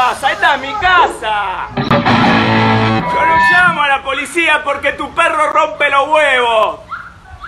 [0.00, 1.68] Esta es mi casa.
[1.76, 6.80] Yo no llamo a la policía porque tu perro rompe los huevos.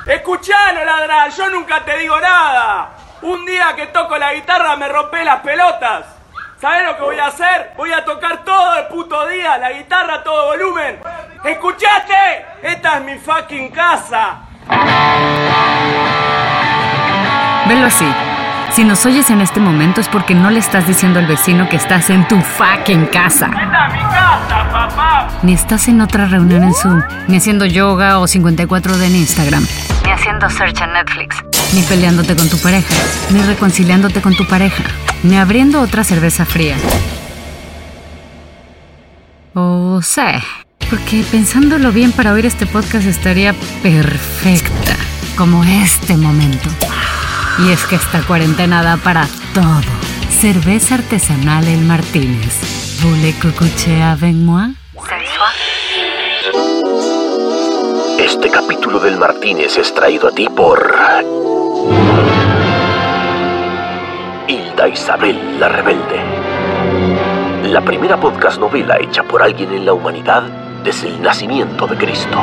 [0.07, 2.91] Escuchalo, ladrar, yo nunca te digo nada.
[3.23, 6.05] Un día que toco la guitarra me rompe las pelotas.
[6.61, 7.73] ¿Sabes lo que voy a hacer?
[7.75, 11.01] Voy a tocar todo el puto día, la guitarra a todo volumen.
[11.43, 12.47] ¿Escuchaste?
[12.61, 14.41] Esta es mi fucking casa.
[17.67, 18.42] Velo así.
[18.75, 21.77] Si nos oyes en este momento es porque no le estás diciendo al vecino que
[21.77, 23.49] estás en tu fucking casa.
[23.49, 25.29] Mi casa, papá.
[25.43, 29.67] Ni estás en otra reunión en Zoom, ni haciendo yoga o 54D en Instagram,
[30.07, 31.37] ni haciendo search en Netflix,
[31.75, 32.95] ni peleándote con tu pareja,
[33.31, 34.85] ni reconciliándote con tu pareja,
[35.23, 36.77] ni abriendo otra cerveza fría.
[39.53, 40.43] O sea,
[40.89, 44.97] porque pensándolo bien para oír este podcast estaría perfecta,
[45.37, 46.71] como este momento.
[47.59, 49.83] Y es que esta cuarentena da para todo.
[50.31, 53.01] Cerveza artesanal El Martínez.
[53.03, 54.75] ¿Voulez cucucher avec moi?
[58.19, 60.95] Este capítulo del Martínez es traído a ti por.
[64.49, 66.21] Hilda Isabel la Rebelde.
[67.71, 70.43] La primera podcast novela hecha por alguien en la humanidad
[70.83, 72.39] desde el nacimiento de Cristo.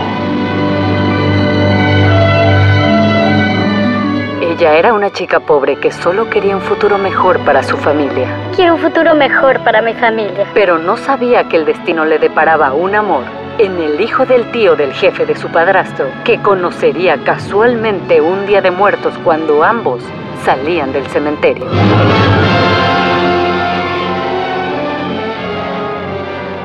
[4.60, 8.74] Ella era una chica pobre que solo quería un futuro mejor para su familia, Quiero
[8.76, 10.46] un futuro mejor para mi familia.
[10.54, 13.24] pero no sabía que el destino le deparaba un amor
[13.58, 18.60] en el hijo del tío del jefe de su padrastro, que conocería casualmente un día
[18.60, 20.04] de muertos cuando ambos
[20.44, 21.66] salían del cementerio.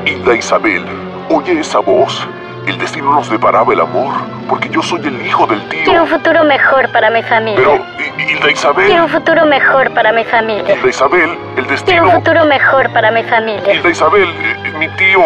[0.05, 0.83] Hilda Isabel,
[1.29, 2.27] oye esa voz.
[2.67, 4.13] El destino nos deparaba el amor,
[4.49, 6.01] porque yo soy el hijo del Quiero tío.
[6.03, 7.55] un futuro mejor para mi familia.
[7.57, 10.75] Pero, Hi- Hilda Quiero Isabel, un futuro mejor para mi familia.
[10.75, 12.03] Hilda Isabel, el Quiero destino.
[12.05, 13.73] un futuro mejor para mi familia.
[13.73, 15.21] Hilda Isabel, eh, mi tío,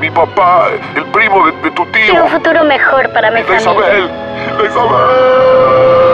[0.00, 2.06] mi papá, el primo de, de tu tío.
[2.10, 3.88] Quiero un futuro mejor para mi Hilda familia.
[3.88, 4.10] Isabel,
[4.50, 6.12] Hilda Isabel.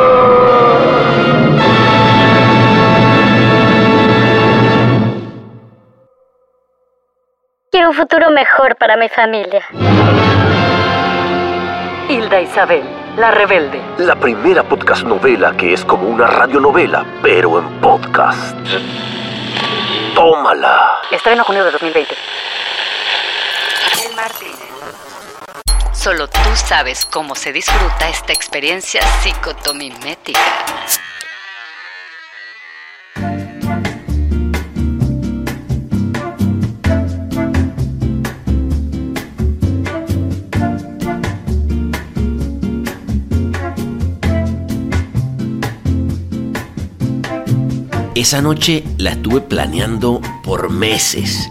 [7.71, 9.63] Quiero un futuro mejor para mi familia.
[12.09, 12.85] Hilda Isabel,
[13.19, 13.83] la rebelde.
[13.99, 18.57] La primera podcast novela que es como una radionovela, pero en podcast.
[20.15, 21.01] Tómala.
[21.11, 22.15] Estreno junio de 2020.
[25.93, 30.41] Solo tú sabes cómo se disfruta esta experiencia psicotomimética.
[48.19, 51.49] Esa noche la estuve planeando por meses.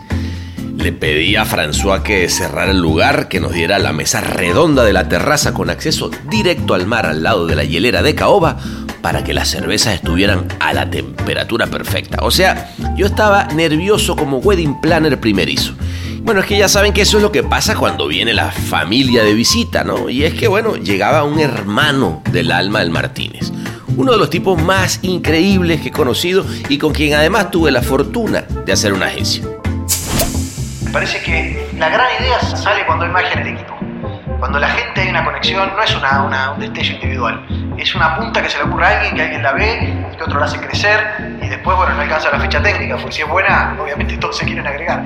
[0.75, 4.91] Le pedí a François que cerrara el lugar, que nos diera la mesa redonda de
[4.91, 8.57] la terraza con acceso directo al mar al lado de la hielera de caoba
[9.01, 12.17] para que las cervezas estuvieran a la temperatura perfecta.
[12.23, 15.73] O sea, yo estaba nervioso como wedding planner primerizo.
[16.19, 19.23] Bueno, es que ya saben que eso es lo que pasa cuando viene la familia
[19.23, 20.09] de visita, ¿no?
[20.09, 23.53] Y es que, bueno, llegaba un hermano del alma del Martínez.
[23.95, 27.81] Uno de los tipos más increíbles que he conocido y con quien además tuve la
[27.81, 29.43] fortuna de hacer una agencia.
[30.91, 33.75] Parece que la gran idea sale cuando hay magia en el equipo.
[34.39, 37.45] Cuando la gente hay una conexión, no es una, una- un destello individual.
[37.77, 40.39] Es una punta que se le ocurre a alguien, que alguien la ve, que otro
[40.39, 40.99] la hace crecer
[41.41, 44.45] y después, bueno, no alcanza la ficha técnica, porque si es buena, obviamente todos se
[44.45, 45.03] quieren agregar.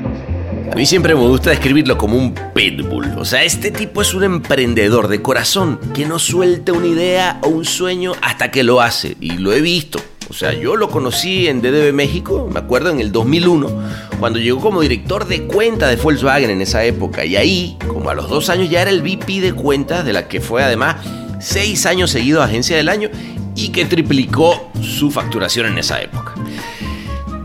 [0.71, 3.17] A mí siempre me gusta describirlo como un pitbull.
[3.17, 7.49] O sea, este tipo es un emprendedor de corazón que no suelta una idea o
[7.49, 9.17] un sueño hasta que lo hace.
[9.19, 9.99] Y lo he visto.
[10.29, 13.69] O sea, yo lo conocí en DDB México, me acuerdo, en el 2001,
[14.17, 17.25] cuando llegó como director de cuenta de Volkswagen en esa época.
[17.25, 20.29] Y ahí, como a los dos años, ya era el VP de cuentas, de la
[20.29, 20.95] que fue además
[21.41, 23.09] seis años seguidos agencia del año
[23.57, 26.33] y que triplicó su facturación en esa época.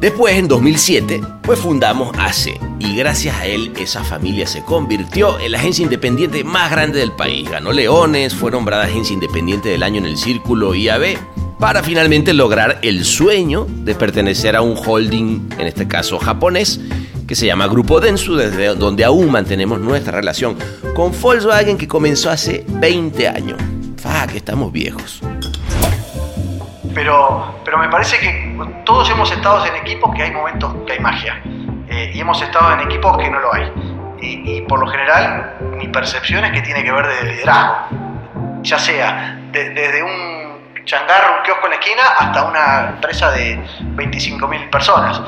[0.00, 5.52] Después, en 2007, pues fundamos ACE y gracias a él esa familia se convirtió en
[5.52, 7.48] la agencia independiente más grande del país.
[7.48, 11.16] Ganó Leones, fue nombrada agencia independiente del año en el círculo IAB
[11.58, 16.78] para finalmente lograr el sueño de pertenecer a un holding, en este caso japonés,
[17.26, 20.56] que se llama Grupo Densu, desde donde aún mantenemos nuestra relación
[20.94, 23.58] con Volkswagen que comenzó hace 20 años.
[23.96, 25.22] ¡Fa, que estamos viejos!
[26.96, 28.56] Pero, pero me parece que
[28.86, 31.42] todos hemos estado en equipos que hay momentos que hay magia.
[31.88, 33.70] Eh, y hemos estado en equipos que no lo hay.
[34.18, 37.76] Y, por lo general, mi percepción es que tiene que ver de liderazgo.
[38.62, 43.60] Ya sea de- desde un changarro, un kiosco en la esquina, hasta una empresa de
[43.94, 45.20] 25.000 personas.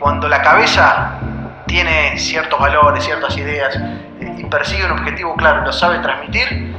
[0.00, 1.18] Cuando la cabeza
[1.66, 6.74] tiene ciertos valores, ciertas ideas eh, y persigue un objetivo claro y lo sabe transmitir,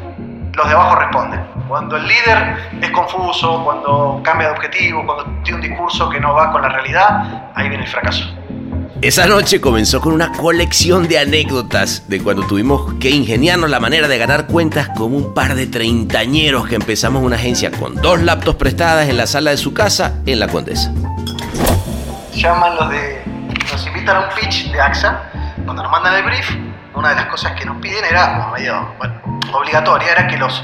[0.56, 1.53] los de abajo responden.
[1.68, 6.34] Cuando el líder es confuso, cuando cambia de objetivo, cuando tiene un discurso que no
[6.34, 8.26] va con la realidad, ahí viene el fracaso.
[9.02, 14.08] Esa noche comenzó con una colección de anécdotas de cuando tuvimos que ingeniarnos la manera
[14.08, 18.58] de ganar cuentas como un par de treintañeros que empezamos una agencia con dos laptops
[18.58, 20.94] prestadas en la sala de su casa en La Condesa.
[22.34, 23.24] Llaman los de.
[23.72, 25.22] Nos invitan a un pitch de AXA.
[25.66, 26.50] Cuando nos mandan el brief,
[26.96, 28.54] una de las cosas que nos piden era,
[28.98, 30.64] bueno, obligatoria, era que los,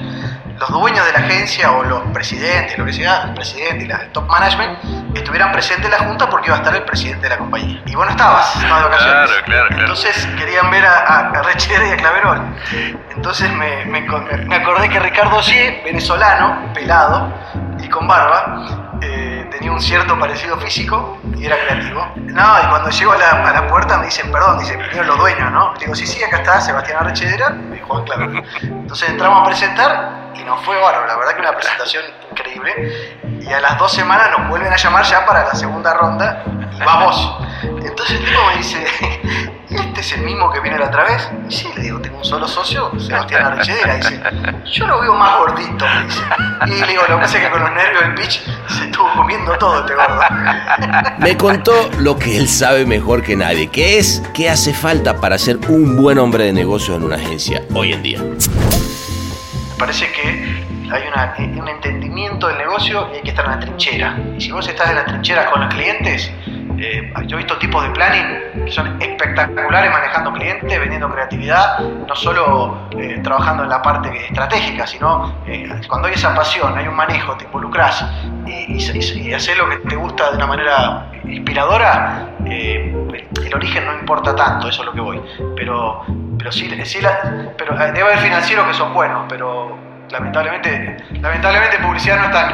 [0.60, 3.98] los dueños de la agencia o los presidentes, lo que sea, el presidente y la
[3.98, 4.78] el top management,
[5.16, 7.82] estuvieran presentes en la junta porque iba a estar el presidente de la compañía.
[7.86, 9.30] Y vos no estabas, estabas de vacaciones.
[9.30, 9.82] Claro, claro, claro.
[9.82, 12.42] Entonces querían ver a, a, y a Claverol.
[13.16, 17.34] Entonces me, me, me acordé que Ricardo Cie, venezolano, pelado
[17.80, 22.08] y con barba, eh, tenía un cierto parecido físico y era creativo.
[22.16, 25.74] No, y cuando llego a la, puerta me dicen, perdón, dicen, vinieron los dueños, ¿no?
[25.80, 28.44] Digo, sí, sí, acá está Sebastián Arrechedera y Juan Claro.
[28.62, 33.18] Entonces entramos a presentar y nos fue bárbaro, la verdad que una presentación increíble.
[33.42, 36.80] Y a las dos semanas nos vuelven a llamar ya para la segunda ronda y
[36.84, 37.40] vamos.
[37.64, 38.88] Entonces el tipo me dice,
[39.70, 41.30] ¿este es el mismo que viene la otra vez?
[41.48, 43.96] Y sí, le digo, tengo un solo socio, Sebastián Arrechedera.
[43.98, 44.22] Dice,
[44.74, 46.22] yo lo veo más gordito, me dice.
[46.68, 48.42] Y le digo, lo que pasa es que con los nervios del pitch
[48.78, 50.22] se estuvo comiendo todo este gordo.
[51.20, 55.38] Me contó lo que él sabe mejor que nadie, que es qué hace falta para
[55.38, 58.20] ser un buen hombre de negocios en una agencia hoy en día.
[58.22, 63.60] Me parece que hay una- un entendimiento del negocio y hay que estar en la
[63.60, 64.18] trinchera.
[64.38, 66.32] Y si vos estás en la trinchera con los clientes,
[66.82, 72.16] eh, yo he visto tipos de planning que son espectaculares manejando clientes, vendiendo creatividad, no
[72.16, 76.96] solo eh, trabajando en la parte estratégica, sino eh, cuando hay esa pasión, hay un
[76.96, 78.06] manejo, te involucras
[78.46, 84.70] y, haces lo que te gusta de una manera inspiradora, el origen no importa tanto,
[84.70, 85.22] eso es lo que voy.
[85.56, 86.04] Pero,
[86.38, 87.00] pero sí, sí
[87.58, 92.54] pero debe haber financieros que son buenos, pero lamentablemente, lamentablemente en publicidad no están.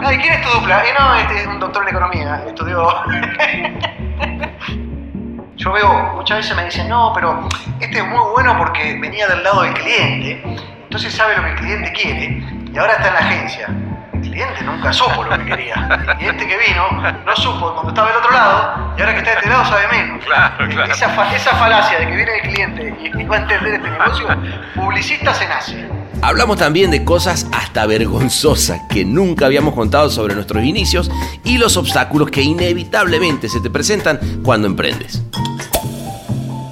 [0.04, 0.84] Ay, ¿quién es tu dupla?
[0.84, 2.88] Eh, no, este es un doctor en economía, estudió.
[5.56, 7.48] Yo veo, muchas veces me dicen, no, pero
[7.80, 10.40] este es muy bueno porque venía del lado del cliente,
[10.84, 13.68] entonces sabe lo que el cliente quiere y ahora está en la agencia.
[14.22, 16.16] El cliente nunca supo lo que quería.
[16.20, 16.90] Y este que vino
[17.24, 19.88] no supo cuando estaba del otro lado y ahora que está de este lado sabe
[19.92, 20.24] menos.
[20.28, 20.92] Claro, claro.
[20.92, 23.90] Esa, fa- esa falacia de que viene el cliente y, y va a entender este
[23.90, 24.26] negocio,
[24.74, 25.88] publicista se nace.
[26.20, 31.10] Hablamos también de cosas hasta vergonzosas que nunca habíamos contado sobre nuestros inicios
[31.44, 35.22] y los obstáculos que inevitablemente se te presentan cuando emprendes.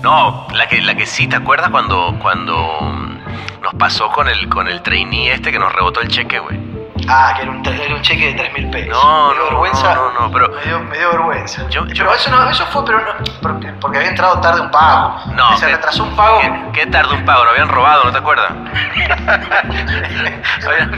[0.03, 4.49] No, la que, la que sí, ¿te acuerdas cuando, cuando mm, nos pasó con el,
[4.49, 6.59] con el trainee este que nos rebotó el cheque, güey?
[7.09, 8.93] Ah, que era un, era un cheque de 3 mil pesos.
[8.93, 9.95] No, me dio no, vergüenza.
[9.95, 11.69] no, no, no, pero- Me dio, me dio vergüenza.
[11.69, 13.07] Yo- yo- pero eso, no, eso fue, pero no,
[13.43, 15.17] porque, porque había entrado tarde un pago.
[15.35, 16.41] No, Se que- retrasó un pago.
[16.41, 17.45] ¿Qué, qué tarde un pago?
[17.45, 18.53] Lo habían robado, ¿no te acuerdas?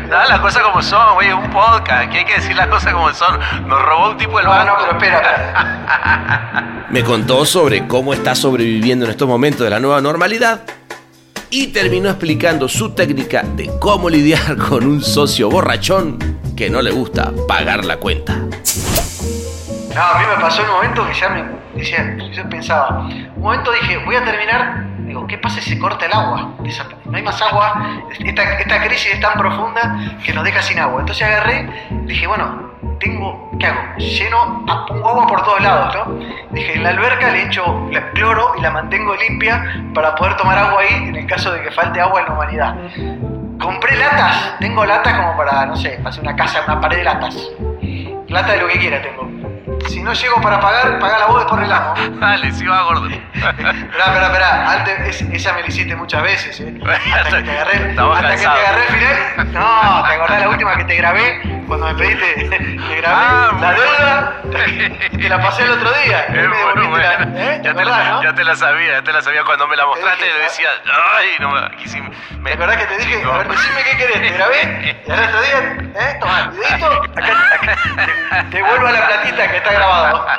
[0.08, 3.12] Nada, las cosas como son, güey, un podcast, que hay que decir las cosas como
[3.12, 3.38] son.
[3.66, 4.66] Nos robó un tipo del No, banco.
[4.66, 6.84] no, pero espera, espera.
[6.90, 10.62] Me contó sobre cómo está sobreviviendo en estos momentos de la nueva normalidad
[11.50, 16.18] y terminó explicando su técnica de cómo lidiar con un socio borrachón
[16.56, 18.34] que no le gusta pagar la cuenta.
[18.34, 23.72] No, a mí me pasó un momento que ya me decía, yo pensaba, un momento
[23.72, 26.54] dije, voy a terminar, digo, ¿qué pasa si se corta el agua?
[27.04, 31.00] No hay más agua, esta, esta crisis es tan profunda que nos deja sin agua.
[31.00, 31.68] Entonces agarré,
[32.04, 32.67] dije, bueno,
[32.98, 33.80] tengo, ¿qué hago?
[33.98, 36.18] Lleno, pongo agua por todos lados, ¿no?
[36.50, 40.58] Dije, en la alberca le echo la- cloro y la mantengo limpia para poder tomar
[40.58, 42.74] agua ahí en el caso de que falte agua en la humanidad.
[43.60, 47.04] Compré latas, tengo latas como para, no sé, para hacer una casa, una pared de
[47.04, 47.36] latas.
[48.28, 49.28] Lata de lo que quiera tengo.
[49.88, 51.94] Si no llego para pagar, paga la vos después relamo.
[52.20, 53.06] Dale, sí va gordo.
[53.38, 54.72] Esperá, esperá, esperá.
[54.72, 56.74] Antes, es- esa me la hiciste muchas veces, ¿eh?
[57.14, 59.52] Hasta que te agarré, Estamos hasta que te agarré el final.
[59.52, 61.40] No, ¿te acordás la última que te grabé?
[61.66, 64.42] Cuando me pediste, te grabé Ah, la deuda
[65.12, 66.20] y te la pasé el otro día.
[66.24, 67.12] Es Me bueno, la-.
[67.36, 67.60] ¿eh?
[67.62, 68.22] ¿Te Ya te, la, no?
[68.22, 70.68] ya te la sabía, ya te la sabía cuando me la mostraste le decía,
[71.18, 71.60] ay, no me...
[71.86, 73.22] sí me- ¿Te acordás que te dije?
[73.22, 75.58] A ver, decime qué querés, te grabé y al otro día,
[76.00, 76.16] ¿eh?
[76.20, 77.78] Toma, el acá,
[78.50, 80.26] te, te vuelvo a la platita que está grabado.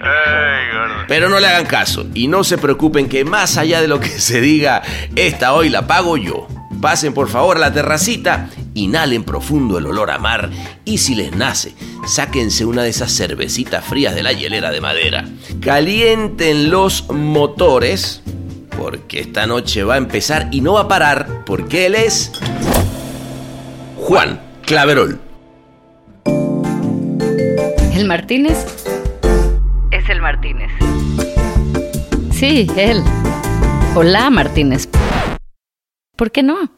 [0.00, 0.94] Ay, gordo.
[1.08, 4.08] Pero no le hagan caso y no se preocupen que más allá de lo que
[4.20, 4.82] se diga,
[5.16, 6.46] esta hoy la pago yo.
[6.80, 10.48] Pasen por favor a la terracita, inhalen profundo el olor a mar
[10.84, 11.74] y si les nace,
[12.06, 15.24] sáquense una de esas cervecitas frías de la hielera de madera.
[15.60, 18.22] Calienten los motores
[18.78, 22.30] porque esta noche va a empezar y no va a parar porque él es
[23.96, 25.27] Juan Claverol.
[27.98, 28.86] El Martínez
[29.90, 30.70] es el Martínez.
[32.30, 33.02] Sí, él.
[33.96, 34.88] Hola, Martínez.
[36.14, 36.58] ¿Por qué no?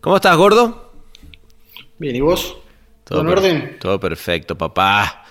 [0.00, 0.90] ¿Cómo estás, gordo?
[1.98, 2.56] Bien, ¿y vos?
[3.04, 3.76] ¿Todo en orden?
[3.78, 5.22] Todo perfecto, papá.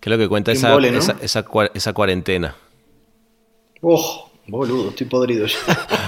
[0.00, 1.00] ¿Qué es lo que cuenta esa, embole, ¿no?
[1.00, 2.56] esa, esa cua- esa cuarentena?
[3.82, 5.58] Oh, boludo, estoy podrido ya.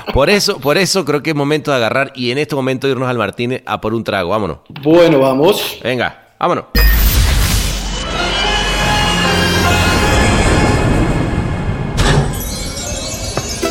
[0.14, 3.08] Por eso, por eso creo que es momento de agarrar y en este momento irnos
[3.10, 4.30] al Martínez a por un trago.
[4.30, 4.58] Vámonos.
[4.82, 5.78] bueno, vamos.
[5.82, 6.64] Venga, vámonos.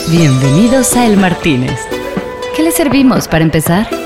[0.10, 1.80] Bienvenidos a El Martínez.
[2.56, 4.01] ¿Qué le servimos para empezar?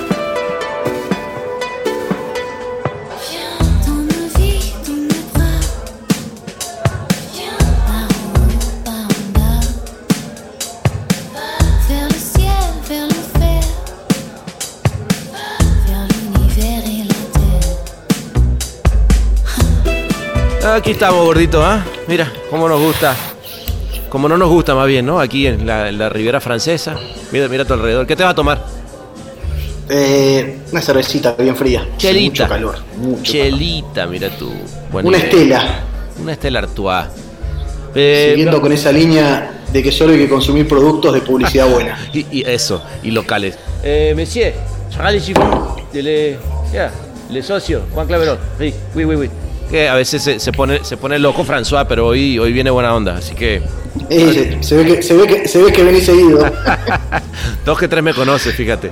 [20.75, 21.85] Aquí estamos, gordito, ¿ah?
[22.05, 23.15] Mira, cómo nos gusta.
[24.09, 25.21] Como no nos gusta, más bien, ¿no?
[25.21, 26.97] Aquí en la, en la Riviera Francesa.
[27.31, 28.05] Mira, mira a tu alrededor.
[28.05, 28.61] ¿Qué te vas a tomar?
[29.87, 31.87] Eh, una cervecita bien fría.
[31.95, 32.43] Chelita.
[32.43, 32.75] Mucho calor.
[32.97, 34.51] Mucho Chelita, mira tú.
[34.91, 35.79] Una estela.
[36.21, 37.05] Una Estela Artois.
[37.95, 41.97] Eh, Siguiendo con esa línea de que solo hay que consumir productos de publicidad buena.
[42.13, 43.57] y, y eso, y locales.
[43.81, 44.53] Eh, monsieur,
[44.89, 46.37] Charles Chiffon, le,
[46.73, 46.91] yeah,
[47.29, 48.39] le socio, Juan Claverón.
[48.59, 49.29] Sí, oui, oui, oui.
[49.69, 52.93] Que a veces se, se pone, se pone loco François, pero hoy, hoy viene buena
[52.93, 53.61] onda, así que
[54.09, 56.45] Eh, se, ve que, se, ve que, se ve que venís seguido.
[57.65, 58.91] dos que tres me conoces, fíjate.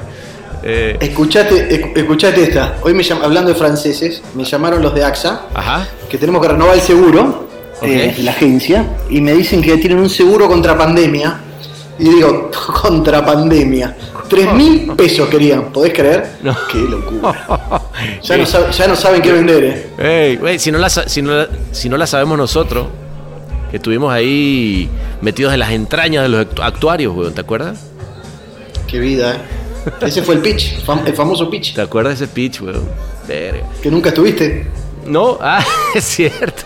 [0.63, 2.75] Eh, Escuchate, esc- escuchate esta.
[2.82, 6.75] Hoy me hablando de franceses, me llamaron los de AXA, ajá, que tenemos que renovar
[6.75, 7.48] el seguro,
[7.82, 11.39] eh, la agencia, y me dicen que tienen un seguro contra pandemia.
[12.00, 12.50] Y digo,
[12.82, 13.96] contra pandemia.
[14.33, 16.37] Tres mil pesos querían, ¿podés creer?
[16.41, 16.55] No.
[16.71, 17.47] Qué locura.
[18.23, 20.29] Ya no, sab- ya no saben qué vender, eh.
[20.31, 22.87] Ey, güey, si, no la, si, no la, si no la sabemos nosotros,
[23.69, 24.89] que estuvimos ahí
[25.21, 27.79] metidos en las entrañas de los actu- actuarios, weón, ¿te acuerdas?
[28.87, 29.91] Qué vida, eh.
[30.07, 32.83] Ese fue el pitch, fam- el famoso pitch, ¿Te acuerdas de ese pitch, weón?
[33.27, 33.63] Verga.
[33.81, 34.67] que nunca estuviste.
[35.05, 35.63] No, ah,
[35.95, 36.63] es cierto.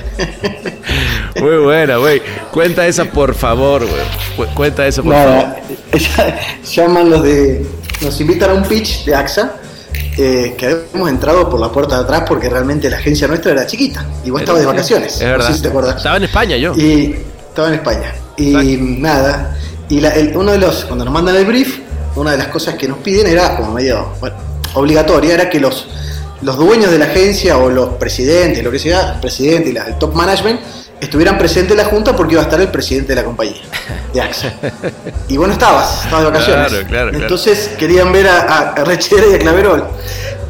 [1.40, 2.22] Muy buena, güey.
[2.52, 4.02] Cuenta esa, por favor, güey.
[4.36, 5.32] Cu- Cuenta eso, por favor.
[5.36, 5.56] Nada,
[5.92, 7.66] ya- llaman los de.
[8.00, 9.52] Nos invitan a un pitch de AXA.
[10.18, 13.66] eh, que habíamos entrado por la puerta de atrás porque realmente la agencia nuestra era
[13.66, 14.04] chiquita.
[14.24, 15.14] Y vos estabas de vacaciones.
[15.16, 15.46] Es no verdad.
[15.48, 15.96] sé si te acordás.
[15.96, 16.74] Estaba en España yo.
[16.76, 17.16] Y
[17.48, 18.12] estaba en España.
[18.36, 19.00] Y Exacto.
[19.00, 19.56] nada.
[19.88, 20.84] Y la- el- uno de los.
[20.84, 21.78] Cuando nos mandan el brief,
[22.16, 24.08] una de las cosas que nos piden era como medio.
[24.20, 24.36] bueno,
[24.74, 25.86] obligatoria, era que los.
[26.42, 29.84] Los dueños de la agencia o los presidentes, lo que sea, el presidente y la-
[29.86, 30.60] el top management,
[31.00, 33.60] estuvieran presentes en la junta porque iba a estar el presidente de la compañía,
[34.14, 34.52] de AXA.
[35.28, 36.68] Y vos no estabas, estabas de vacaciones.
[36.68, 37.22] Claro, claro, claro.
[37.24, 39.84] Entonces querían ver a, Rechera y a Claverol.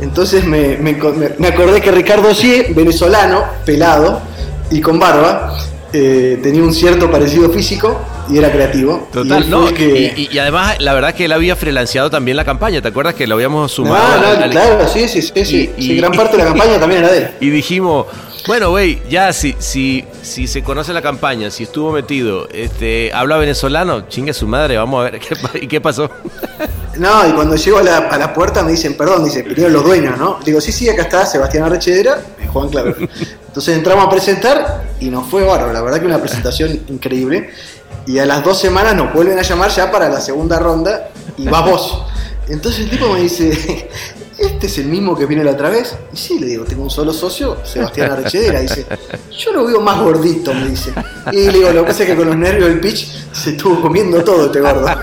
[0.01, 4.21] Entonces me, me, me- me acordé que Ricardo Sie, venezolano, pelado
[4.71, 5.57] y con barba,
[5.93, 8.01] eh, tenía un cierto parecido físico
[8.33, 9.09] y era creativo.
[9.11, 9.73] y Total, no.
[9.75, 12.81] que- Y, además, la verdad que él había freelanceado también la campaña.
[12.81, 13.97] ¿Te acuerdas que lo habíamos sumado?
[14.03, 15.71] Ah, no, claro, sí, sí, sí, sí.
[15.77, 17.31] Y- Sí, gran parte de la campaña también era de él.
[17.41, 18.07] Y dijimos,
[18.47, 23.37] bueno, güey, ya si, si, si se conoce la campaña, si estuvo metido, este, habla
[23.37, 26.11] venezolano, chingue su madre, vamos a ver qué, pa- ¿y qué pasó.
[26.97, 29.85] No, y cuando llego a la, a la puerta me dicen, perdón, dice, vinieron los
[29.85, 30.39] dueños, ¿no?
[30.45, 32.97] Digo, sí, sí, acá está Sebastián Arrechedera y Juan Claver.
[33.47, 37.51] Entonces entramos a presentar y nos fue bárbaro, la verdad que una presentación increíble.
[38.07, 41.47] Y a las dos semanas nos vuelven a llamar ya para la segunda ronda y
[41.47, 42.05] vas vos.
[42.49, 43.89] Entonces el tipo me dice,
[44.39, 45.97] ¿este es el mismo que vino la otra vez?
[46.13, 48.61] Y sí, le digo, tengo un solo socio, Sebastián Arrechedera.
[48.61, 48.85] Dice,
[49.39, 50.93] yo lo veo más gordito, me dice.
[51.31, 53.81] Y le digo, lo que pasa es que con los nervios del pitch se estuvo
[53.81, 54.87] comiendo todo este gordo.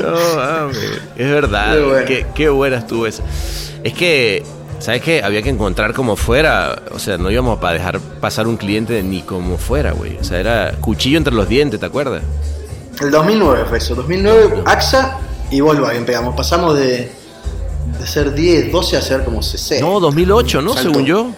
[0.00, 0.74] No, mami,
[1.16, 1.78] es verdad.
[1.78, 2.06] Bueno.
[2.06, 3.22] Qué, qué buena estuvo esa.
[3.84, 4.42] Es que,
[4.80, 5.22] ¿sabes qué?
[5.22, 6.82] Había que encontrar como fuera.
[6.92, 10.16] O sea, no íbamos a dejar pasar un cliente ni como fuera, güey.
[10.18, 12.22] O sea, era cuchillo entre los dientes, ¿te acuerdas?
[13.00, 15.18] El 2009 fue eso, 2009 AXA
[15.50, 17.10] y Volkswagen pegamos, pasamos de,
[17.98, 19.86] de ser 10, 12 a ser como 60.
[19.86, 20.74] No, 2008, ¿no?
[20.74, 20.90] Saltó.
[20.90, 21.30] Según yo.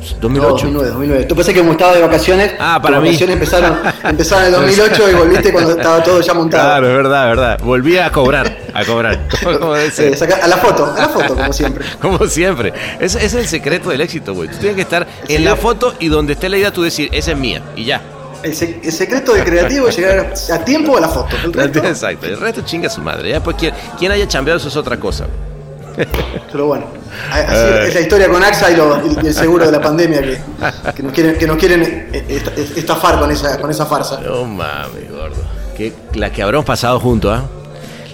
[0.00, 0.50] No, 2008.
[0.52, 1.24] 2009, 2009.
[1.26, 3.08] Tú pensé que como estaba de vacaciones, Ah, para mí.
[3.08, 6.62] vacaciones empezaron, empezaron en el 2008 y volviste cuando estaba todo ya montado.
[6.64, 7.58] Claro, es verdad, es verdad.
[7.62, 9.28] Volví a cobrar, a cobrar.
[9.44, 9.76] Como.
[9.80, 11.84] Eh, saca- a la foto, a la foto, como siempre.
[12.00, 12.72] Como siempre.
[12.98, 14.48] Ese, ese es el secreto del éxito, güey.
[14.48, 17.32] Tú tienes que estar en la foto y donde esté la idea tú decir, esa
[17.32, 17.62] es mía.
[17.76, 18.00] Y ya.
[18.42, 21.36] El, sec- el secreto del creativo es llegar a tiempo a la foto.
[21.44, 22.26] El resto, Exacto.
[22.26, 23.28] El resto chinga su madre.
[23.30, 25.26] Ya, pues, quien, quien haya chambeado eso es otra cosa.
[26.52, 26.86] Pero bueno.
[27.32, 30.38] Así es la historia con AXA y, lo- y el seguro de la pandemia que,
[30.94, 34.20] que nos quieren, que nos quieren eh, est- estafar con esa, con esa farsa.
[34.20, 35.36] No mames, gordo.
[35.76, 37.44] Que, la que habremos pasado juntos, ¿ah?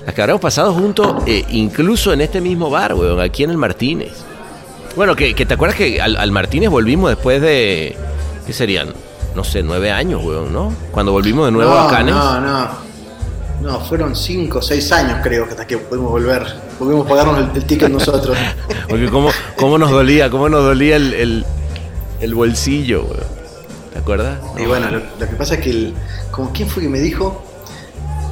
[0.05, 3.57] Las que habremos pasado juntos, eh, incluso en este mismo bar, weón, aquí en el
[3.59, 4.13] Martínez.
[4.95, 7.97] Bueno, que, que te acuerdas que al, al Martínez volvimos después de.
[8.47, 8.89] ¿Qué serían?
[9.35, 10.73] No sé, nueve años, weón, ¿no?
[10.93, 12.15] Cuando volvimos de nuevo no, a Cannes.
[12.15, 12.86] No, no.
[13.61, 16.45] No, fueron 5 o 6 años creo que hasta que pudimos volver.
[16.79, 18.37] Pudimos pagarnos el, el ticket nosotros.
[18.89, 21.45] Porque cómo, cómo nos dolía, cómo nos dolía el, el,
[22.21, 23.07] el bolsillo.
[23.93, 24.39] ¿Te acuerdas?
[24.59, 25.95] Y bueno, lo, lo que pasa es que, el,
[26.31, 27.43] como quién fue que me dijo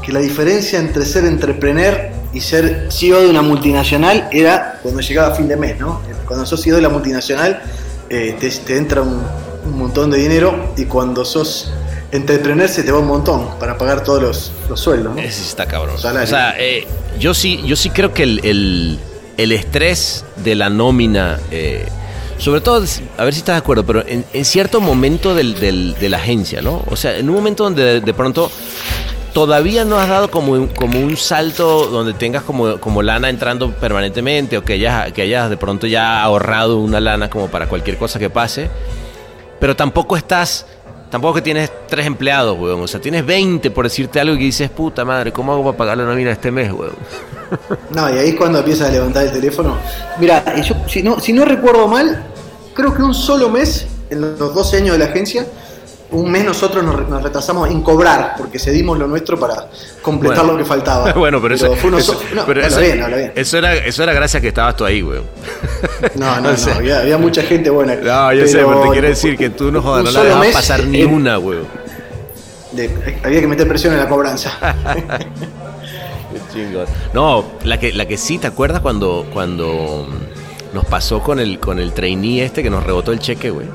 [0.02, 5.34] que la diferencia entre ser entrepreneur y ser CEO de una multinacional era cuando llegaba
[5.34, 6.00] fin de mes, ¿no?
[6.26, 7.62] Cuando sos CEO de la multinacional
[8.10, 9.22] eh, te, te entra un,
[9.64, 11.72] un montón de dinero y cuando sos
[12.14, 15.20] entrepreneur se te va un montón para pagar todos los, los sueldos, ¿no?
[15.20, 15.98] Ese sí está cabrón.
[15.98, 16.24] Salario.
[16.24, 16.86] O sea, eh,
[17.18, 18.98] yo sí, yo sí creo que el, el-
[19.36, 21.86] el estrés de la nómina, eh,
[22.38, 22.84] sobre todo,
[23.18, 26.18] a ver si estás de acuerdo, pero en, en cierto momento del, del- de la
[26.18, 26.84] agencia, ¿no?
[26.88, 28.48] O sea, en un momento donde de, de pronto
[29.32, 33.72] todavía no has dado como un, como un salto donde tengas como, como lana entrando
[33.72, 37.96] permanentemente o que hayas, que hayas de pronto ya ahorrado una lana como para cualquier
[37.96, 38.70] cosa que pase,
[39.58, 40.66] pero tampoco estás...
[41.14, 42.80] Tampoco que tienes tres empleados, weón.
[42.80, 45.98] O sea, tienes 20 por decirte algo y dices, puta madre, ¿cómo hago para pagar
[45.98, 46.96] la nómina este mes, weón?
[47.94, 49.76] No, y ahí es cuando empiezas a levantar el teléfono.
[50.18, 52.20] Mira, yo, si, no, si no recuerdo mal,
[52.74, 55.46] creo que un solo mes, en los 12 años de la agencia,
[56.14, 59.68] un mes nosotros nos, re- nos retrasamos en cobrar, porque cedimos lo nuestro para
[60.02, 60.52] completar Bueno.
[60.52, 61.12] lo que faltaba.
[61.16, 63.32] bueno, pero, eso, eso- so- no, pero eso, bien, habla bien.
[63.34, 65.24] eso era, eso era gracias que estabas tú ahí, weón.
[66.14, 67.94] No, no, no, había, había mucha gente buena.
[67.96, 70.54] No, yo sé, pero te quiero decir que tú no jodas, no la dejabas mes,
[70.54, 71.66] pasar ni eh, una, weón.
[72.72, 74.52] de- había que meter presión en la cobranza.
[76.32, 76.86] Qué chingón.
[77.12, 80.06] No, la que, la que sí, ¿te acuerdas cuando, cuando
[80.72, 83.66] nos pasó con el, con el trainee este que nos rebotó el cheque, güey?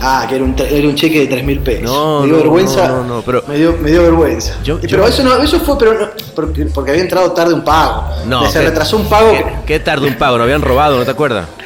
[0.00, 1.82] Ah, que era un, era un cheque de 3 mil pesos.
[1.84, 2.88] No, me dio no, vergüenza.
[2.88, 4.54] no, no, pero- me, dio, me dio vergüenza.
[4.62, 7.54] Yo- Eh, yo- pero eso, no, eso fue pero no- porque, porque había entrado tarde
[7.54, 8.04] un pago.
[8.26, 9.30] No, se ¿qué- retrasó un pago.
[9.32, 10.36] ¿Qué, qué tarde un pago?
[10.38, 11.46] Nos habían robado, ¿no te acuerdas?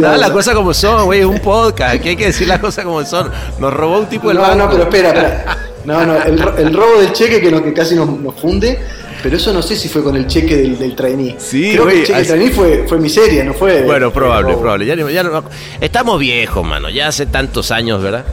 [0.00, 2.84] Da la cosa como son, güey, es un podcast, aquí hay que decir las cosas
[2.84, 3.30] como son.
[3.58, 4.56] Nos robó un tipo del No, banco.
[4.56, 5.58] no, pero espera, espera.
[5.84, 8.78] No, no, el, el robo del cheque que, no, que casi nos, nos funde,
[9.22, 11.36] pero eso no sé si fue con el cheque del, del trainee.
[11.38, 13.82] Sí, Creo que el cheque del trainee fue, fue miseria, no fue.
[13.82, 14.86] Bueno, probable, probable.
[14.86, 15.44] Ya, ya no-
[15.80, 18.24] estamos viejos, mano, ya hace tantos años, ¿verdad?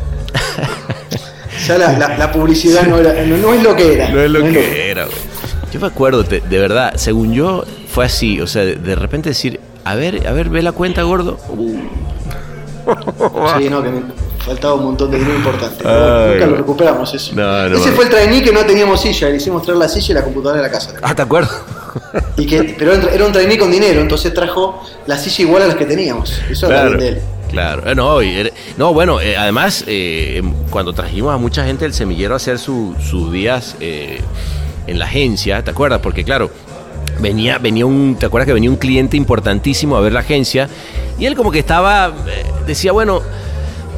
[1.67, 4.09] Ya la, la- la publicidad no, era, no, no es lo que era.
[4.09, 5.17] No es lo que era, güey.
[5.73, 8.39] Yo me acuerdo, de verdad, según yo, fue así.
[8.39, 11.37] O sea, de, de repente decir, a ver, a ver, ve la cuenta, gordo.
[11.49, 11.75] Uh,
[13.57, 14.01] Sí, no, que me
[14.45, 15.83] faltaba un montón de dinero importante.
[15.87, 17.33] Ay, Nunca lo recuperamos eso.
[17.35, 17.95] No, no, Ese no.
[17.95, 20.61] fue el trainee que no teníamos silla, le hicimos traer la silla y la computadora
[20.61, 20.93] de la casa.
[21.01, 21.51] ah, ¿te acuerdas?
[22.37, 25.67] Y que, pero era un- era trainee con dinero, entonces trajo la silla igual a
[25.67, 26.31] las que teníamos.
[26.49, 27.21] Eso era Claro, bien de él.
[27.49, 27.89] claro.
[27.89, 31.85] Eh, No, y era- no bueno, eh, además, eh, em, cuando trajimos a mucha gente
[31.85, 34.19] del semillero a hacer su- sus días eh,
[34.87, 36.01] en la agencia, ¿te acuerdas?
[36.03, 36.51] Porque claro,
[37.19, 40.67] venía, venía un, ¿te acuerdas que venía un cliente importantísimo a ver la agencia?
[41.17, 43.21] Y él como que estaba, eh, decía, bueno,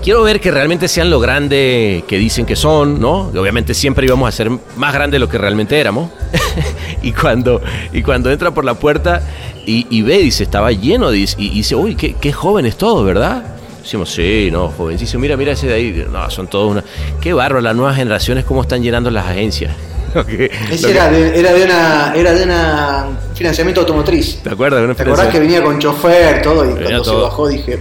[0.04, 3.32] quiero ver que realmente sean lo grande que dicen que son, ¿no?
[3.32, 6.10] Que obviamente siempre íbamos a ser más grande de lo que realmente éramos.
[7.02, 7.62] y, cuando,
[7.94, 9.22] y cuando entra por la puerta
[9.66, 13.06] y, y ve, dice, estaba lleno, dice, y, y dice, uy, qué, qué jóvenes todos,
[13.06, 13.44] ¿verdad?
[13.82, 16.06] Decimos, sí, no, jovencísimo, mira, mira ese de ahí.
[16.12, 16.84] No, son todos una...
[17.22, 19.74] Qué bárbaro, las nuevas generaciones, cómo están llenando las agencias.
[20.28, 23.06] Que- Ese que- era de, era de una era de una
[23.36, 24.40] financiamiento automotriz.
[24.42, 24.80] ¿Te acuerdas?
[24.80, 26.64] de una ¿Te acordás que venía con chofer, todo?
[26.66, 27.16] Y Venía cuando todo.
[27.18, 27.80] se bajó dije,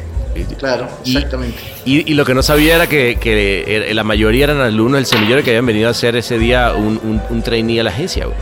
[0.58, 1.58] claro, exactamente.
[1.84, 5.06] Y, y lo que no sabía era que, que era- la mayoría eran alumnos del
[5.06, 8.26] semillero que habían venido a hacer ese día un, un, un trainee a la agencia,
[8.26, 8.36] güey.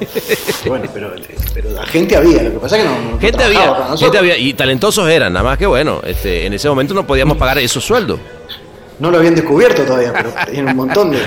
[0.66, 1.12] Bueno, pero,
[1.52, 4.52] pero la gente había, lo que pasa es que no, no Gente había, gente y
[4.54, 8.18] talentosos eran, nada más que bueno, este, en ese momento no podíamos pagar esos sueldos.
[8.98, 11.18] No lo habían descubierto todavía, pero tenían un montón de.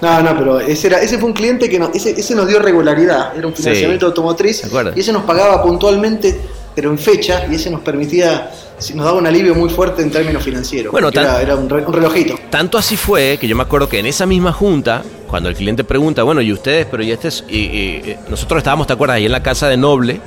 [0.00, 2.60] No, no, pero ese, era, ese fue un cliente que nos, ese, ese nos dio
[2.60, 3.36] regularidad.
[3.36, 3.62] Era un Sí.
[3.64, 4.96] financiamiento automotriz ¿Te acuerdas?
[4.96, 6.40] y ese nos pagaba puntualmente,
[6.74, 8.50] pero en fecha, y ese nos permitía,
[8.94, 10.92] nos daba un alivio muy fuerte en términos financieros.
[10.92, 12.36] Bueno, tan- era, era un, re- un relojito.
[12.50, 15.84] Tanto así fue que yo me acuerdo que en esa misma junta, cuando el cliente
[15.84, 16.86] pregunta, bueno, ¿y ustedes?
[16.90, 19.16] Pero y este es, y- y- y nosotros estábamos, ¿te acuerdas?
[19.16, 20.20] Ahí en la casa de Noble,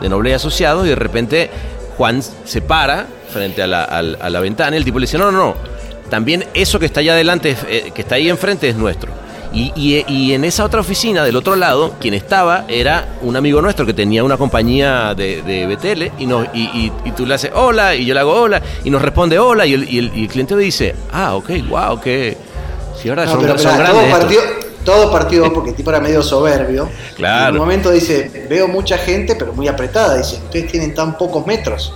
[0.00, 1.50] de Noble y Asociados, y de repente
[1.96, 5.30] Juan se para frente a la, a la ventana y el tipo le dice, no,
[5.32, 5.54] no, no,
[6.10, 9.10] también eso que está allá adelante, eh, que está ahí enfrente es nuestro.
[9.56, 13.62] Y, y- y en esa otra oficina, del otro lado, quien estaba era un amigo
[13.62, 17.34] nuestro que tenía una compañía de, de BTL y, nos, y, y- y tú le
[17.34, 20.12] haces hola y yo le hago hola y nos responde hola y el, y el-
[20.14, 22.36] el cliente me dice, ah, ok, wow, que...
[23.00, 24.40] Sí, verdad, No, son, pero son mirá, grandes todo partió,
[24.84, 26.88] todo partió porque el tipo era medio soberbio.
[27.16, 27.48] Claro.
[27.48, 30.18] En un momento dice, veo mucha gente, pero muy apretada.
[30.18, 31.94] Dice, ustedes tienen tan pocos metros.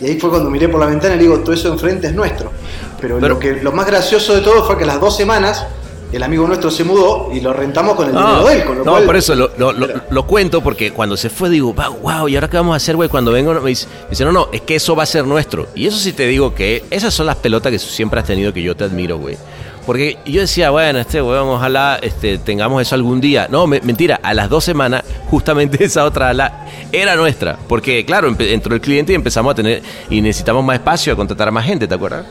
[0.00, 2.14] Y ahí fue cuando miré por la ventana y le digo, todo eso enfrente es
[2.14, 2.52] nuestro.
[3.00, 5.66] Pero, Pero- lo, que, lo más gracioso de todo fue que a las dos semanas
[6.12, 8.64] el amigo nuestro se mudó y lo rentamos con el dinero No, de él.
[8.64, 11.72] Con lo no, cual, por eso lo, lo- lo- cuento porque cuando se fue digo,
[11.72, 13.08] wow, wow, ¿y ahora qué vamos a hacer, güey?
[13.08, 15.68] Cuando vengo me dice, me dice, no, no, es que eso va a ser nuestro.
[15.74, 18.62] Y eso sí te digo que esas son las pelotas que siempre has tenido que
[18.62, 19.36] yo te admiro, güey.
[19.86, 23.48] Porque yo decía, bueno, este weón, ojalá este, tengamos eso algún día.
[23.50, 27.58] No, me- mentira, a las dos semanas, justamente esa otra ala era nuestra.
[27.66, 31.48] Porque, claro, entró el cliente y empezamos a tener, y necesitamos más espacio, a contratar
[31.48, 32.26] a más gente, ¿te acuerdas?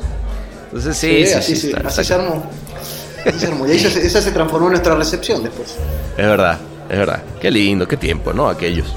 [0.68, 2.46] Entonces, sí, sí, así, sí, está- así está- se armó.
[3.26, 5.76] Y se- esa se transformó en nuestra recepción después.
[6.18, 6.58] Es verdad,
[6.90, 7.22] es verdad.
[7.42, 8.48] Qué lindo, qué tiempo, ¿no?
[8.50, 8.96] Aquellos.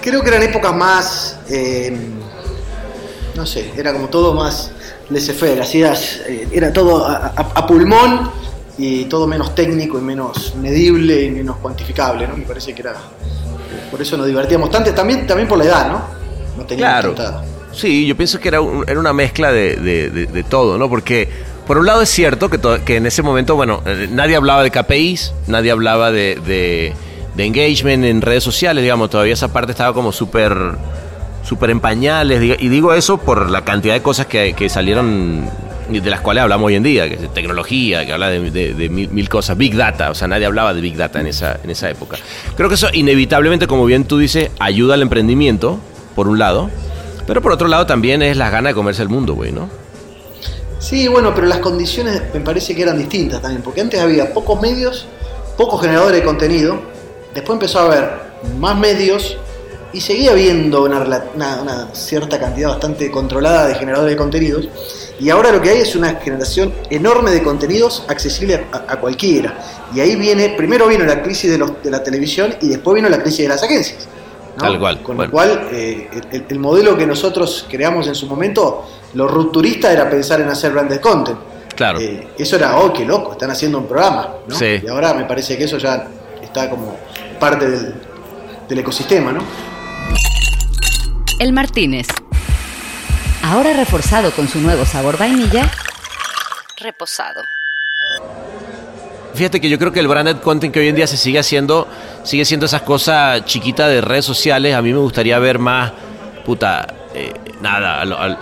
[0.00, 1.38] Creo que eran épocas más.
[1.48, 1.96] eh,
[3.34, 4.70] no sé, era como todo más
[5.10, 5.60] laissez-faire.
[5.62, 6.20] Hacías.
[6.28, 8.30] eh, era todo a, a- a pulmón
[8.78, 12.36] y todo menos técnico y menos medible y menos cuantificable, ¿no?
[12.36, 12.94] Me parece que era.
[13.90, 14.92] Por eso nos divertíamos tanto.
[14.94, 16.02] También, también por la edad, ¿no?
[16.56, 17.42] No teníamos Claro.
[17.72, 20.90] Sí, yo pienso que era, un- era una mezcla de, de- de- de todo, ¿no?
[20.90, 21.26] Porque
[21.66, 24.70] por un lado es cierto que, que en ese momento, bueno, eh, nadie hablaba de
[24.70, 26.92] KPIs, nadie hablaba de, de-
[27.38, 30.54] engagement en redes sociales, digamos, todavía esa parte estaba como súper
[31.44, 35.48] súper en pañales, y digo eso por la cantidad de cosas que, que salieron
[35.90, 38.74] y de las cuales hablamos hoy en día, que es tecnología, que habla de, de-
[38.74, 41.58] de mil, mil cosas, Big Data, o sea, nadie hablaba de Big Data en esa,
[41.64, 42.16] en esa época.
[42.56, 45.80] Creo que eso inevitablemente, como bien tú dices, ayuda al emprendimiento,
[46.14, 46.70] por un lado,
[47.26, 49.68] pero por otro lado también es las ganas de comerse el mundo, güey, ¿no?
[50.82, 54.60] Sí, bueno, pero las condiciones me parece que eran distintas también, porque antes había pocos
[54.60, 55.06] medios,
[55.56, 56.80] pocos generadores de contenido,
[57.32, 58.10] después empezó a haber
[58.58, 59.36] más medios
[59.92, 64.68] y seguía habiendo una, rela- una- una cierta cantidad bastante controlada de generadores de contenidos,
[65.20, 69.54] y ahora lo que hay es una generación enorme de contenidos accesible a, a cualquiera.
[69.94, 73.08] Y ahí viene, primero vino la crisis de, los- de la televisión y después vino
[73.08, 74.08] la crisis de las agencias.
[74.56, 74.62] ¿no?
[74.64, 75.30] Tal cual, Con bueno.
[75.30, 78.84] lo cual, eh, el, el modelo que nosotros creamos en su momento,
[79.14, 81.38] lo rupturista era pensar en hacer branded content.
[81.76, 81.98] Claro.
[82.00, 84.28] Eh, eso era, oh, qué loco, están haciendo un programa.
[84.46, 84.54] ¿no?
[84.54, 84.80] Sí.
[84.84, 86.06] Y ahora me parece que eso ya
[86.42, 86.96] está como
[87.40, 87.94] parte del,
[88.68, 89.42] del ecosistema, ¿no?
[91.38, 92.06] El Martínez.
[93.42, 95.70] Ahora reforzado con su nuevo sabor vainilla.
[96.78, 97.42] Reposado.
[99.34, 101.88] Fíjate que yo creo que el branded content que hoy en día se sigue haciendo,
[102.22, 104.74] sigue siendo esas cosas chiquitas de redes sociales.
[104.74, 105.90] A mí me gustaría ver más,
[106.44, 108.38] puta, eh, nada, a lo- al-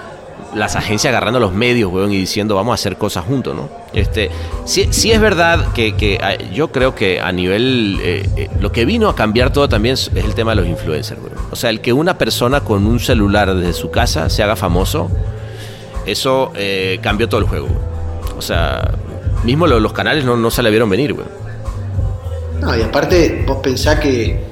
[0.54, 3.68] las agencias agarrando los medios, weón, y diciendo vamos a hacer cosas juntos, ¿no?
[3.92, 4.30] Este,
[4.64, 8.72] sí, sí es verdad que, que, ah, yo creo que a nivel, eh, eh, lo
[8.72, 11.34] que vino a cambiar todo también es, el tema de los influencers, weón.
[11.50, 15.10] O sea, el que una persona con un celular desde su casa se haga famoso,
[16.06, 17.66] eso eh, cambió todo el juego.
[17.66, 18.38] weón.
[18.38, 18.92] O sea,
[19.44, 21.26] mismo lo- los canales no, no se le vieron venir, güey.
[22.60, 24.48] No, y aparte, vos pensás que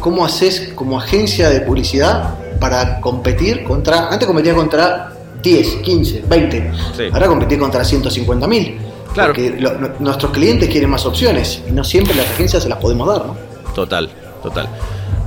[0.00, 4.08] cómo haces como agencia de publicidad para competir contra.
[4.08, 5.12] Antes competía contra
[5.46, 6.70] 10, 15, 20.
[6.96, 7.02] Sí.
[7.12, 8.78] Ahora competís contra 150 mil.
[9.14, 9.28] Claro.
[9.32, 12.78] Porque lo- no- nuestros clientes quieren más opciones y no siempre las agencias se las
[12.78, 13.36] podemos dar, ¿no?
[13.74, 14.10] Total,
[14.42, 14.68] total.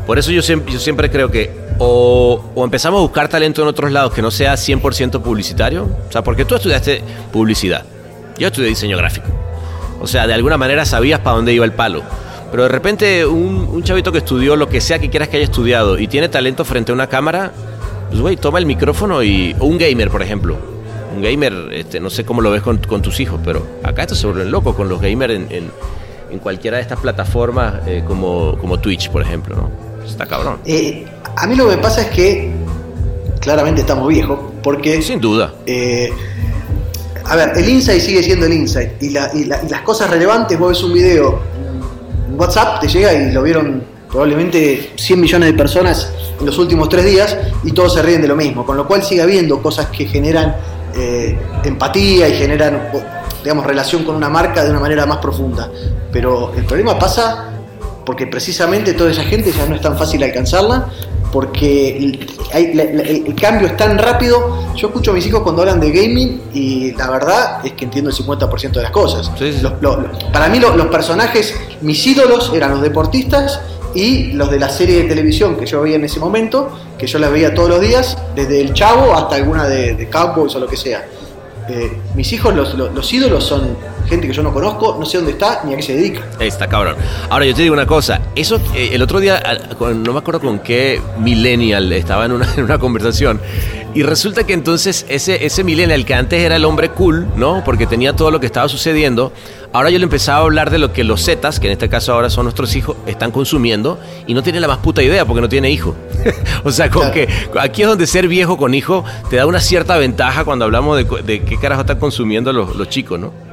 [0.06, 3.68] Por eso yo siempre, yo siempre creo que o, o empezamos a buscar talento en
[3.70, 5.88] otros lados que no sea 100% publicitario.
[6.10, 7.02] O sea, porque tú estudiaste
[7.32, 7.86] publicidad.
[8.38, 9.28] Yo estudié diseño gráfico.
[10.02, 12.02] O sea, de alguna manera sabías para dónde iba el palo.
[12.52, 15.46] Pero de repente un, un chavito que estudió lo que sea que quieras que haya
[15.46, 17.52] estudiado y tiene talento frente a una cámara,
[18.10, 19.56] pues güey, toma el micrófono y...
[19.60, 20.58] O un gamer, por ejemplo.
[21.16, 24.20] Un gamer, este, no sé cómo lo ves con, con tus hijos, pero acá estos
[24.20, 25.72] se vuelven locos con los gamers en, en-
[26.32, 29.72] en cualquiera de estas plataformas eh, como, como Twitch, por ejemplo, ¿no?
[30.06, 30.58] Está cabrón.
[30.66, 31.04] Eh,
[31.36, 32.52] a mí lo que me pasa es que
[33.42, 35.54] claramente estamos viejos, porque Sin duda.
[35.66, 36.12] Eh,
[37.26, 39.02] a ver, el insight sigue siendo el insight.
[39.02, 41.40] Y, la- y la- y las cosas relevantes, vos ves un video
[42.38, 47.06] WhatsApp, te llega y lo vieron probablemente 100 millones de personas en los últimos tres
[47.06, 48.66] días y todos se ríen de lo mismo.
[48.66, 50.56] Con lo cual sigue habiendo cosas que generan
[50.96, 52.90] eh, empatía y generan,
[53.44, 55.70] digamos, relación con una marca de una manera más profunda.
[56.12, 57.52] Pero el problema pasa
[58.06, 60.88] porque precisamente toda esa gente ya no es tan fácil alcanzarla,
[61.32, 61.96] porque
[62.54, 64.74] el, cambio es tan rápido.
[64.76, 68.10] Yo escucho a mis hijos cuando hablan de gaming y la verdad es que entiendo
[68.10, 69.32] el 50% de las cosas.
[69.38, 69.68] Sí, sí.
[70.34, 73.62] Para mí lo- los personajes, mis ídolos eran los deportistas
[73.96, 77.20] y los de la serie de televisión que yo veía en ese momento, que yo
[77.20, 80.78] las veía todos los días, desde el Chavo hasta alguna de, Cowboys o lo que
[80.78, 81.06] sea.
[81.70, 83.76] Eh, mis hijos, los, los- los ídolos son
[84.10, 86.26] gente que yo no conozco, no sé dónde está ni a qué se dedica.
[86.40, 86.96] Está cabrón.
[87.30, 89.42] Ahora yo te digo una cosa, eso eh, el otro día,
[89.80, 93.40] no me acuerdo con qué millennial estaba en una, en una conversación,
[93.94, 97.64] y resulta que entonces ese, ese millennial que antes era el hombre cool, ¿no?
[97.64, 99.34] Porque tenía todo lo que estaba sucediendo,
[99.74, 102.14] ahora yo le empezaba a hablar de lo que los Zetas, que en este caso
[102.14, 105.50] ahora son nuestros hijos, están consumiendo, y no tiene la más puta idea porque no
[105.50, 105.96] tiene hijo.
[106.64, 107.14] o sea, con Claro.
[107.14, 110.98] que aquí es donde ser viejo con hijo te da una cierta ventaja cuando hablamos
[110.98, 113.49] de, qué carajo están consumiendo los, los chicos, ¿no?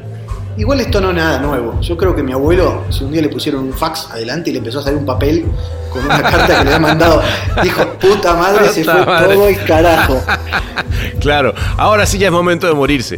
[0.56, 1.78] Igual esto no es nada nuevo.
[1.80, 4.58] Yo creo que mi abuelo, si un día le pusieron un fax adelante y le
[4.60, 5.44] empezó a salir un papel
[5.90, 7.22] con una carta que le había mandado,
[7.62, 9.34] dijo, puta madre, se fue madre.
[9.34, 10.22] todo el carajo.
[11.20, 13.16] Claro, ahora sí ya es momento de morirse.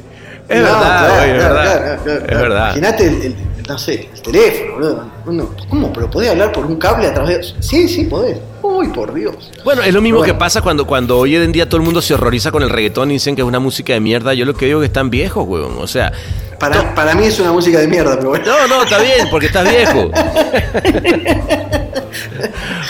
[0.48, 1.94] Es No, verdad, claro, verdad.
[2.07, 2.66] es verdad.
[2.68, 3.37] Imagínate el, el-
[3.68, 5.55] no sé, el teléfono, boludo.
[5.68, 5.92] ¿Cómo?
[5.92, 7.62] ¿Pero podés hablar por un cable a través de.?
[7.62, 8.38] Sí, sí, podés.
[8.70, 9.50] Uy, por Dios.
[9.64, 10.33] Bueno, es lo mismo Bueno.
[10.35, 13.11] que pasa cuando, cuando hoy en día todo el mundo se horroriza con el reggaetón
[13.11, 14.35] y dicen que es una música de mierda.
[14.35, 15.76] Yo lo que digo es que están viejos, weón.
[15.78, 16.12] O sea,
[16.59, 18.44] Para, para mí es una música de mierda, pero bueno.
[18.46, 20.11] no, no, está bien, porque estás viejo.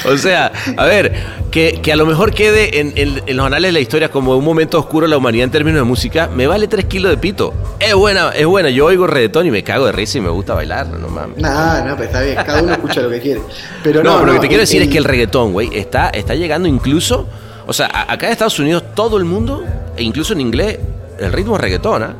[0.07, 1.12] o sea, a ver,
[1.51, 4.37] que, que a lo mejor quede en, en- en los anales de la historia como
[4.37, 7.17] un momento oscuro de la humanidad en términos de música, me vale 3 kilos de
[7.19, 7.53] pito.
[7.81, 8.71] Es buena, es buena.
[8.71, 11.38] Yo oigo reggaetón y me cago de risa y me gusta bailar, no mames.
[11.38, 13.41] No, no, pero está bien, cada uno escucha lo que quiere.
[13.83, 15.68] Pero No, no, pero lo que te quiero decir el- es que el reggaetón, güey,
[15.73, 17.27] está, está llegando incluso.
[17.67, 19.65] O sea, a- acá en Estados Unidos todo el mundo,
[19.97, 20.79] e incluso en inglés,
[21.19, 22.15] el ritmo es reggaetón, ¿ah?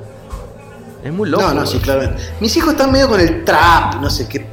[1.05, 1.43] Es muy loco.
[1.45, 2.11] No, no, sí, claro.
[2.41, 4.45] Mis hijos están medio con el trap, no sé qué.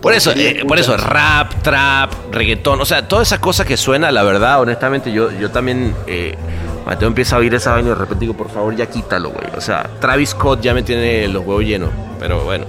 [0.00, 4.10] Por eso, eh, por eso, rap, trap, reggaetón, o sea, todas esas cosas que suena,
[4.10, 6.34] la verdad, honestamente, yo, yo también, eh,
[6.84, 9.46] Mateo empieza a oír esa vaina y de repente digo, por favor, ya quítalo, güey.
[9.56, 12.64] O sea, Travis Scott ya me tiene los huevos llenos, pero bueno.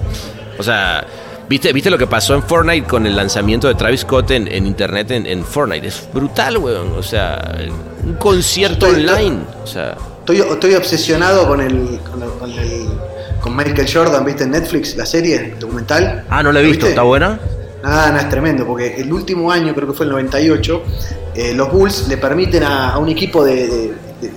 [0.59, 1.03] O sea,
[1.49, 4.65] ¿viste, ¿viste lo que pasó en Fortnite con el lanzamiento de Travis Scott en, en
[4.67, 5.87] internet en, en Fortnite?
[5.87, 6.93] Es brutal, weón.
[6.97, 7.57] O sea,
[8.03, 9.37] un concierto Estoy- online.
[9.63, 12.87] O sea, Estoy, estoy obsesionado con el, con el, con el-
[13.41, 14.45] con Michael Jordan, ¿viste?
[14.45, 16.23] En Netflix, la serie, el documental.
[16.29, 16.89] ah, no la he ¿Lo visto, viste?
[16.91, 17.37] ¿está buena?
[17.83, 20.83] Ah, no, es tremendo, porque el último año, creo que fue el 98,
[21.35, 23.87] eh, los Bulls le permiten a, a un equipo de, de-
[24.21, 24.31] de-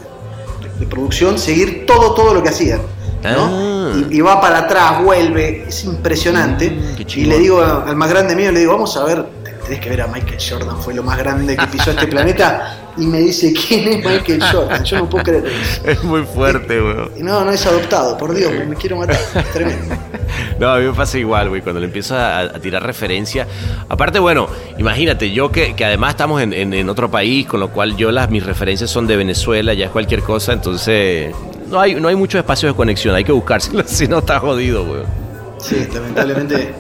[0.81, 2.81] de producción seguir todo, todo lo que hacían.
[3.23, 3.45] ¿no?
[3.45, 3.76] Ah.
[3.95, 6.71] Y, y va para atrás, vuelve, es impresionante.
[6.71, 9.25] Mm, y le digo al más grande mío, le digo, vamos a ver,
[9.67, 12.83] tenés que ver a Michael Jordan, fue lo más grande que pisó este planeta.
[12.99, 14.83] Y me dice, ¿quién es Michael Jordan?
[14.85, 15.83] Yo no puedo creer eso.
[15.87, 17.11] Es muy fuerte, weón.
[17.17, 19.17] Y no, no es adoptado, por Dios, me, me quiero matar.
[19.35, 19.95] Es tremendo.
[20.59, 23.47] No, a mí me pasa igual, güey, cuando le empiezo a, a tirar referencia.
[23.89, 24.49] Aparte, bueno,
[24.79, 28.11] imagínate, yo que, que además estamos en, en- en otro país, con lo cual yo
[28.11, 31.35] las mis referencias son de Venezuela, ya es cualquier cosa, entonces
[31.69, 34.87] no hay, no hay mucho espacio de conexión, hay que buscárselo, si no está jodido,
[34.87, 35.03] güey.
[35.59, 36.75] Sí, lamentablemente.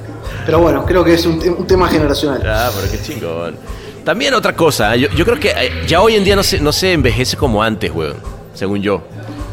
[0.46, 2.40] Pero bueno, creo que es un, te- un tema generacional.
[2.46, 3.56] Ah, pero qué chingón.
[4.04, 6.72] También otra cosa, yo, yo creo que eh, ya hoy en día no se, no
[6.72, 8.12] se envejece como antes, güey,
[8.54, 9.02] según yo.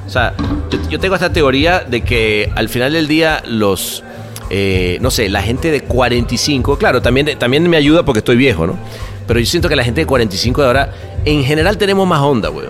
[0.06, 0.34] O sea,
[0.69, 4.03] yo, yo tengo esta teoría de que al final del día los,
[4.51, 8.67] eh, no sé, la gente de 45, claro, también, también me ayuda porque estoy viejo,
[8.67, 8.77] ¿no?
[9.25, 10.93] Pero yo siento que la gente de 45 de ahora,
[11.25, 12.67] en general tenemos más onda, güey.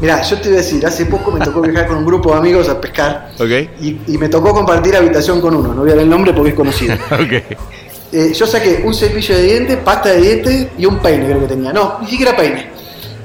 [0.00, 2.38] Mirá, yo te iba a decir, hace poco me tocó viajar con un grupo de
[2.38, 3.50] amigos a pescar ¿Ok?
[3.80, 6.50] y, y me tocó compartir habitación con uno, no voy a dar el nombre porque
[6.50, 6.94] es conocido.
[7.12, 7.32] Ok.
[8.12, 11.46] Eh, yo saqué un cepillo de dientes, pasta de dientes y un peine creo que
[11.46, 11.72] tenía.
[11.72, 12.70] No, ni siquiera peine.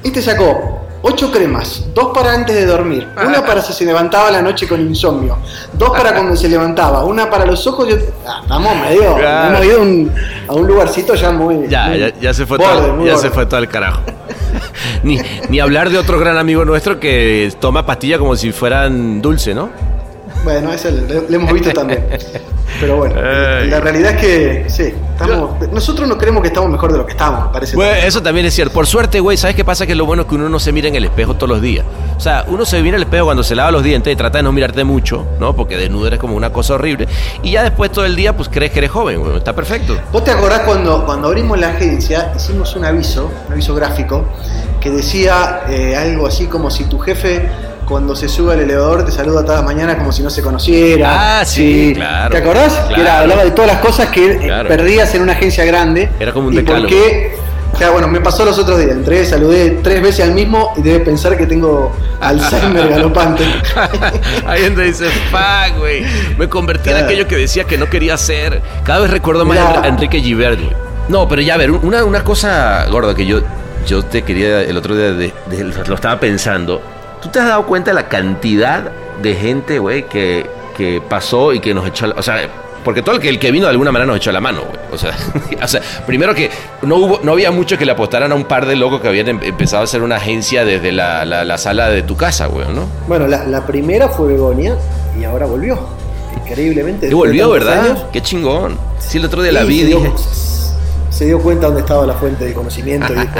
[0.03, 4.41] Este sacó ocho cremas, dos para antes de dormir, una para si se levantaba la
[4.41, 5.38] noche con insomnio,
[5.73, 8.08] dos para cuando se levantaba, una para los ojos y otra...
[8.27, 9.15] Ah, estamos medio...
[9.15, 9.55] Claro.
[9.55, 10.12] Hemos ido a un,
[10.47, 11.67] a un lugarcito ya muy...
[11.69, 13.17] Ya, muy ya, ya se fue borde, todo, ya borde.
[13.17, 14.01] se fue todo el carajo.
[15.04, 19.54] ni, ni hablar de otro gran amigo nuestro que toma pastilla como si fueran dulce,
[19.54, 19.70] ¿no?
[20.44, 22.06] Bueno, eso lo, lo hemos visto también.
[22.80, 23.70] Pero bueno, Ay.
[23.70, 27.12] la realidad es que sí, estamos, nosotros no creemos que estamos mejor de lo que
[27.12, 27.75] estamos, me parece.
[27.75, 28.73] Bueno, eso también es cierto.
[28.73, 29.86] Por suerte, güey, ¿sabes qué pasa?
[29.86, 31.86] Que lo bueno es que uno no se mira en el espejo todos los días.
[32.17, 34.39] O sea, uno se mira en el espejo cuando se lava los dientes y trata
[34.39, 35.55] de no mirarte mucho, ¿no?
[35.55, 37.08] Porque desnudo eres como una cosa horrible.
[37.43, 39.38] Y ya después todo el día, pues crees que eres joven, güey.
[39.38, 39.97] Está perfecto.
[40.12, 44.25] ¿Vos te acordás cuando, cuando abrimos la agencia, hicimos un aviso, un aviso gráfico,
[44.79, 47.47] que decía eh, algo así como si tu jefe
[47.89, 51.39] cuando se sube al elevador te saluda todas las mañanas como si no se conociera.
[51.39, 52.32] Ah, sí, claro.
[52.32, 52.71] ¿Te acordás?
[52.73, 52.95] Claro.
[52.95, 54.69] Que era, hablaba de todas las cosas que Claro.
[54.69, 56.10] perdías en una agencia grande.
[56.19, 56.82] Era como un decálogo.
[56.84, 57.36] por qué
[57.71, 58.91] o sea, bueno, me pasó los otros días.
[58.91, 63.43] Entré, saludé tres veces al mismo y debe pensar que tengo Alzheimer galopante.
[64.45, 66.04] Hay gente que dice, fuck, güey.
[66.38, 68.62] Me convertí en aquello que decía que no quería ser.
[68.84, 70.75] Cada vez recuerdo más a Enrique Givert, güey.
[71.08, 73.41] No, pero ya, a ver, una, una cosa gorda que yo,
[73.88, 76.82] yo te quería el otro día, de- de- lo estaba pensando.
[77.21, 81.60] ¿Tú te has dado cuenta de la cantidad de gente, güey, que, que pasó y
[81.60, 82.38] que nos echó, la- o sea,
[82.84, 84.79] porque todo el que, el que vino de alguna manera nos echó la mano, güey.
[84.93, 85.12] O sea,
[85.63, 86.49] o sea, primero que
[86.82, 89.27] no hubo, no había mucho que le apostaran a un par de locos que habían
[89.27, 92.67] em- empezado a hacer una agencia desde la, la- la sala de tu casa, güey,
[92.73, 92.86] ¿no?
[93.08, 94.77] Bueno, la, la primera fue Begonia
[95.19, 95.77] y ahora volvió.
[96.45, 97.08] Increíblemente.
[97.10, 97.82] Y volvió, ¿verdad?
[97.82, 98.05] años.
[98.13, 98.77] Qué chingón.
[98.99, 100.12] Sí, el otro día la vi y dije.
[101.19, 103.34] Se dio cuenta dónde estaba la fuente de conocimiento y dijo,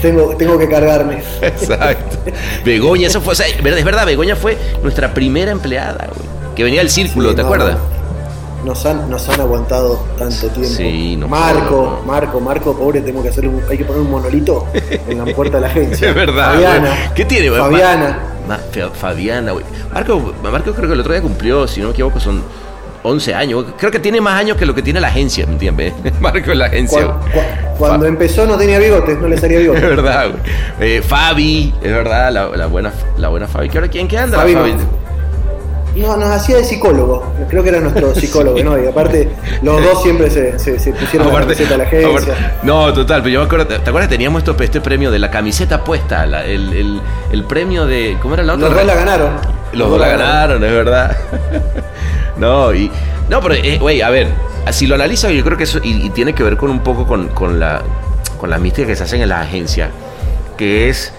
[0.00, 1.22] tengo, tengo que cargarme.
[1.42, 2.16] Exacto.
[2.64, 3.32] Begoña, eso fue.
[3.34, 6.26] o sea, es verdad, Begoña fue nuestra primera empleada, güey.
[6.56, 7.76] Que venía del círculo, Sí, ¿te no, acuerdas?
[8.64, 10.74] Nos han, nos han aguantado tanto tiempo.
[10.74, 12.00] Sí, no Marco.
[12.06, 14.64] Marco, Marco, pobre, tengo que hacer un, hay que poner un monolito
[15.06, 16.08] en la puerta de la agencia.
[16.08, 16.88] Es verdad, Fabiana.
[16.88, 17.14] güey.
[17.14, 17.60] ¿Qué tiene, güey?
[17.60, 18.18] Fabiana.
[18.48, 18.58] Ma-
[18.94, 19.66] Fabiana, güey.
[19.92, 22.42] Marco, Marco creo que el otro día cumplió, si no me equivoco, son
[23.02, 23.64] 11 años.
[23.78, 25.92] Creo que tiene más años que lo que tiene la agencia, ¿me entiendes?
[26.20, 27.06] Marco la agencia.
[27.06, 29.82] Cu- cuando empezó no tenía bigotes, no le salía Es bigotes.
[29.82, 30.42] verdad, güey.
[30.96, 33.68] Eh, Fabi, es verdad, la, la buena, la buena Fabi.
[33.68, 34.38] ¿Qué hora quién qué anda?
[34.38, 34.60] Fabi la.
[34.60, 34.72] Fabi?
[34.72, 35.07] No,
[35.98, 37.32] nos hacía de psicólogo.
[37.48, 38.82] Creo que era nuestro psicólogo, ¿no?
[38.82, 39.28] Y aparte,
[39.62, 42.08] los dos siempre se, se, se pusieron la camiseta de la agencia.
[42.10, 42.32] aparte-
[42.62, 44.08] no, total, pero yo me acuerdo, ¿te acuerdas?
[44.08, 47.00] Teníamos esto, este premio de la camiseta puesta, la- el, el-
[47.32, 48.68] el premio de, ¿cómo era la otra?
[48.68, 49.30] Los dos la ganaron.
[49.72, 51.16] Los dos la ganaron, es verdad.
[52.36, 52.90] no, y.
[53.28, 54.28] No, pero, eh, güey, a ver,
[54.70, 55.78] si lo analizas, yo creo que eso.
[55.82, 57.82] Y, y tiene que ver con un poco con, con la.
[58.38, 59.90] Con la mística que se hacen en la agencia.
[60.56, 61.12] Que es.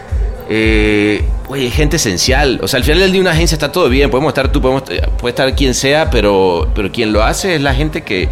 [0.49, 2.59] Eh, güey, es gente esencial.
[2.63, 4.09] O sea, al final del día, una agencia está todo bien.
[4.09, 7.61] Podemos estar tú, podemos, eh, puede estar quien sea, pero, pero quien lo hace es
[7.61, 8.27] la gente que.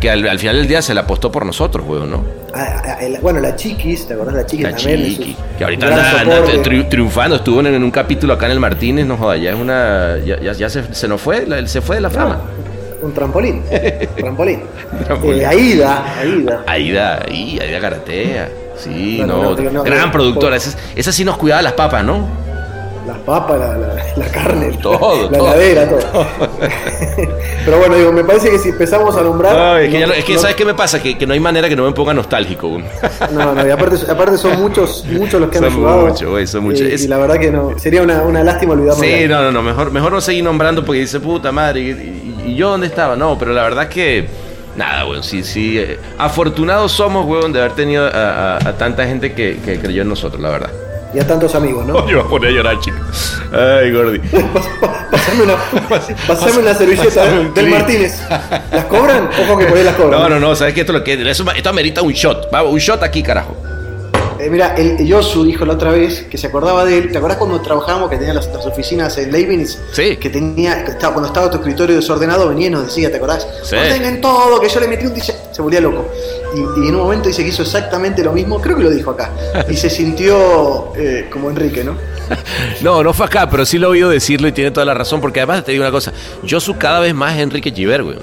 [0.00, 2.24] Que al, al final del día se la apostó por nosotros, güey, ¿no?
[2.54, 5.04] Ah, ah, el- bueno, la Chiquis, ¿te acordás la Chiquis La también?
[5.04, 6.62] Chiqui, que ahorita anda, anda soporte.
[6.70, 9.56] tri- triunfando, estuvo en, en un capítulo acá en el Martínez, no joda, ya es
[9.56, 12.40] una, ya, ya, ya se, se nos fue, la- se fue de la fama.
[13.02, 13.62] Un trampolín.
[14.16, 14.60] trampolín.
[15.04, 15.42] Trampolín.
[15.42, 16.64] Eh, Aida, Aida.
[16.66, 18.48] Aida, ahí, Aida Garatea,
[18.82, 22.26] sí, Bueno, no, no, no, gran productora, esa, esa sí nos cuidaba las papas, ¿no?
[23.06, 25.52] Las papas, la, la, la carne, Todo, la todo.
[25.54, 26.26] heladera, todo.
[27.64, 29.56] Pero bueno, digo, me parece que si empezamos a nombrar.
[29.76, 31.02] Ay, es que, no- ya no- es que no- ¿sabes qué me pasa?
[31.02, 32.80] Que, que no hay manera que no me ponga nostálgico.
[33.32, 36.06] No, no, y aparte, aparte son muchos, muchos los que han Son ayudado.
[36.06, 36.80] muchos, güey, son muchos.
[37.02, 39.04] Y, la verdad que no, sería una, una lástima olvidarnos.
[39.04, 42.50] Sí, no, no, no, mejor, mejor no seguir nombrando porque dice puta madre, y, y-
[42.52, 43.16] y yo dónde estaba?
[43.16, 44.28] No, pero la verdad es que,
[44.76, 49.06] nada, weón, sí, sí, eh, afortunados somos, weón, de haber tenido a, a- a tanta
[49.06, 50.70] gente que, que creyó en nosotros, la verdad.
[51.12, 51.94] Y a tantos amigos, ¿no?
[52.08, 52.96] Yo voy a poner a llorar, chico.
[53.52, 54.18] Ay, Gordi.
[55.10, 55.54] Pasame una,
[56.28, 57.68] pasame una servilleta del clip.
[57.68, 58.20] Martínez.
[58.72, 59.28] ¿Las cobran?
[59.44, 60.20] Ojo que por ahí las cobran.
[60.20, 60.80] No, no, no, ¿sabes qué?
[60.82, 62.48] Esto, lo que, eso, esto amerita un shot.
[62.52, 63.56] Vamos, un shot aquí, carajo.
[64.40, 67.12] Eh, mira, el Yosu dijo la otra vez que se acordaba de él.
[67.12, 69.78] ¿Te acordás cuando trabajábamos que tenía las, las oficinas en Leibniz?
[69.92, 70.16] Sí.
[70.16, 73.46] Que tenía, que estaba, cuando estaba tu escritorio desordenado, venía y nos decía, ¿te acordás?
[73.64, 73.76] Sí.
[73.76, 76.08] Ordenen todo, que yo le metí un dice Se volvía loco.
[76.54, 79.10] Y, y en un momento dice que hizo exactamente lo mismo, creo que lo dijo
[79.10, 79.30] acá.
[79.68, 81.96] Y se sintió eh, como Enrique, ¿no?
[82.80, 85.20] No, no fue acá, pero sí lo he oído decirlo y tiene toda la razón,
[85.20, 86.12] porque además te digo una cosa,
[86.44, 88.18] yo soy cada vez más Enrique Giver, güey.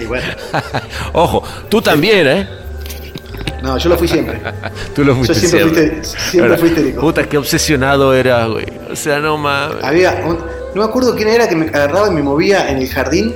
[0.00, 0.26] Y bueno,
[1.14, 2.63] Ojo, tú también, ¿eh?
[3.64, 4.40] No, yo lo fui siempre.
[4.94, 5.86] Tú lo fuiste siempre siempre.
[6.02, 6.58] fuiste- siempre ¿Verdad?
[6.60, 7.00] fui histérico.
[7.00, 8.66] Puta, qué obsesionado eras, güey.
[8.92, 9.82] O sea, no mames.
[9.82, 10.38] Había un-
[10.74, 13.34] no me acuerdo quién era que me agarraba y me movía en el jardín.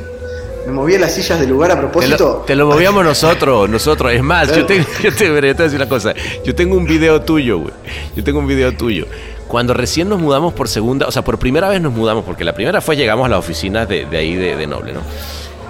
[0.66, 2.18] Me movía las sillas del lugar a Te propósito.
[2.40, 4.12] lo, te lo movíamos nosotros, nosotros.
[4.12, 6.12] Es más, yo tengo, yo te, yo te voy a decir una cosa.
[6.44, 7.72] Yo tengo un video tuyo, güey.
[8.14, 9.06] Yo tengo un video tuyo.
[9.46, 12.52] Cuando recién nos mudamos por segunda, o sea, por primera vez nos mudamos, porque la
[12.54, 15.00] primera fue llegamos a las oficinas de, de ahí de, de Noble, ¿no?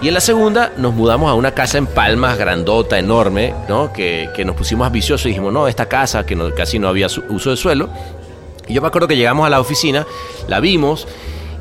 [0.01, 3.93] Y en la segunda nos mudamos a una casa en Palmas, grandota, enorme, ¿no?
[3.93, 7.09] Que, que nos pusimos ambiciosos y dijimos, no, esta casa, que no- casi no había
[7.29, 7.89] uso de suelo.
[8.69, 10.07] Y yo me acuerdo que llegamos a la oficina,
[10.47, 11.09] la vimos,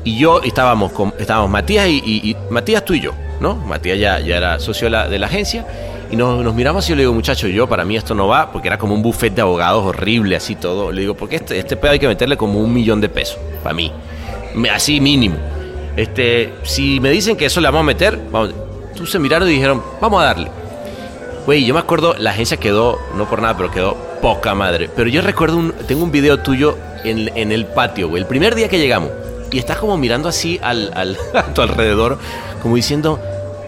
[0.04, 3.56] y yo estábamos con estábamos Matías y, Matías tú y yo, ¿no?
[3.56, 5.66] Matías ya, ya era socio de la, agencia.
[6.10, 8.52] Y nos, nos miramos y yo le digo, muchacho, yo para mí esto no va,
[8.52, 10.92] porque era como un buffet de abogados horrible, así todo.
[10.92, 13.74] Le digo, porque este, este pedo hay que meterle como un millón de pesos, para
[13.74, 13.92] mí.
[14.72, 15.36] Así mínimo.
[15.98, 18.54] Este, si me dicen que eso le vamos a meter, vamos,
[18.94, 20.48] tú se miraron y dijeron, vamos a darle.
[21.44, 24.88] Güey, yo me acuerdo, la agencia quedó, no por nada, pero quedó poca madre.
[24.94, 28.54] Pero yo recuerdo, un, tengo un video tuyo en, en el patio, güey, el primer
[28.54, 29.10] día que llegamos.
[29.50, 32.18] Y estás como mirando así al, al- a tu alrededor,
[32.62, 33.18] como diciendo,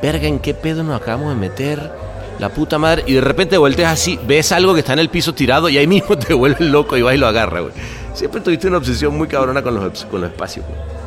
[0.01, 1.91] verga, ¿en qué pedo nos acabamos de meter?
[2.39, 3.03] La puta madre.
[3.09, 5.87] Y de repente volteas así, ves algo que está en el piso tirado y ahí
[5.89, 7.75] mismo te vuelves loco y vas y lo agarras, güey.
[8.15, 11.00] Siempre tuviste una obsesión muy cabrona con los, con los espacios, güey.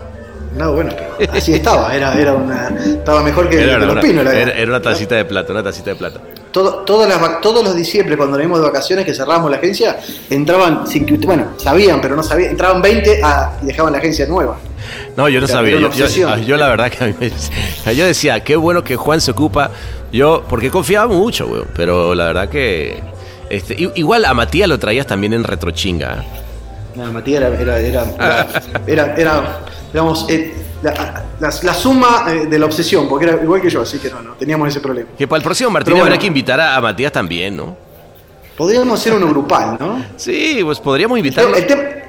[0.56, 1.96] No, bueno, pero así estaba.
[1.96, 4.24] Era, era una, estaba mejor que, Era, que los pinos.
[4.24, 6.20] la- era- era una tacita de plata, una tacita de plata.
[6.52, 9.98] Todo- todas las vac- todos los diciembre, cuando veníamos de vacaciones, que cerrábamos la agencia,
[10.30, 14.28] entraban, sin que, bueno, sabían, pero no sabían, entraban 20 a- y dejaban la agencia
[14.28, 14.58] nueva.
[15.18, 15.80] No, yo no sabía.
[15.80, 19.32] Yo, yo- la verdad que a mí me- yo decía, qué bueno que Juan se
[19.32, 19.72] ocupa.
[20.12, 21.68] Yo, porque confiaba mucho, weón.
[21.76, 23.02] Pero la verdad que.
[23.50, 26.13] Este, igual a Matías lo traías también en retrochinga.
[26.13, 26.26] ¿eh?
[26.96, 28.06] No, Matías era, era, era-
[29.18, 29.60] era,
[29.93, 30.91] digamos, eh, la,
[31.39, 34.22] la- la suma eh, de la obsesión, porque era igual que yo, así que no,
[34.22, 35.09] no teníamos ese problema.
[35.18, 36.05] Que para el próximo Martín bueno.
[36.05, 37.78] habrá que invitar a, a Matías también, ¿no?
[38.57, 40.03] Podríamos hacer uno grupal, ¿no?
[40.15, 41.55] Sí, pues podríamos El, invitarlo.
[41.55, 42.03] el tem-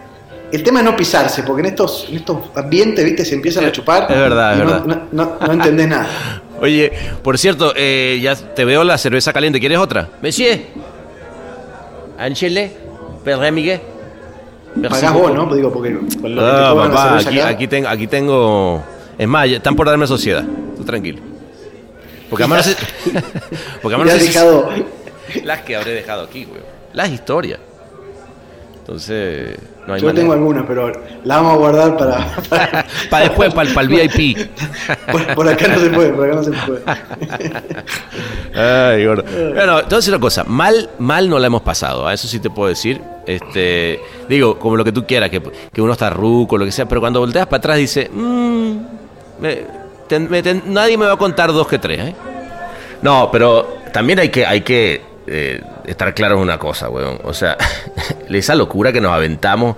[0.52, 3.72] el tema es no pisarse, porque en estos, en estos ambientes, viste, se empiezan a
[3.72, 4.02] chupar.
[4.10, 4.84] es verdad, es no, verdad.
[5.12, 6.06] No, no- no entendés nada.
[6.60, 6.92] Oye,
[7.22, 9.58] por cierto, eh, ya te veo la cerveza caliente.
[9.58, 10.08] ¿Quieres otra?
[10.22, 10.60] Monsieur.
[13.52, 13.80] Miguel.
[13.80, 13.93] Merci
[14.88, 15.32] Pagás vos.
[15.34, 15.54] ¿no?
[15.54, 18.82] Digo, porque con lo que te cobran papá, aquí, acá- aquí, tengo, aquí tengo.
[19.18, 20.44] Es más, están por darme sociedad.
[20.76, 21.20] Tú tranquilo.
[22.28, 22.76] Porque además.
[23.82, 24.68] Porque además si- dejado-
[25.44, 26.60] Las que habré dejado aquí, güey.
[26.92, 27.60] Las historias.
[28.80, 29.56] Entonces,
[29.86, 30.22] no hay Yo manera.
[30.22, 30.92] tengo alguna, pero
[31.24, 32.36] la vamos a guardar para.
[32.48, 34.48] para- Para después, para el VIP.
[35.10, 36.82] por, por acá no se puede, por acá no se puede.
[38.54, 39.24] Ay, gordo.
[39.54, 40.44] Bueno, decir una cosa.
[40.44, 42.06] Mal, mal no la hemos pasado.
[42.06, 43.00] A eso sí te puedo decir.
[43.26, 46.86] Este, digo, como lo que tú quieras, que, que uno está ruco, lo que sea.
[46.86, 48.76] Pero cuando volteas para atrás dice, "Mm,
[49.40, 49.58] me-
[50.08, 52.00] ten- me ten- nadie me va a contar dos que tres.
[52.00, 52.14] ¿eh?".
[53.02, 57.18] No, pero también hay que, hay que eh, estar claro en una cosa, weón.
[57.24, 57.56] O sea,
[58.30, 59.76] esa locura que nos aventamos,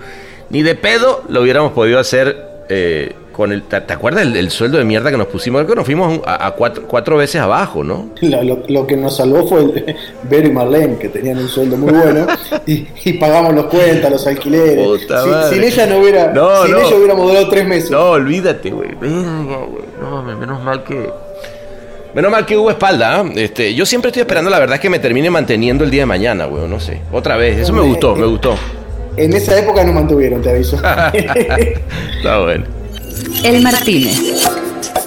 [0.51, 2.37] ni de pedo lo hubiéramos podido hacer
[2.69, 3.63] eh, con el.
[3.65, 5.61] ¿Te, te acuerdas del, del sueldo de mierda que nos pusimos?
[5.63, 8.11] Creo que nos fuimos a, a cuatro, cuatro veces abajo, ¿no?
[8.23, 11.77] Lo, lo- lo que nos salvó fue el Vero y Marlene, que tenían un sueldo
[11.77, 12.27] muy bueno,
[12.67, 15.03] y, y pagamos los cuentas, los alquileres.
[15.07, 16.79] Si- sin ella no hubiera, No, sin no.
[16.81, 17.91] ella hubiéramos durado tres meses.
[17.91, 18.91] No, olvídate, güey.
[19.01, 21.11] No, me- menos mal que.
[22.17, 23.21] Menos mal que hubo espalda.
[23.21, 23.25] ¿ah?
[23.37, 26.47] Este, yo siempre estoy esperando, la verdad, que me termine manteniendo el día de mañana,
[26.47, 26.67] güey.
[26.67, 27.03] No sé.
[27.13, 27.59] Otra vez.
[27.59, 28.55] Eso me gustó, me gustó.
[29.19, 30.77] En esa época nos mantuvieron, te aviso.
[31.13, 32.65] Está bueno.
[33.45, 34.19] El Martínez.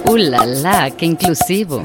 [0.04, 0.90] ¡Uh, la, la!
[0.96, 1.82] ¡Qué inclusivo!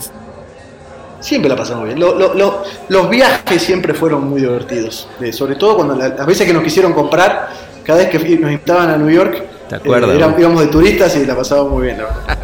[1.21, 1.99] Siempre la pasamos bien.
[1.99, 5.07] Lo- lo- lo- los viajes siempre fueron muy divertidos.
[5.19, 7.49] Eh, sobre todo cuando la- las veces que nos quisieron comprar,
[7.83, 11.25] cada vez que nos invitaban a New York, ¿Te acuerdas, eh, íbamos de turistas y
[11.25, 11.97] la pasábamos muy bien.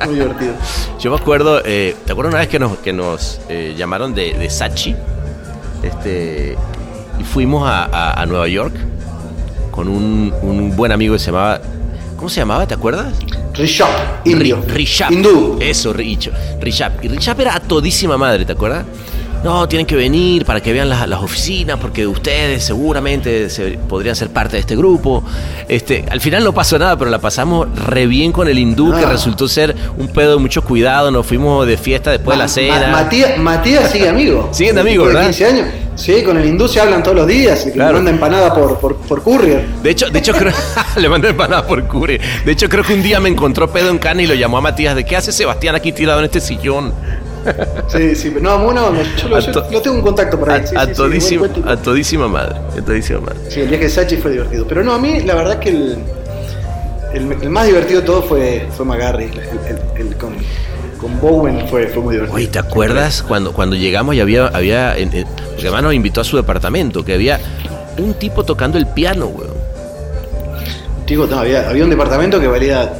[0.06, 0.54] Muy divertido.
[1.00, 4.34] Yo me acuerdo, eh, ¿te acuerdas una vez que nos, que nos eh, llamaron de,
[4.34, 4.96] de Sachi?
[5.84, 6.58] Este,
[7.20, 8.74] y fuimos a, a- a Nueva York
[9.72, 11.62] con un, un buen amigo que se llamaba.
[12.18, 12.68] ¿Cómo se llamaba?
[12.68, 13.14] ¿Te acuerdas?
[13.54, 13.90] Rishab,
[14.26, 14.62] indio.
[14.64, 15.12] Ri- Rishab.
[15.12, 15.58] Hindú.
[15.60, 16.32] Eso, Richo.
[16.60, 16.94] Rishab.
[17.04, 18.86] Y Rishab era a todísima madre, ¿te acuerdas?
[19.44, 24.16] No, tienen que venir para que vean las, las oficinas, porque ustedes seguramente se, podrían
[24.16, 25.24] ser parte de este grupo.
[25.68, 29.04] Este, al final no pasó nada, pero la pasamos re bien con el hindú, que
[29.04, 29.10] Ah.
[29.10, 31.10] resultó ser un pedo de mucho cuidado.
[31.10, 32.88] Nos fuimos de fiesta después de la cena.
[32.92, 34.50] Ma- Matías, Matías sigue amigo.
[34.54, 35.24] Siguen amigos, ¿verdad?
[35.24, 35.68] 15 años.
[35.96, 37.62] Sí, con el hindú se hablan todos los días.
[37.64, 37.94] Y que Claro.
[37.94, 39.66] le manda empanada por, por, por courier.
[39.82, 40.54] De hecho, de hecho creo,
[40.98, 42.22] le mandé empanada por cure.
[42.46, 44.62] De hecho, creo que un día me encontró pedo en cana y lo llamó a
[44.62, 46.94] Matías de ¿qué hace Sebastián aquí tirado en este sillón?
[47.88, 48.34] Sí, sí.
[48.42, 50.68] No, yo, lo, A yo to- lo tengo un contacto por A, ahí.
[50.68, 52.56] Sí, a sí, todísima, a todísima madre.
[52.78, 53.38] A todísima madre.
[53.50, 54.66] Sí, el viaje de Sachi fue divertido.
[54.68, 55.98] Pero no, a mí la verdad que el,
[57.14, 59.26] el, el más divertido de todo fue, fue McGarry.
[59.26, 59.32] El,
[60.00, 60.34] el- el- con,
[61.00, 62.36] con Bowen fue, fue muy divertido.
[62.38, 66.22] Oye, ¿te acuerdas cuando, cuando llegamos y había, había en- en- porque además nos invitó
[66.22, 67.39] a su departamento, que había
[67.98, 69.52] un tipo tocando el piano, weón.
[71.08, 72.94] Digo, no, había, había un departamento que valía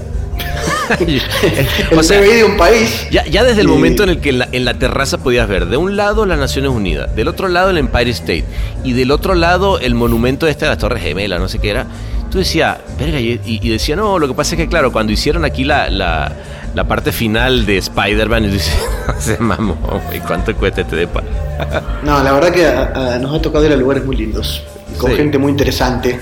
[1.92, 3.08] el o sea, de un país.
[3.12, 5.48] ya, ya desde el Y- momento en el que en la, en la terraza podías
[5.48, 8.46] ver de un lado las Naciones Unidas, del otro lado el Empire State
[8.84, 11.86] y del otro lado el monumento este de las Torres Gemelas, no sé qué era.
[12.32, 15.12] Tú decías, verga, y, y- y decía, no, lo que pasa es que, claro, cuando
[15.12, 16.32] hicieron aquí la, la,
[16.74, 18.74] la parte final de Spider-Man, y dices,
[19.20, 19.76] se mamó,
[20.08, 21.22] güey, ¿cuánto cuesta este depa?
[22.04, 24.64] No, la verdad que a- a- nos ha tocado ir a lugares muy lindos,
[24.98, 25.18] con Sí.
[25.18, 26.20] gente muy interesante.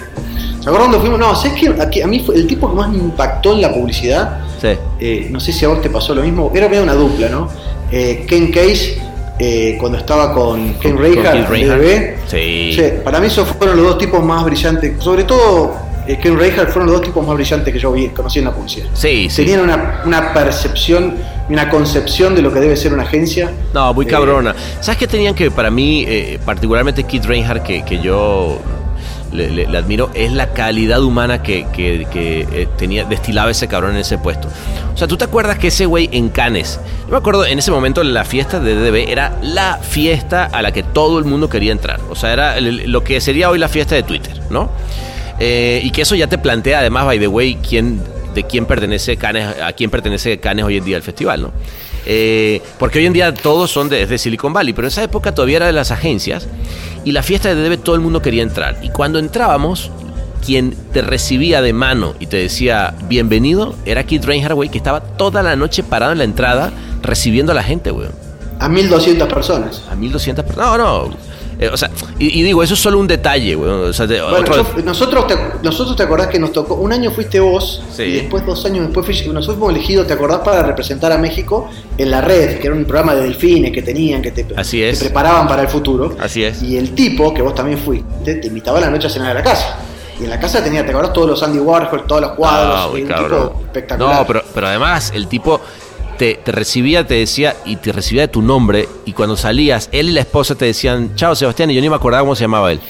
[0.61, 1.17] ¿Se acuerdan fuimos?
[1.19, 2.01] No, ¿sabes qué?
[2.03, 4.67] A mí fue el tipo que más me impactó en la publicidad, Sí.
[4.99, 7.49] eh, no sé si a vos te pasó lo mismo, era medio una dupla, ¿no?
[7.91, 8.97] Eh, Ken Case,
[9.39, 11.49] eh, cuando estaba con Ken Reinhardt.
[11.49, 12.15] DB.
[12.27, 12.73] Sí.
[12.75, 15.73] Sí, para mí esos fueron los dos tipos más brillantes, sobre todo
[16.07, 18.51] eh, Ken Reinhardt fueron los dos tipos más brillantes que yo vi, conocí en la
[18.53, 18.87] publicidad.
[18.93, 19.43] Sí, sí.
[19.43, 21.15] Tenían una, una percepción
[21.49, 23.49] una concepción de lo que debe ser una agencia.
[23.73, 24.53] No, muy Eh, cabrona.
[24.81, 28.59] ¿Sabes qué tenían que, para mí, eh, particularmente Keith Reinhardt, que, que yo
[29.31, 33.67] le, le- le admiro, es la calidad humana que, que- que, eh, tenía, destilaba ese
[33.67, 34.47] cabrón en ese puesto.
[34.93, 37.71] O sea, ¿tú te acuerdas que ese güey en Cannes, yo me acuerdo en ese
[37.71, 41.71] momento la fiesta de DDB era la fiesta a la que todo el mundo quería
[41.71, 41.99] entrar.
[42.09, 44.69] O sea, era lo que sería hoy la fiesta de Twitter, ¿no?
[45.39, 48.01] Eh, y que eso ya te plantea, además, by the way, quién,
[48.35, 51.51] de quién pertenece Cannes, a quién pertenece Cannes hoy en día el festival, ¿no?
[52.05, 55.33] Eh, porque hoy en día todos son de, de Silicon Valley, pero en esa época
[55.33, 56.47] todavía era de las agencias
[57.05, 58.77] y la fiesta de DB todo el mundo quería entrar.
[58.81, 59.91] Y cuando entrábamos,
[60.45, 65.01] quien te recibía de mano y te decía bienvenido era Keith Reinhardt, güey, que estaba
[65.01, 66.71] toda la noche parado en la entrada
[67.01, 68.07] recibiendo a la gente, güey.
[68.59, 69.83] A 1200 personas.
[69.89, 70.77] A 1200 personas.
[70.77, 71.28] No, no.
[71.61, 73.69] Eh, o sea, y, y digo, eso es solo un detalle, güey.
[73.69, 76.93] O sea, de- Bueno, otro- yo- nosotros, te, nosotros te acordás que nos tocó, un
[76.93, 78.03] año fuiste vos Sí.
[78.03, 80.39] y después dos años después fui- nosotros fuimos elegidos, ¿te acordás?
[80.39, 84.21] Para representar a México en la red, que era un programa de delfines que tenían,
[84.21, 84.99] que te, Así te es.
[84.99, 86.15] preparaban para el futuro.
[86.19, 86.63] Así es.
[86.63, 89.33] Y el tipo, que vos también fuiste, te invitaba a la noche a cenar a
[89.33, 89.79] la casa.
[90.17, 91.11] Y en la casa tenía, ¿te acordás?
[91.13, 94.15] Todos los Andy Warhol, todos los cuadros, güey, un tipo espectacular.
[94.15, 95.59] No, pero, pero además el tipo
[96.19, 100.11] te, recibía, te decía, y te recibía de tu nombre, y cuando salías, él y
[100.11, 102.81] la esposa te decían, chao Sebastián, y yo ni me acordaba cómo se llamaba él.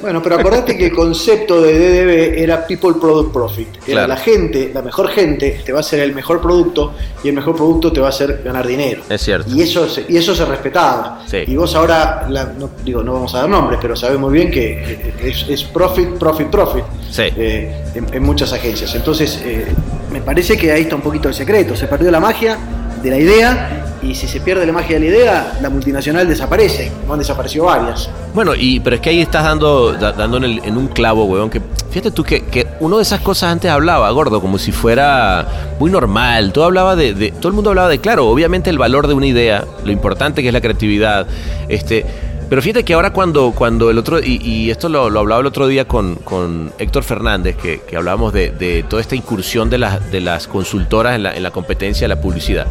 [0.00, 3.68] Bueno, pero acordate que el concepto de DDB era People Product Profit.
[3.76, 4.08] Era Claro.
[4.08, 6.92] la gente, la mejor gente te va a hacer el mejor producto
[7.24, 9.02] y el mejor producto te va a hacer ganar dinero.
[9.08, 9.50] Es cierto.
[9.54, 11.22] Y eso se, y eso se respetaba.
[11.26, 11.38] Sí.
[11.46, 14.50] Y vos ahora, la- no, digo, no vamos a dar nombres, pero sabés muy bien
[14.50, 17.22] que es, es profit, profit, profit Sí.
[17.36, 18.94] eh, en, en muchas agencias.
[18.94, 19.64] Entonces, eh,
[20.12, 21.74] me parece que ahí está un poquito el secreto.
[21.74, 22.58] Se perdió la magia
[23.02, 26.90] de la idea y si se pierde la magia de la idea, la multinacional desaparece.
[27.10, 28.08] han desaparecido varias.
[28.34, 31.24] Bueno, y, pero es que ahí estás dando, da- dando en, el- en un clavo,
[31.24, 34.70] weón, que fíjate tú que, que uno de esas cosas antes hablaba, gordo, como si
[34.72, 35.46] fuera
[35.80, 36.52] muy normal.
[36.52, 39.64] Todo hablaba de, todo el mundo hablaba de, claro, obviamente el valor de una idea,
[39.84, 41.26] lo importante que es la creatividad,
[41.68, 42.04] este,
[42.48, 45.46] pero fíjate que ahora cuando, cuando el otro, y, y esto lo, lo hablaba el
[45.48, 49.78] otro día con, con Héctor Fernández, que, que hablábamos de, de toda esta incursión de
[49.78, 52.66] las, de las consultoras en la, en la competencia de la publicidad.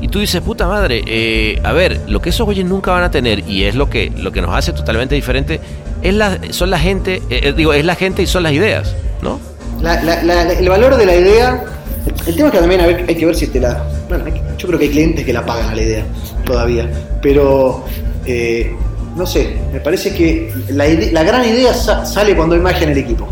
[0.00, 3.10] Y tú dices, puta madre, eh, a ver, lo que esos güeyes nunca van a
[3.10, 5.60] tener, y es lo que, lo que nos hace totalmente diferente,
[6.02, 8.94] es la, son la gente, eh, eh, digo, es la gente y son las ideas,
[9.22, 9.38] ¿no?
[9.82, 11.64] La- la- la- el valor de la idea.
[12.26, 13.84] El tema es que también hay que ver si te la.
[14.08, 14.24] Bueno,
[14.56, 16.04] yo creo que hay clientes que la pagan a la idea
[16.44, 16.88] todavía.
[17.22, 17.84] Pero.
[19.16, 22.90] no sé, me parece que la, la gran idea sa- sale cuando hay magia en
[22.90, 23.28] el equipo.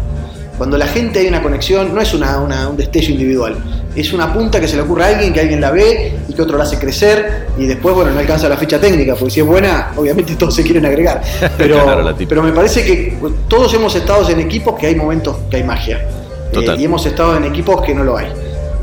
[0.58, 3.56] Cuando la gente hay una conexión, no es una- un destello individual,
[4.00, 6.42] es una punta que se le ocurre a alguien, que alguien la ve y que
[6.42, 9.46] otro la hace crecer y después, bueno, no alcanza la ficha técnica, porque si es
[9.46, 11.22] buena, obviamente todos se quieren agregar.
[11.56, 13.16] Pero, Claro, pero me parece que
[13.48, 16.06] todos hemos estado en equipos que hay momentos que hay magia.
[16.52, 18.28] Eh, y hemos estado en equipos que no lo hay.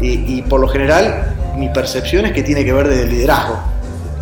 [0.01, 3.57] Y, y por lo general, mi percepción es que tiene que ver desde el liderazgo.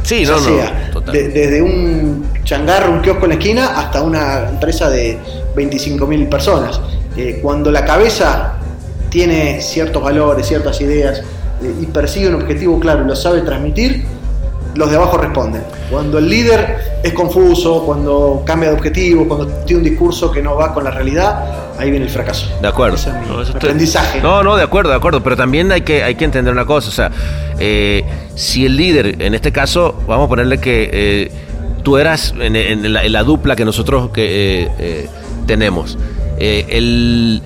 [0.04, 4.50] Sí, no, no, sea de- desde un changarro, un kiosco en la esquina, hasta una
[4.50, 5.18] empresa de
[5.56, 6.80] 25.000 personas.
[7.16, 8.54] Eh, cuando la cabeza
[9.14, 11.20] tiene ciertos valores, ciertas ideas
[11.62, 14.06] eh, y persigue un objetivo claro y lo sabe transmitir,
[14.74, 15.62] los de abajo responden.
[15.92, 20.56] Cuando el líder es confuso, cuando cambia de objetivo, cuando tiene un discurso que no
[20.56, 21.46] va con la realidad,
[21.78, 22.48] ahí viene el fracaso.
[22.60, 22.96] De acuerdo.
[22.96, 24.20] Ese es mi No, eso estoy- aprendizaje.
[24.20, 25.22] No, no, de acuerdo, de acuerdo.
[25.22, 26.90] Pero también hay que, hay que entender una cosa.
[26.90, 27.12] O sea,
[27.60, 28.04] eh,
[28.34, 31.32] si el líder, en este caso, vamos a ponerle que eh,
[31.84, 35.10] tú eras en, en la, en la dupla que nosotros que, eh, eh,
[35.46, 36.00] tenemos.
[36.40, 37.44] eh, el,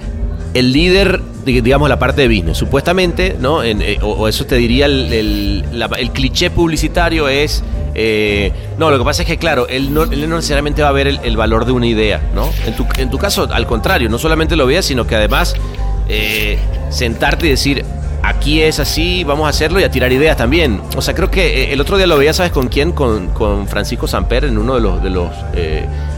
[0.59, 3.63] el líder, dig- digamos, la parte de business, supuestamente, ¿no?
[3.63, 7.63] Eh, o, eso te diría el, el- cliché publicitario es.
[7.95, 10.93] eh, no, lo que pasa es que, claro, él no, él no necesariamente va a
[10.93, 12.49] ver el, valor de una idea, ¿no?
[12.65, 15.55] En tu, en tu caso, al contrario, no solamente lo veas, sino que además
[16.09, 16.57] eh,
[16.89, 17.83] sentarte y decir,
[18.23, 20.81] aquí es así, vamos a hacerlo y a tirar ideas también.
[20.95, 22.91] O sea, creo que el otro día lo veía, ¿sabes con quién?
[22.91, 25.29] Con, con Francisco Samper en uno de los, de los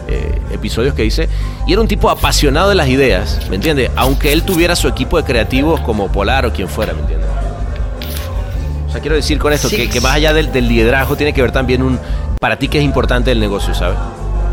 [0.09, 1.29] eh, episodios que hice.
[1.67, 3.91] Y era un tipo apasionado de las ideas, ¿me entiendes?
[3.95, 7.27] Aunque él tuviera su equipo de creativos como Polar o quien fuera, ¿me entiendes?
[8.87, 9.75] O sea, quiero decir con esto Sí.
[9.75, 11.99] que, que más allá del, del liderazgo tiene que ver también un...
[12.39, 13.97] Para ti que es importante el negocio, ¿sabes?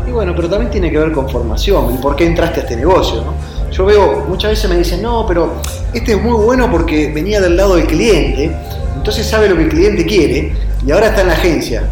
[0.07, 2.75] Y bueno, pero también tiene que ver con formación y por qué entraste a este
[2.75, 3.33] negocio, ¿no?
[3.71, 5.61] Yo veo, muchas veces me dicen, no, pero
[5.93, 8.55] este es muy bueno porque venía del lado del cliente,
[8.95, 10.53] entonces sabe lo que el cliente quiere
[10.85, 11.83] y ahora está en la agencia.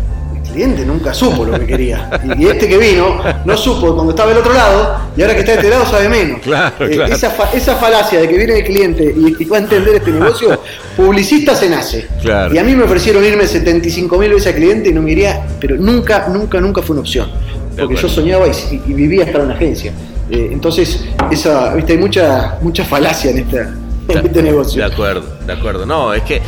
[0.56, 2.10] Cliente nunca supo lo que quería.
[2.38, 5.52] Y este que vino no supo cuando estaba del otro lado y ahora que está
[5.52, 6.40] de este lado sabe menos.
[6.42, 7.14] Claro, Eh, claro.
[7.14, 10.12] Esa, fa- esa falacia de que viene el cliente y, y va a entender este
[10.20, 10.62] negocio,
[10.96, 12.08] publicista se nace.
[12.22, 12.56] Claro.
[12.56, 15.46] Y a mí me ofrecieron irme 75 mil veces a cliente y no me iría,
[15.60, 17.30] pero nunca, nunca, nunca fue una opción.
[17.78, 19.92] Porque yo soñaba y, y vivía estar en una agencia.
[20.32, 23.74] Eh, entonces, esa, viste, hay mucha, mucha falacia en, esta,
[24.08, 24.82] en este negocio.
[24.88, 25.86] De acuerdo, de acuerdo.
[25.86, 26.42] No, es que.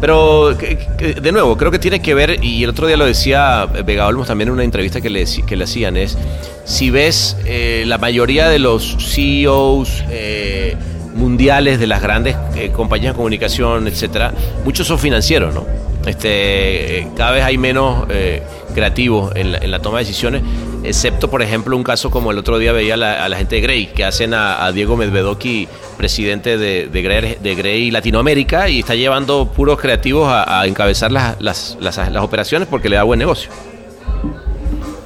[0.00, 4.06] Pero, de nuevo, creo que tiene que ver, y el otro día lo decía Vega
[4.06, 6.16] Olmos también en una entrevista que le, que le hacían, es
[6.64, 10.76] si ves eh, la mayoría de los CEOs eh,
[11.18, 14.32] mundiales de las grandes eh, compañías de comunicación, etcétera,
[14.64, 15.66] muchos son financieros, ¿no?
[16.06, 18.42] Este, eh, cada vez hay menos eh,
[18.74, 20.42] creativos en la, en la toma de decisiones,
[20.88, 23.56] excepto, por ejemplo, un caso como el otro día veía a la, a la gente
[23.56, 28.68] de Grey, que hacen a, a Diego Medvedoki presidente de, de, Grey, de Grey Latinoamérica
[28.68, 32.96] y está llevando puros creativos a, a encabezar las, las, las, las operaciones porque le
[32.96, 33.50] da buen negocio.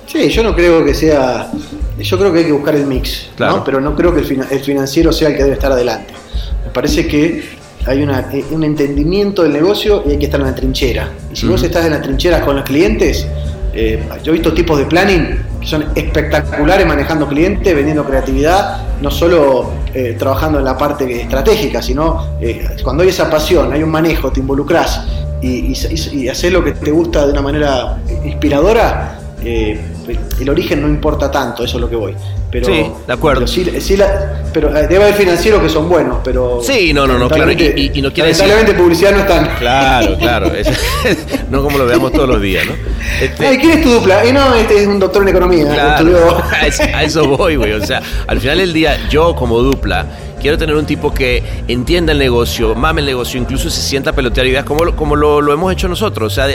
[0.06, 1.50] Sí, yo no creo que sea.
[1.98, 3.58] Yo creo que hay que buscar el mix, Claro.
[3.58, 3.64] ¿no?
[3.64, 6.12] pero no creo que el, fina- el financiero sea el que debe estar adelante.
[6.64, 7.42] Me parece que
[7.86, 11.10] hay una, eh, un entendimiento del negocio y hay que estar en la trinchera.
[11.32, 11.66] Y si vos Ujú.
[11.66, 13.26] estás en la trinchera con los clientes,
[13.74, 19.10] eh, yo he visto tipos de planning que son espectaculares manejando clientes, vendiendo creatividad, no
[19.10, 23.90] solo eh, trabajando en la parte estratégica, sino eh, cuando hay esa pasión, hay un
[23.90, 25.06] manejo, te involucras
[25.40, 25.72] y,
[26.28, 29.18] haces lo que te gusta de una manera inspiradora,
[30.40, 32.14] el origen no importa tanto, eso es lo que voy.
[32.50, 33.40] Pero, Sí, de acuerdo.
[33.40, 36.60] Pero, sí- sí la- pero, eh, debe haber financieros que son buenos, pero.
[36.62, 39.48] Sí, no, no, no, claro, y- y- y no quiere decir- publicidad no están.
[39.58, 40.46] Claro, claro.
[40.54, 40.68] es-
[41.50, 42.72] no como lo veamos todos los días, ¿no?
[43.20, 44.24] Este, Ay, ¿quién es tu dupla?
[44.26, 45.64] Y no, este es un doctor en economía.
[45.72, 46.42] Claro,
[46.94, 47.72] a eso voy, güey.
[47.72, 50.06] O sea, al final del día, yo como dupla,
[50.42, 54.12] quiero tener un tipo que entienda el negocio, mame el negocio, incluso se sienta a
[54.12, 56.32] pelotear ideas como, lo- como lo, hemos hecho nosotros.
[56.32, 56.48] O sea,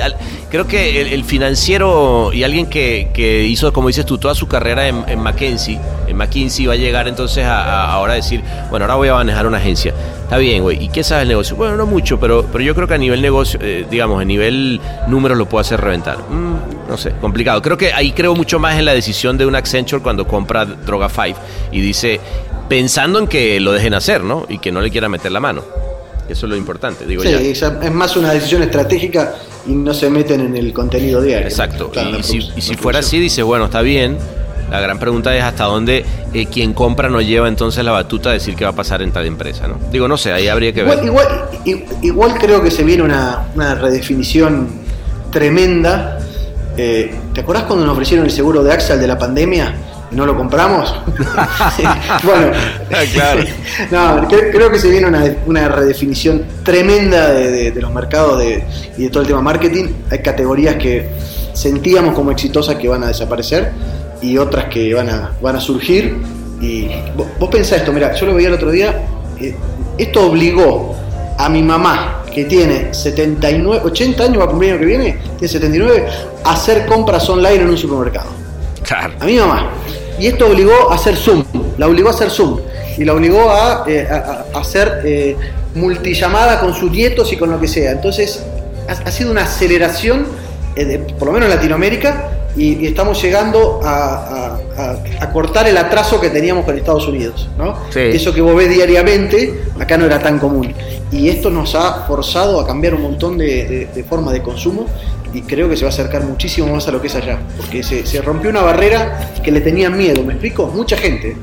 [0.52, 4.48] creo que el, el financiero y alguien que, que hizo, como dices tú, toda su
[4.48, 8.86] carrera en, en McKinsey, en McKinsey va a llegar entonces a, a ahora decir, bueno,
[8.86, 9.94] ahora voy a manejar una agencia.
[10.24, 10.84] Está bien, güey.
[10.84, 11.56] ¿Y qué sabe el negocio?
[11.56, 14.82] Bueno, no mucho, pero, pero yo creo que a nivel negocio, eh, digamos, a nivel
[15.08, 16.18] números lo puedo hacer reventar.
[16.20, 17.62] Mm, no sé, complicado.
[17.62, 21.08] Creo que ahí creo mucho más en la decisión de un Accenture cuando compra Droga
[21.10, 21.40] 5
[21.72, 22.20] y dice,
[22.70, 24.46] pensando en que lo dejen hacer, ¿no?
[24.50, 25.64] Y que no le quiera meter la mano.
[26.30, 27.40] Eso es lo importante, digo Sí, ya.
[27.40, 31.48] es más una decisión estratégica y no se meten en el contenido diario.
[31.48, 31.90] Exacto.
[31.90, 34.18] Claro, y, si, y fuera así, dice, bueno, está bien.
[34.70, 36.04] La gran pregunta es hasta dónde
[36.34, 39.14] eh, quien compra no lleva entonces la batuta a decir qué va a pasar en
[39.14, 39.80] tal empresa, ¿no?
[39.90, 41.02] Digo, no sé, ahí habría que ver.
[41.06, 44.68] Igual, igual, i- igual creo que se viene una, una redefinición
[45.32, 46.20] tremenda.
[46.76, 49.74] Eh, ¿Te acordás cuando nos ofrecieron el seguro de AXA, el de la pandemia?
[50.12, 50.96] No lo compramos.
[52.24, 52.52] bueno,
[52.92, 53.42] Ah, claro.
[53.92, 58.40] no, cre- creo que se viene una, una redefinición tremenda de, de- de los mercados
[58.40, 58.64] de-
[58.98, 59.86] y de todo el tema marketing.
[60.10, 61.10] Hay categorías que
[61.54, 63.72] sentíamos como exitosas que van a desaparecer
[64.22, 66.18] y otras que van a, van a surgir.
[66.62, 69.02] Y vos, vos pensás esto, mira, yo lo veía el otro día,
[69.40, 69.56] eh,
[69.98, 70.96] esto obligó
[71.38, 75.18] a mi mamá, que tiene 79, 80 años, va a cumplir el año que viene,
[75.38, 76.06] tiene 79,
[76.44, 78.30] a hacer compras online en un supermercado.
[79.20, 79.70] A mi mamá.
[80.20, 81.44] Y esto obligó a hacer Zoom,
[81.78, 82.60] la obligó a hacer Zoom.
[82.98, 84.08] Y la obligó a, eh,
[84.56, 85.36] hacer eh,
[85.76, 87.92] multillamada con sus nietos y con lo que sea.
[87.92, 88.44] Entonces,
[88.88, 90.26] ha, ha sido una aceleración,
[90.76, 95.32] eh, de- por lo menos en Latinoamérica, y, y estamos llegando a, a- a- a
[95.32, 97.48] cortar el atraso que teníamos con Estados Unidos.
[97.58, 97.76] ¿no?
[97.92, 98.00] Sí.
[98.02, 100.74] Eso que vos ves diariamente, acá no era tan común.
[101.12, 104.86] Y esto nos ha forzado a cambiar un montón de, de, de formas de consumo
[105.34, 107.84] y creo que se va a acercar muchísimo más a lo que es allá, porque
[107.84, 110.68] se, se rompió una barrera que le tenían miedo, ¿me explico?
[110.68, 111.36] Mucha gente.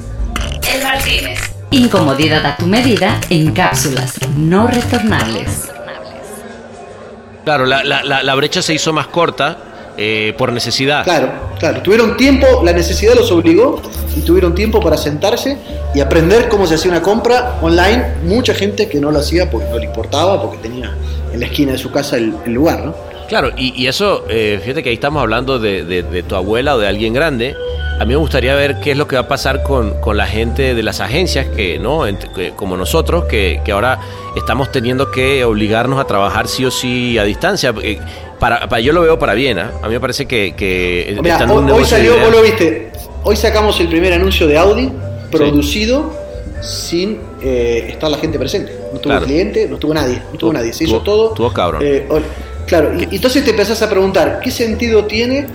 [0.75, 1.39] El Martínez.
[1.71, 5.71] Incomodidad a tu medida en cápsulas no retornables.
[7.45, 9.59] Claro, la, la- la- la brecha se hizo más corta
[9.97, 11.05] eh, por necesidad.
[11.05, 11.28] Claro,
[11.59, 13.80] claro, tuvieron tiempo, la necesidad los obligó
[14.16, 15.57] y tuvieron tiempo para sentarse
[15.95, 18.05] y aprender cómo se hacía una compra online.
[18.24, 20.95] Mucha gente que no lo hacía porque no le importaba, porque tenía
[21.32, 22.95] en la esquina de su casa el, el lugar, ¿no?
[23.28, 26.74] Claro, y, y eso, eh, fíjate que ahí estamos hablando de, de- de tu abuela
[26.74, 27.55] o de alguien grande.
[28.01, 30.26] A mí me gustaría ver qué es lo que va a pasar con, con la
[30.26, 34.01] gente de las agencias, que no Ent- que- como nosotros, que, que ahora
[34.36, 37.72] estamos teniendo que obligarnos a trabajar sí o sí a distancia.
[37.82, 37.99] Eh,
[38.40, 39.70] Para, para- yo lo veo para bien, ¿ah?
[39.80, 41.26] a mí me parece que, que un
[41.70, 42.90] hoy, hoy salió, vos lo viste,
[43.22, 44.90] hoy sacamos el primer anuncio de Audi
[45.30, 46.12] producido
[46.61, 48.72] sin eh, estar la gente presente.
[48.92, 49.26] No tuvo Claro.
[49.26, 51.28] cliente, no tuvo nadie, no tuvo nadie, se hizo tuvo- todo.
[51.30, 51.80] tuvo cabrón.
[51.84, 52.07] eh,
[52.66, 55.47] claro, y entonces te empezás a preguntar, ¿qué sentido tiene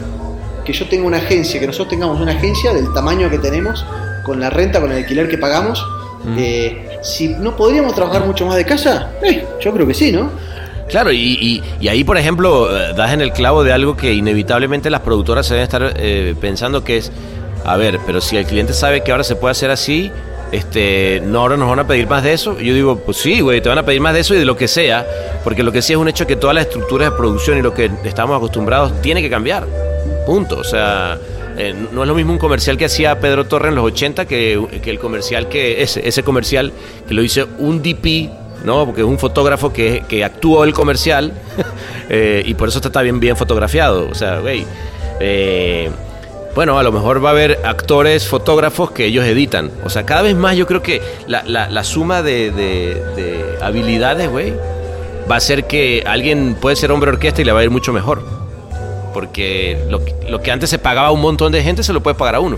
[0.71, 3.85] que yo tenga una agencia, que nosotros tengamos una agencia del tamaño que tenemos,
[4.23, 5.83] con la renta, con el alquiler que pagamos?
[6.23, 6.35] Mm.
[6.37, 10.29] Eh, si no podríamos trabajar mucho más de casa, Eh, yo creo que sí, ¿no?
[10.89, 14.13] Claro, y, y- y ahí, por ejemplo, eh, das en el clavo de algo que
[14.13, 17.11] inevitablemente las productoras se deben estar eh, pensando que es,
[17.65, 20.11] a ver, pero si el cliente sabe que ahora se puede hacer así,
[20.51, 22.57] este, no ahora nos van a pedir más de eso.
[22.59, 24.57] Yo digo, pues sí, güey, te van a pedir más de eso y de lo
[24.57, 25.05] que sea,
[25.43, 27.73] porque lo que sí es un hecho que todas las estructuras de producción y lo
[27.73, 29.67] que estamos acostumbrados tiene que cambiar.
[30.29, 31.17] O sea,
[31.57, 34.79] eh, no es lo mismo un comercial que hacía Pedro Torre en los 80 que,
[34.81, 36.71] que el comercial que ese, ese comercial
[37.07, 38.29] que lo hizo un DP,
[38.63, 38.85] ¿no?
[38.85, 41.33] Porque es un fotógrafo que, que actuó el comercial
[42.09, 44.07] eh, y por eso está bien, bien fotografiado.
[44.09, 44.65] O sea, güey.
[45.19, 45.89] eh,
[46.55, 49.69] bueno, a lo mejor va a haber actores, fotógrafos que ellos editan.
[49.83, 53.45] O sea, cada vez más yo creo que la, la- la suma de, de- de
[53.61, 54.53] habilidades, güey,
[55.31, 57.93] va a ser que alguien puede ser hombre orquesta y le va a ir mucho
[57.93, 58.23] mejor.
[59.13, 62.01] Porque lo, que- lo que antes se pagaba a un montón de gente se lo
[62.01, 62.57] puede pagar a uno.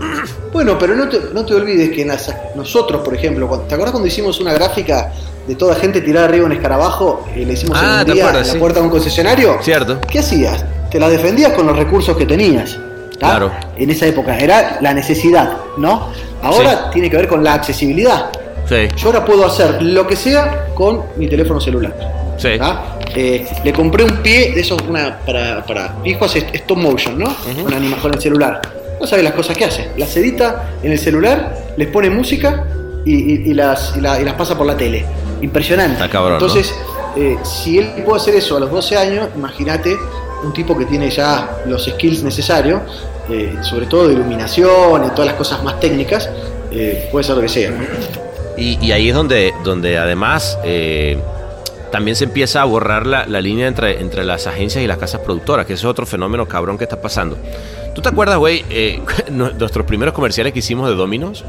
[0.52, 3.74] Bueno, pero no te, no te olvides que en las- nosotros, por ejemplo, cuando- ¿te
[3.74, 5.12] acuerdas cuando hicimos una gráfica
[5.46, 8.24] de toda gente tirada arriba en escarabajo y le hicimos Ah, en ¿te un día
[8.24, 8.42] acuerdas?
[8.42, 8.58] en la Sí.
[8.58, 9.58] puerta de un concesionario?
[9.62, 10.00] Cierto.
[10.10, 10.64] ¿Qué hacías?
[10.90, 12.76] Te la defendías con los recursos que tenías.
[13.20, 13.28] ¿tá?
[13.28, 13.52] Claro.
[13.76, 16.08] En esa época era la necesidad, ¿no?
[16.42, 18.30] Ahora tiene que ver con la accesibilidad.
[18.68, 21.94] Sí, Yo ahora puedo hacer lo que sea con mi teléfono celular.
[22.40, 22.48] Sí.
[23.14, 25.94] Eh, le compré un pie de esos una, para, para.
[26.02, 27.34] Mi hijo hace stop motion, ¿no?
[27.64, 28.60] Con anima con el celular.
[29.00, 29.88] No sabe las cosas que hace.
[29.96, 32.64] Las edita en el celular, les pone música
[33.04, 35.04] y, y- y las, y, la- y las pasa por la tele.
[35.42, 35.94] Impresionante.
[35.94, 36.46] Está cabrón, ¿no?
[36.46, 36.74] Entonces,
[37.16, 39.96] eh, si él puede hacer eso a los 12 años, imagínate
[40.44, 42.80] un tipo que tiene ya los skills necesarios,
[43.30, 46.28] eh, sobre todo de iluminación y todas las cosas más técnicas,
[47.10, 47.70] puede ser lo que sea.
[47.70, 47.78] ¿no?
[48.56, 51.18] Y, y ahí es donde, donde además eh,
[51.90, 55.20] también se empieza a borrar la, la línea entre, entre las agencias y las casas
[55.20, 57.36] productoras, que ese es otro fenómeno cabrón que está pasando.
[57.94, 61.44] ¿Tú te acuerdas, güey, eh, nuestros primeros comerciales que hicimos de Dominos?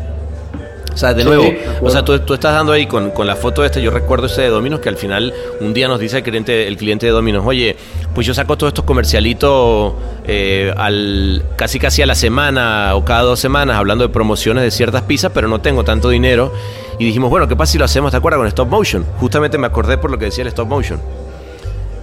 [0.94, 1.46] O sea, de nuevo,
[1.82, 4.42] o sea, tú, tú estás dando ahí con, con la foto esta, yo recuerdo ese
[4.42, 7.44] de Dominos que al final un día nos dice el cliente, el cliente de Dominos,
[7.46, 7.78] oye,
[8.14, 9.94] pues yo saco todos estos comercialitos
[10.28, 14.72] eh, al, casi casi a la semana o cada dos semanas hablando de promociones de
[14.72, 16.52] ciertas pizzas, pero no tengo tanto dinero.
[17.00, 19.06] Y dijimos, bueno, ¿qué pasa si lo hacemos, te acuerdas, con stop motion?
[19.20, 21.00] Justamente me acordé por lo que decía el stop motion.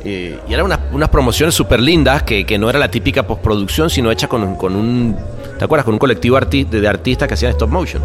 [0.05, 3.91] Eh, y eran unas, unas promociones súper lindas que, que no era la típica postproducción,
[3.91, 5.15] sino hecha con, un- con un,
[5.59, 5.85] ¿te acuerdas?
[5.85, 8.03] Con un colectivo arti- de, de artistas que hacían stop motion.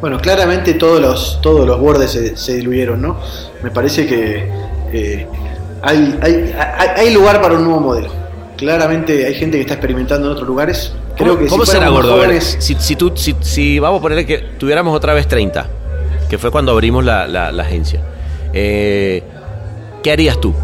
[0.00, 3.18] Bueno, claramente todos los, todos los bordes se, se diluyeron, ¿no?
[3.62, 4.48] Me parece que
[4.92, 5.26] eh,
[5.82, 8.08] hay, hay, hay, hay lugar para un nuevo modelo.
[8.56, 10.92] Claramente hay gente que está experimentando en otros lugares.
[11.16, 12.16] Creo ¿Cómo, que cómo si será, gordo?
[12.16, 15.66] Jóvenes- si, si, tú, si, si vamos a ponerle que tuviéramos otra vez 30,
[16.30, 18.00] que fue cuando abrimos la, la- la agencia,
[18.52, 19.22] eh,
[20.02, 20.54] ¿qué harías tú?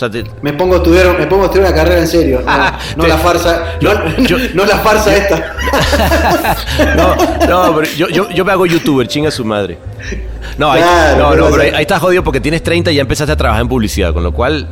[0.00, 2.42] O sea, te- Me pongo a estudiar, me pongo a estudiar una carrera en serio,
[2.96, 3.90] no, la farsa, no,
[4.20, 5.54] yo- no la farsa esta.
[6.96, 7.16] no,
[7.68, 9.76] no, pero yo, yo, yo me hago youtuber, chinga su madre.
[10.56, 10.80] No, ahí,
[11.18, 13.60] no, pero no, pero ahí estás jodido porque tienes 30 y ya empezaste a trabajar
[13.60, 14.66] en publicidad, con lo cual,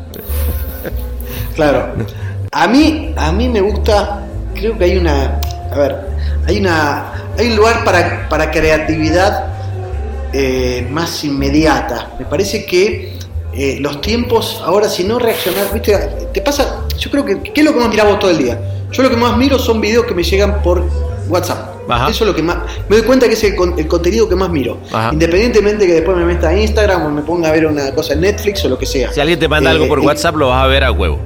[1.55, 1.93] Claro.
[2.53, 4.21] A mí, a mí me gusta,
[4.55, 5.39] creo que hay una,
[5.71, 5.97] a ver,
[6.47, 9.45] hay una, hay un lugar para, para creatividad
[10.33, 12.13] eh, más inmediata.
[12.19, 13.18] Me parece que
[13.59, 15.97] eh, los tiempos, ahora si no reaccionar, viste,
[16.33, 18.59] te pasa, yo creo que, ¿qué es lo que más mirás vos todo el día?
[18.93, 20.85] Yo lo que más miro son videos que me llegan por
[21.29, 21.75] WhatsApp.
[21.91, 22.11] Ajá.
[22.11, 24.51] Eso es lo que más, me doy cuenta que es el, el contenido que más
[24.51, 24.79] miro.
[24.93, 25.11] Ajá.
[25.13, 28.21] Independientemente que después me meta a Instagram o me ponga a ver una cosa en
[28.21, 29.11] Netflix o lo que sea.
[29.13, 31.19] si alguien te manda Eh, algo por WhatsApp, lo vas a ver a huevo.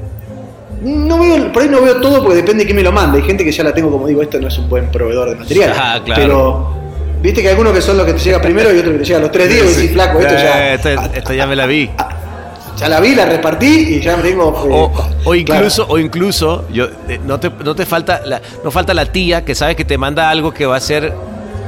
[0.83, 3.17] no veo, por ahí no veo todo porque depende de quién me lo manda.
[3.19, 5.37] Hay gente que ya la tengo, como digo, esto no es un buen proveedor de
[5.37, 5.73] material.
[5.77, 6.23] Ah, claro.
[6.23, 6.75] Pero,
[7.23, 9.19] viste que algunos que son los que te llega primero y otros que te llega
[9.19, 10.81] a los tres días y decís, flaco, esto ya, Eh,
[11.15, 11.91] esta ya me la vi.
[12.77, 14.49] Ya la vi, la repartí y ya tengo.
[14.67, 14.93] eh, O,
[15.31, 15.93] o incluso, claro.
[15.95, 19.55] o incluso, yo, eh, no, te, no te falta la, no falta la tía que
[19.55, 21.13] sabe que te manda algo que va a ser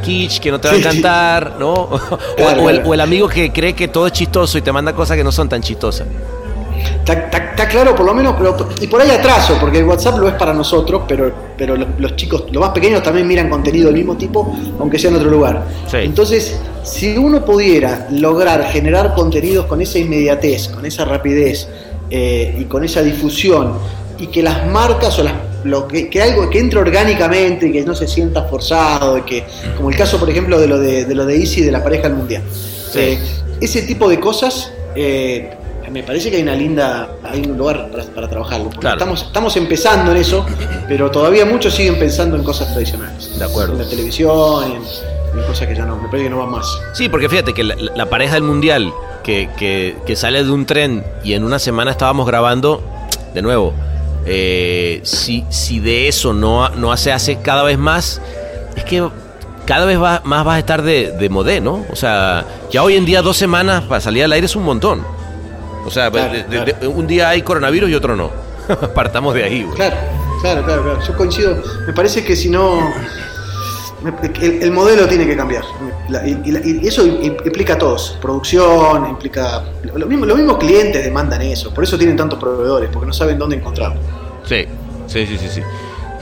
[0.04, 0.88] kitsch, que no te va a Sí, sí.
[0.88, 1.72] encantar, ¿no?
[1.74, 1.98] O,
[2.36, 4.92] Claro, o el, o el amigo que cree que todo es chistoso y te manda
[4.92, 6.06] cosas que no son tan chistosas.
[7.06, 10.34] Está, claro por lo menos, pero y por ahí atraso, porque el WhatsApp lo es
[10.34, 14.16] para nosotros, pero, pero los, los chicos, los más pequeños también miran contenido del mismo
[14.16, 15.64] tipo, aunque sea en otro lugar.
[15.90, 15.98] Sí.
[15.98, 21.68] Entonces, si uno pudiera lograr generar contenidos con esa inmediatez, con esa rapidez
[22.10, 23.74] eh, y con esa difusión,
[24.18, 27.82] y que las marcas o las lo que, que algo que entre orgánicamente y que
[27.84, 29.44] no se sienta forzado, y que,
[29.76, 32.08] como el caso, por ejemplo, de lo de, de lo de Easy de la pareja
[32.08, 32.42] del mundial.
[32.92, 32.98] Sí.
[33.00, 33.18] Eh,
[33.60, 35.50] ese tipo de cosas eh,
[35.90, 38.96] me parece que hay una linda hay un lugar para, para trabajarlo porque Claro.
[38.96, 40.44] estamos estamos empezando en eso
[40.88, 43.72] pero todavía muchos siguen pensando en cosas tradicionales De acuerdo.
[43.74, 46.66] en la televisión en, en cosas que ya no me parece que no van más
[46.94, 50.66] Sí, porque fíjate que la, la pareja del mundial que, que- que sale de un
[50.66, 52.82] tren y en una semana estábamos grabando,
[53.32, 53.72] de nuevo,
[54.26, 58.20] eh, si, si de eso no, no se hace cada vez más,
[58.76, 59.08] es que
[59.64, 61.84] cada vez va- más vas a estar de, de modé, ¿no?
[61.90, 65.02] O sea, ya hoy en día dos semanas para salir al aire es un montón.
[65.84, 66.72] O sea, Claro, de- de- claro.
[66.80, 68.30] de- un día hay coronavirus y otro no.
[68.94, 69.76] Partamos de ahí, güey.
[69.76, 69.96] claro
[70.40, 72.92] claro claro claro yo coincido me parece que si no
[74.40, 75.64] el, el modelo tiene que cambiar
[76.08, 79.64] La- y la- y eso implica a todos producción implica
[79.94, 83.38] lo mismo, los mismos clientes demandan eso por eso tienen tantos proveedores porque no saben
[83.38, 83.98] dónde encontrarlo
[84.44, 84.66] Sí,
[85.06, 85.62] sí, sí, sí, sí.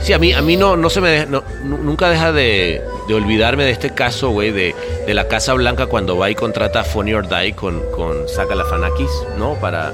[0.03, 2.81] Sí, a mí, a mí no, no se me deja- no- nu- nunca deja de,
[3.07, 4.75] de olvidarme de este caso, güey, de,
[5.07, 8.53] de la Casa Blanca cuando va y contrata a Funny or Die con, con Saca
[8.53, 9.53] la Fanakis, ¿no?
[9.55, 9.93] Para,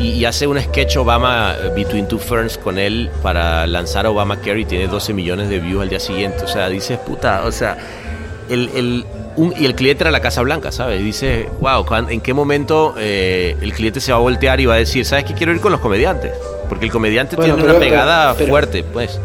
[0.00, 4.10] y, y hace un sketch Obama eh, Between Two Ferns con él para lanzar a
[4.10, 6.42] Obamacare y tiene 12 millones de views al día siguiente.
[6.42, 7.76] O sea, dices, puta, o sea,
[8.50, 9.04] el, el-
[9.36, 11.00] un- y el cliente era la Casa Blanca, ¿sabes?
[11.04, 14.74] Dice, wow, ¿cuán- ¿en qué momento eh, el cliente se va a voltear y va
[14.74, 15.34] a decir, ¿sabes qué?
[15.34, 16.32] Quiero ir con los comediantes.
[16.68, 19.20] Porque el comediante Bueno, tiene pero- una pegada pero- pero- fuerte, pues.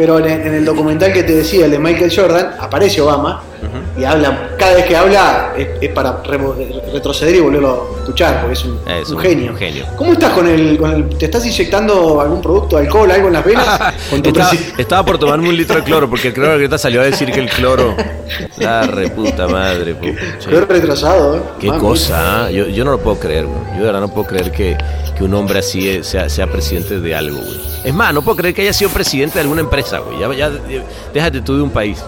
[0.00, 3.42] Pero en el, en el documental que te decía, el de Michael Jordan, aparece Obama
[3.98, 6.22] y habla, cada vez que habla es, es para
[6.90, 9.50] retroceder y volverlo a escuchar, porque es un, Es un un- genio.
[9.52, 9.84] un genio.
[9.98, 13.44] ¿Cómo estás con el, con el- ¿Te estás inyectando algún producto alcohol, algo en las
[13.44, 13.78] venas?
[14.10, 14.32] Con tu
[14.78, 17.40] estaba, por tomarme un litro de cloro, porque el cloro ahorita salió a decir que
[17.40, 17.94] el cloro.
[18.56, 19.94] La reputa madre.
[20.48, 21.40] Quedó retrasado, ¿eh?
[21.60, 22.50] Qué cosa, ¿ah?
[22.50, 23.60] yo, yo no lo puedo creer, güey.
[23.74, 24.78] Yo de verdad no puedo creer que,
[25.20, 27.60] que un hombre así eh, sea, sea presidente de algo, güey.
[27.84, 30.18] Es más, no puedo creer que haya sido presidente de alguna empresa, güey.
[30.18, 32.02] Ya, ya, ya- déjate tú de un país.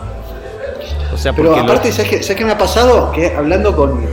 [1.13, 3.13] O sea, Pero lo- aparte, ¿sabes qué, ¿sabes qué me ha pasado?
[3.13, 4.07] Que hablando con,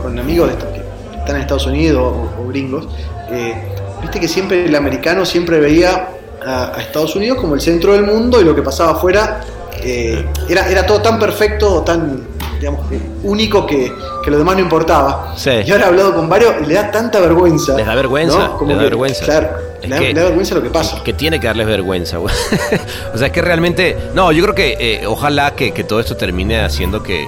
[0.00, 0.80] con amigos de estos que
[1.18, 2.86] están en Estados Unidos o, o gringos,
[3.32, 3.54] eh,
[4.00, 6.08] viste que siempre el americano siempre veía
[6.44, 9.40] a, a Estados Unidos como el centro del mundo y lo que pasaba afuera
[9.82, 12.86] eh, era, era todo tan perfecto, tan digamos,
[13.22, 13.92] único que,
[14.24, 15.34] que lo demás no importaba.
[15.36, 15.50] Sí.
[15.64, 17.74] Y ahora he hablado con varios y le da tanta vergüenza.
[17.76, 18.56] Les da vergüenza, ¿no?
[18.58, 19.24] Como les da que, vergüenza.
[19.24, 19.48] Claro,
[19.82, 21.02] le da, que- le da vergüenza lo que pasa.
[21.04, 22.34] Que tiene que darles vergüenza, güey.
[23.14, 23.96] o sea, es que realmente.
[24.14, 27.26] No, yo creo que eh, ojalá que, que todo esto termine haciendo que,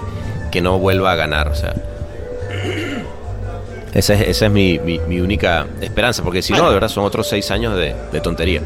[0.50, 1.74] que no vuelva a ganar, o sea.
[3.94, 7.04] Esa es, esa es mi, mi- mi única esperanza, porque si no, de verdad son
[7.04, 8.60] otros seis años de, de tontería.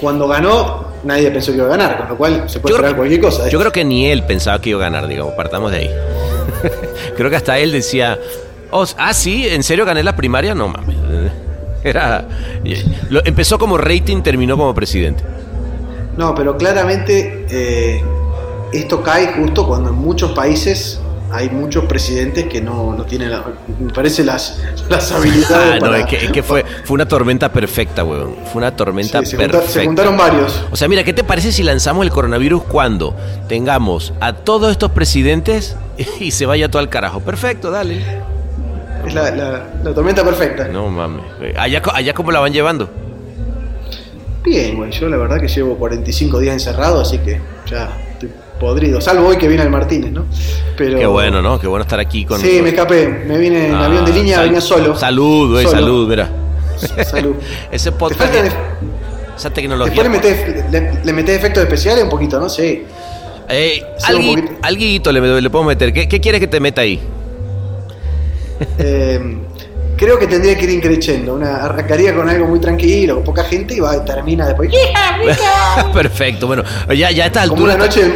[0.00, 2.96] Cuando ganó, nadie pensó que iba a ganar, con lo cual se puede Yo creo,
[2.96, 3.46] cualquier cosa.
[3.46, 3.50] ¿eh?
[3.50, 5.90] yo creo que ni él pensaba que iba a ganar, digamos, partamos de ahí.
[7.16, 8.18] creo que hasta él decía,
[8.70, 10.54] "Oh, ah, sí, ¿en serio gané la primaria?
[10.54, 10.96] No mames.
[11.84, 12.24] Era,
[13.08, 15.22] lo- empezó como rating, terminó como presidente.
[16.16, 18.02] No, pero claramente eh,
[18.72, 21.00] esto cae justo cuando en muchos países
[21.32, 23.44] hay muchos presidentes que no, no tienen, la-
[23.78, 27.52] me parece, las, las habilidades Ah, no, es que, es que fue, fue una tormenta
[27.52, 28.34] perfecta, weón.
[28.52, 29.72] Fue una tormenta Sí, se, junta- perfecta.
[29.80, 30.64] se juntaron varios.
[30.70, 33.14] O sea, mira, ¿qué te parece si lanzamos el coronavirus cuando
[33.48, 35.76] tengamos a todos estos presidentes
[36.20, 37.20] y se vaya todo al carajo?
[37.20, 38.02] Perfecto, dale.
[39.06, 40.68] Es la, la- la tormenta perfecta.
[40.68, 41.22] No mames.
[41.56, 42.90] Allá, allá cómo la van llevando.
[44.42, 47.90] Bien, güey, yo la verdad que llevo 45 días encerrado, así que ya
[48.60, 49.00] podrido.
[49.00, 50.26] Salvo hoy que viene el Martínez, ¿no?
[50.76, 51.58] Pero, Qué bueno, ¿no?
[51.58, 52.40] Qué bueno estar aquí con.
[52.40, 53.08] Sí, me escapé.
[53.08, 54.96] Me vine en Ah, avión de línea, venía solo.
[54.96, 55.76] Salud, güey, Solo.
[55.78, 56.28] salud, mira.
[57.04, 57.34] Salud.
[57.72, 58.50] Ese Te podcast, de-
[59.36, 60.02] esa tecnología.
[60.02, 62.48] Después le metés, le, le metés efectos especiales un poquito, ¿no?
[62.48, 62.84] Sí.
[63.48, 65.92] Eh, Sí, alguito le, le puedo meter.
[65.92, 67.00] ¿Qué, qué quieres que te meta ahí?
[68.78, 69.38] Eh,
[70.00, 71.34] creo que tendría que ir increciendo.
[71.34, 74.70] Una, arrancaría con algo muy tranquilo, con poca gente y va, termina después.
[75.92, 77.74] Perfecto, bueno, ya, ya a esta Como altura.
[77.74, 78.14] una noche,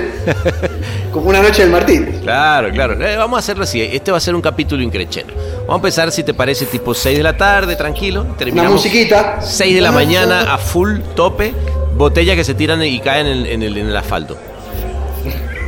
[1.13, 2.21] como una noche del Martín.
[2.23, 2.95] Claro, claro.
[3.07, 3.83] Eh, vamos a hacerlo así.
[3.83, 5.35] Este va a ser un capítulo increchendo.
[5.35, 8.23] Vamos a empezar, si te parece, tipo 6 de la tarde, tranquilo.
[8.23, 9.43] Una Terminamos musiquita.
[9.43, 11.55] 6 de la mañana a full tope.
[11.95, 14.39] Botella que se tiran y caen en, en el, en el asfalto.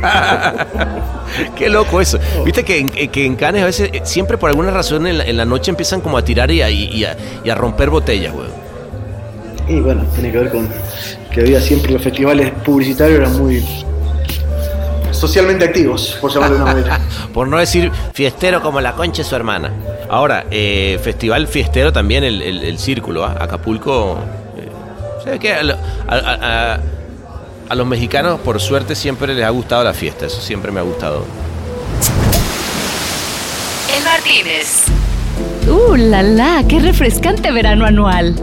[1.55, 2.19] Qué loco eso.
[2.45, 5.23] Viste que en, que en Cannes a veces, eh, siempre por alguna razón en la,
[5.25, 8.33] en la noche empiezan como a tirar y a, y a- y a romper botellas,
[8.33, 8.51] weón.
[9.67, 10.69] Y bueno, tiene que ver con
[11.31, 13.63] que había siempre los festivales publicitarios eran muy
[15.11, 16.99] socialmente activos, por llamarlo de una manera.
[17.33, 19.71] Por no decir fiestero como la concha de su hermana.
[20.09, 23.35] Ahora, eh, festival fiestero también el, el- el círculo, ¿ah?
[23.39, 24.17] Acapulco.
[24.57, 24.69] eh,
[25.23, 25.53] ¿Sabes qué?
[25.53, 25.75] A, lo-
[26.07, 26.15] a-
[26.73, 26.79] a-
[27.69, 30.25] a- los mexicanos, por suerte, siempre les ha gustado la fiesta.
[30.25, 31.23] Eso siempre me ha gustado.
[33.97, 34.83] El Martínez.
[35.69, 36.63] ¡Uh, la la!
[36.67, 38.35] ¡Qué refrescante verano anual!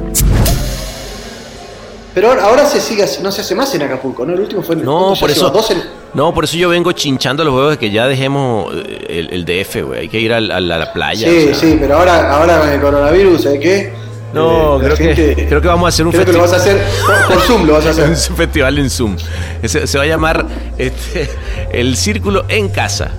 [2.15, 4.35] Pero ahora, se sigue, no se hace más en Acapulco, ¿no?
[4.35, 5.51] El último fue en No, ¿cuánto ya por eso.
[5.51, 5.83] Dos en-
[6.15, 9.45] No, por eso yo vengo chinchando los huevos de que ya dejemos eh, el, el
[9.45, 10.01] DF, güey.
[10.03, 11.29] Hay que ir a, la playa.
[11.29, 11.55] Sí, o sea.
[11.57, 13.93] sí, pero ahora, ahora con el coronavirus, ¿sabes qué?
[14.35, 16.57] No, Eh, creo, que, creo que vamos a hacer un creo que lo vas a
[16.57, 18.09] hacer por, por Zoom, lo vas a hacer.
[18.31, 19.17] un festival en Zoom.
[19.65, 20.47] Se, se va a llamar
[20.79, 21.29] este,
[21.73, 23.11] El Círculo en Casa.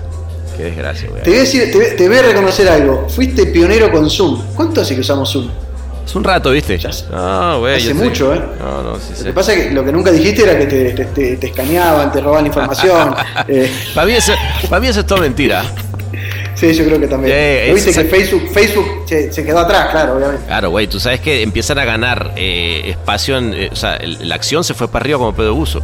[0.56, 1.22] Qué desgracia, güey.
[1.22, 3.06] Te voy, a decir, te, voy- te voy a reconocer algo.
[3.08, 4.42] Fuiste pionero con Zoom.
[4.54, 5.48] ¿Cuánto hace que usamos Zoom?
[6.06, 6.78] Es un rato, ¿viste?
[6.78, 6.90] Ya.
[7.12, 7.74] Ah, güey.
[7.76, 7.94] Hace sé.
[7.94, 8.40] mucho, ¿eh?
[8.60, 10.92] No, no, sí, Lo que pasa es que lo que nunca dijiste era que te,
[10.92, 13.14] te, te- te escaneaban, te robaban información.
[13.48, 14.32] Eh, Para mí, eso,
[14.70, 15.64] para mí eso es todo mentira.
[16.56, 17.32] Sí, yo creo que también.
[17.34, 20.44] Pero Viste que Facebook, Facebook se, se quedó atrás, claro, obviamente.
[20.46, 23.54] Claro, güey, tú sabes que empiezan a ganar eh, espacio en.
[23.54, 25.82] eh, o sea, el- la acción se fue para arriba como pedo de uso.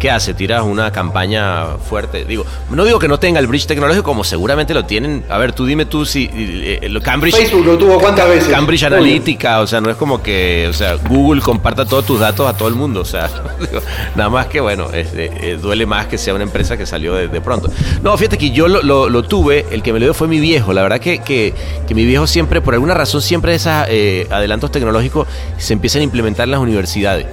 [0.00, 0.32] ¿Qué hace?
[0.34, 2.24] Tiras una campaña fuerte.
[2.24, 5.24] Digo, no digo que no tenga el bridge tecnológico como seguramente lo tienen.
[5.28, 7.36] A ver, tú dime tú si eh, eh, Cambridge.
[7.36, 8.48] Facebook lo tuvo cuántas veces.
[8.48, 8.82] Cambridge.
[8.84, 12.56] Analytica, o sea, no es como que, o sea, Google comparta todos tus datos a
[12.56, 13.28] todo el mundo, o sea,
[13.60, 13.82] digo,
[14.16, 17.40] nada más que, bueno, eh, duele más que sea una empresa que salió de, de
[17.42, 17.70] pronto.
[18.02, 20.40] No, fíjate que yo lo, lo- lo tuve, el que me lo dio fue mi
[20.40, 21.52] viejo, la verdad que, que,
[21.86, 25.28] que mi viejo siempre, por alguna razón, siempre esos adelantos tecnológicos
[25.58, 27.26] se empiezan a implementar en las universidades.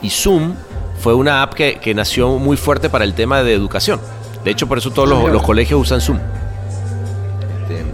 [0.00, 0.54] Y Zoom
[1.04, 4.00] fue una app que, que nació muy fuerte para el tema de educación.
[4.42, 6.18] De hecho, por eso todos los, los colegios usan Zoom.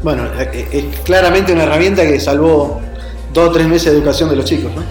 [0.05, 2.81] Bueno, eh, es claramente una herramienta que salvó
[3.35, 4.83] dos o tres meses de educación de los chicos, ¿no?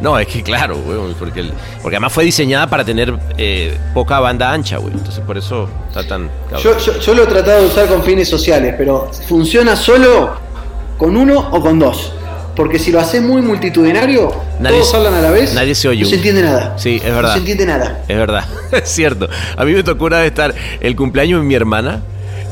[0.00, 1.52] No, es que claro, güey, porque, el-
[1.82, 4.94] porque además fue diseñada para tener eh, poca banda ancha, güey.
[4.94, 6.30] Entonces por eso está tan...
[6.62, 10.36] Yo, yo, yo lo he tratado de usar con fines sociales, pero ¿funciona solo
[10.96, 12.12] con uno o con dos?
[12.56, 16.02] Porque si lo haces muy multitudinario, Nadie todos hablan a la vez, nadie se oye
[16.04, 16.74] no se entiende nada.
[16.78, 17.32] Sí, es No verdad.
[17.34, 18.00] se entiende nada.
[18.08, 19.28] Es verdad, es cierto.
[19.56, 22.00] A mí me tocó una vez estar el cumpleaños de mi hermana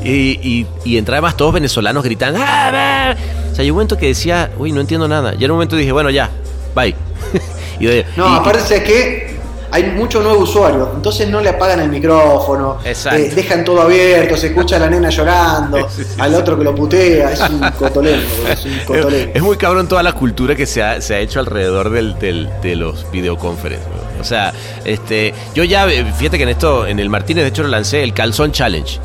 [0.05, 2.35] y, y, además todos venezolanos gritan.
[2.37, 3.15] "Ah, ah".
[3.51, 5.35] O sea, llegó un momento que decía, uy, no entiendo nada.
[5.39, 6.29] Y en un momento dije, bueno, ya,
[6.75, 6.95] bye.
[7.81, 9.35] y de- No, y- aparte, ¿sabes qué?
[9.71, 14.49] Hay mucho nuevo usuario, entonces no le apagan el micrófono, eh, dejan todo abierto, se
[14.49, 18.21] escucha a la nena llorando, Sí, sí, al otro que lo putea, es un cotolén,
[18.37, 21.41] boludo, es un Es, muy cabrón toda la cultura que se ha, se ha hecho
[21.41, 23.89] alrededor del, del- de los videoconferencias.
[24.21, 24.53] O sea,
[24.85, 28.03] este, yo ya, eh, fíjate que en esto, en el Martínez, de hecho, lo lancé
[28.03, 28.99] el Calzón Challenge.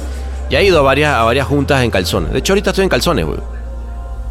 [0.50, 2.32] Ya he ido a varias, a varias juntas en calzones.
[2.32, 3.40] De hecho, ahorita estoy en calzones, güey.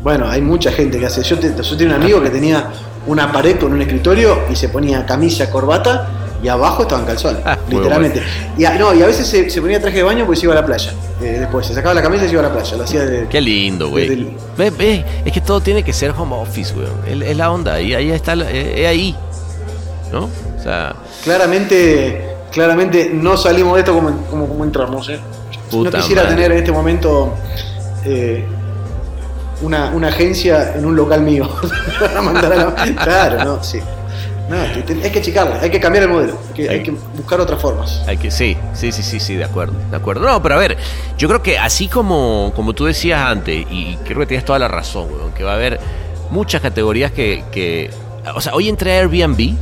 [0.02, 1.22] Bueno, hay mucha gente que hace.
[1.22, 2.70] Yo, te- yo tenía un amigo que tenía
[3.06, 6.08] una pared con un escritorio y se ponía camisa, corbata
[6.42, 8.22] y abajo estaban calzones, Ah, literalmente.
[8.56, 10.52] Y a, no, y a veces se, se ponía traje de baño porque se iba
[10.54, 10.92] a la playa.
[11.20, 12.76] Eh, después se sacaba la camisa y se iba a la playa.
[12.76, 13.26] Lo hacía de.
[13.28, 14.36] Qué lindo, güey.
[15.24, 16.86] Es que todo tiene que ser home office, güey.
[17.22, 19.16] Es, es la onda, ahí, ahí está, la- es, es ahí.
[20.12, 20.24] ¿No?
[20.24, 25.08] O sea, Claramente, claramente no salimos de esto como, como, como entramos.
[25.08, 25.18] ¿eh?
[25.70, 26.34] Puta no quisiera madre.
[26.36, 27.34] tener en este momento
[28.04, 28.44] eh,
[29.60, 31.48] una, una agencia en un local mío.
[33.04, 33.80] Claro, no, sí.
[34.48, 37.60] Te- hay que achicarla, hay que cambiar el modelo, hay que, hay que buscar otras
[37.60, 38.02] formas.
[38.06, 40.26] Hay que, sí, sí, sí, sí, sí, de acuerdo, de acuerdo.
[40.26, 40.76] No, pero a ver,
[41.18, 44.68] yo creo que así como, como tú decías antes, y creo que tienes toda la
[44.68, 45.78] razón, weón, que va a haber
[46.30, 47.90] muchas categorías que, que
[48.34, 49.54] o sea, hoy entré a Airbnb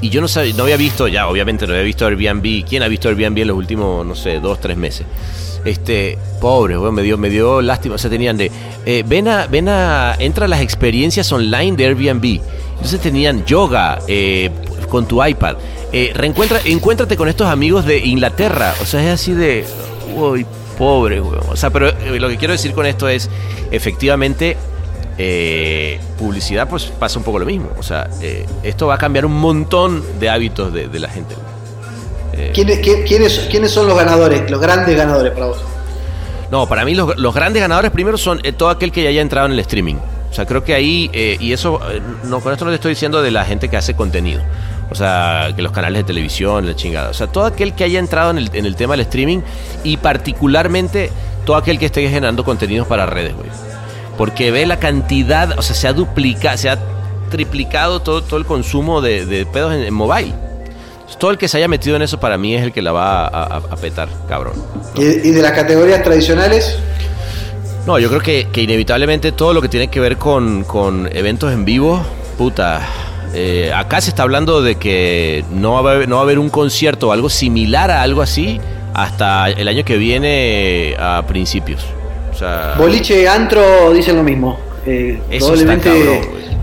[0.00, 2.88] y yo no sabía, no había visto, ya obviamente no había visto Airbnb, ¿quién ha
[2.88, 5.06] visto Airbnb en los últimos, no sé, dos, tres meses?
[5.68, 8.50] Este, pobre, weón, me dio, me dio lástima, o sea, tenían de,
[8.86, 12.40] eh, ven a, ven a, entra a las experiencias online de Airbnb.
[12.76, 14.50] Entonces tenían yoga eh,
[14.88, 15.56] con tu iPad.
[15.92, 18.74] Eh, reencuentra, encuéntrate con estos amigos de Inglaterra.
[18.80, 19.64] O sea, es así de,
[20.16, 20.46] uy,
[20.78, 21.44] pobre, weón.
[21.50, 23.28] O sea, pero eh, lo que quiero decir con esto es,
[23.70, 24.56] efectivamente,
[25.18, 27.70] eh, publicidad, pues pasa un poco lo mismo.
[27.78, 28.08] O sea,
[28.62, 31.34] esto va a cambiar un montón de hábitos de, de la gente.
[32.32, 35.58] Eh, ¿Quiénes, quiénes, quiénes son los ganadores, los grandes ganadores para vos?
[36.50, 39.20] No, para mí los, los grandes ganadores primero son eh, todo aquel que ya haya
[39.20, 39.96] entrado en el streaming.
[40.30, 41.80] O sea, creo que ahí, eh, y eso,
[42.24, 44.42] no, con esto no te estoy diciendo de la gente que hace contenido.
[44.90, 47.10] O sea, que los canales de televisión, la chingada.
[47.10, 49.40] O sea, todo aquel que haya entrado en el, en el tema del streaming
[49.84, 51.10] y particularmente
[51.44, 53.48] todo aquel que esté generando contenidos para redes, güey.
[54.16, 56.78] Porque ve la cantidad, o sea, se ha duplicado, se ha
[57.30, 60.34] triplicado todo, todo el consumo de, de pedos en, en mobile.
[61.18, 63.26] Todo el que se haya metido en eso para mí es el que la va
[63.26, 64.54] a, a- a petar, cabrón.
[64.96, 66.78] ¿Y, y de las categorías tradicionales?
[67.86, 71.52] No, yo creo que, que inevitablemente todo lo que tiene que ver con, con eventos
[71.52, 72.02] en vivo,
[72.36, 72.86] puta.
[73.34, 76.38] eh, acá se está hablando de que no va, a haber, no va a haber
[76.38, 78.60] un concierto o algo similar a algo así
[78.94, 81.84] hasta el año que viene a principios.
[82.32, 84.58] O sea, Boliche, antro, dicen lo mismo.
[84.86, 86.48] Eh, eso está probablemente cabrón, güey.
[86.54, 86.57] un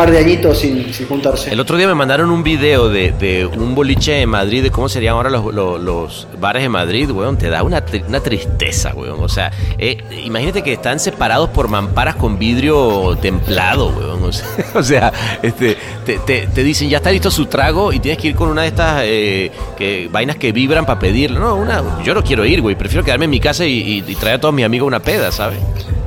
[0.00, 1.52] par de añitos sin, sin juntarse.
[1.52, 4.88] El otro día me mandaron un video de, de un boliche en Madrid, de cómo
[4.88, 7.36] serían ahora los, los- los bares en Madrid, weón.
[7.36, 9.22] Te da una, una tristeza, weón.
[9.22, 14.24] O sea, eh, imagínate que están separados por mamparas con vidrio templado, weón.
[14.24, 15.76] O sea, o sea, este,
[16.06, 18.62] te, te- te dicen, ya está listo su trago y tienes que ir con una
[18.62, 21.40] de estas eh, que, vainas que vibran para pedirlo.
[21.40, 22.74] No, una, yo no quiero ir, güey.
[22.74, 25.30] Prefiero quedarme en mi casa y, y- y traer a todos mis amigos una peda,
[25.30, 25.58] ¿sabes?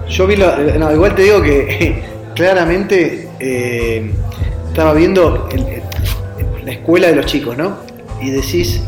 [0.09, 2.03] Yo vi, la- no, igual te digo que
[2.35, 4.11] claramente eh,
[4.69, 7.77] estaba viendo el- el- la escuela de los chicos, ¿no?
[8.21, 8.81] Y decís,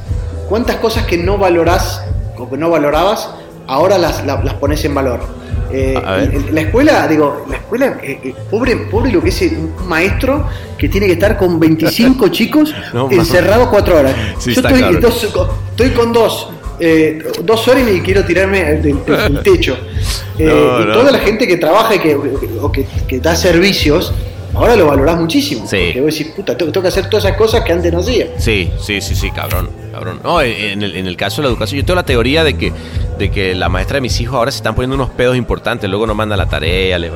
[0.50, 2.02] ¿cuántas cosas que no valorás
[2.38, 3.30] o que no valorabas,
[3.68, 5.20] ahora las, la- las pones en valor?
[5.72, 6.00] Eh,
[6.54, 10.48] la escuela, digo, la escuela, eh, pobre, pobre lo que es un maestro
[10.78, 14.16] que tiene que estar con 25 chicos No, encerrados cuatro horas.
[14.40, 15.02] Sí, Yo estoy, cabrón.
[15.02, 15.24] dos-
[15.72, 16.50] estoy con dos.
[16.80, 19.00] eh, dos horas y quiero tirarme del,
[19.44, 19.78] techo.
[20.38, 20.94] Eh, No, y no.
[20.94, 22.16] toda la gente que trabaja y que,
[22.62, 24.14] o que, que da servicios,
[24.56, 25.68] ahora lo valorás muchísimo.
[25.68, 25.78] Sí.
[25.88, 28.28] Porque vos decís, puta, tengo, tengo que hacer todas esas cosas que antes no hacía.
[28.38, 30.20] Sí, sí, sí, sí, cabrón, cabrón.
[30.24, 32.72] No, en el, en el caso de la educación, yo tengo la teoría de que,
[33.18, 36.08] de que la maestra de mis hijos ahora se están poniendo unos pedos importantes, luego
[36.08, 37.12] no manda la tarea, le-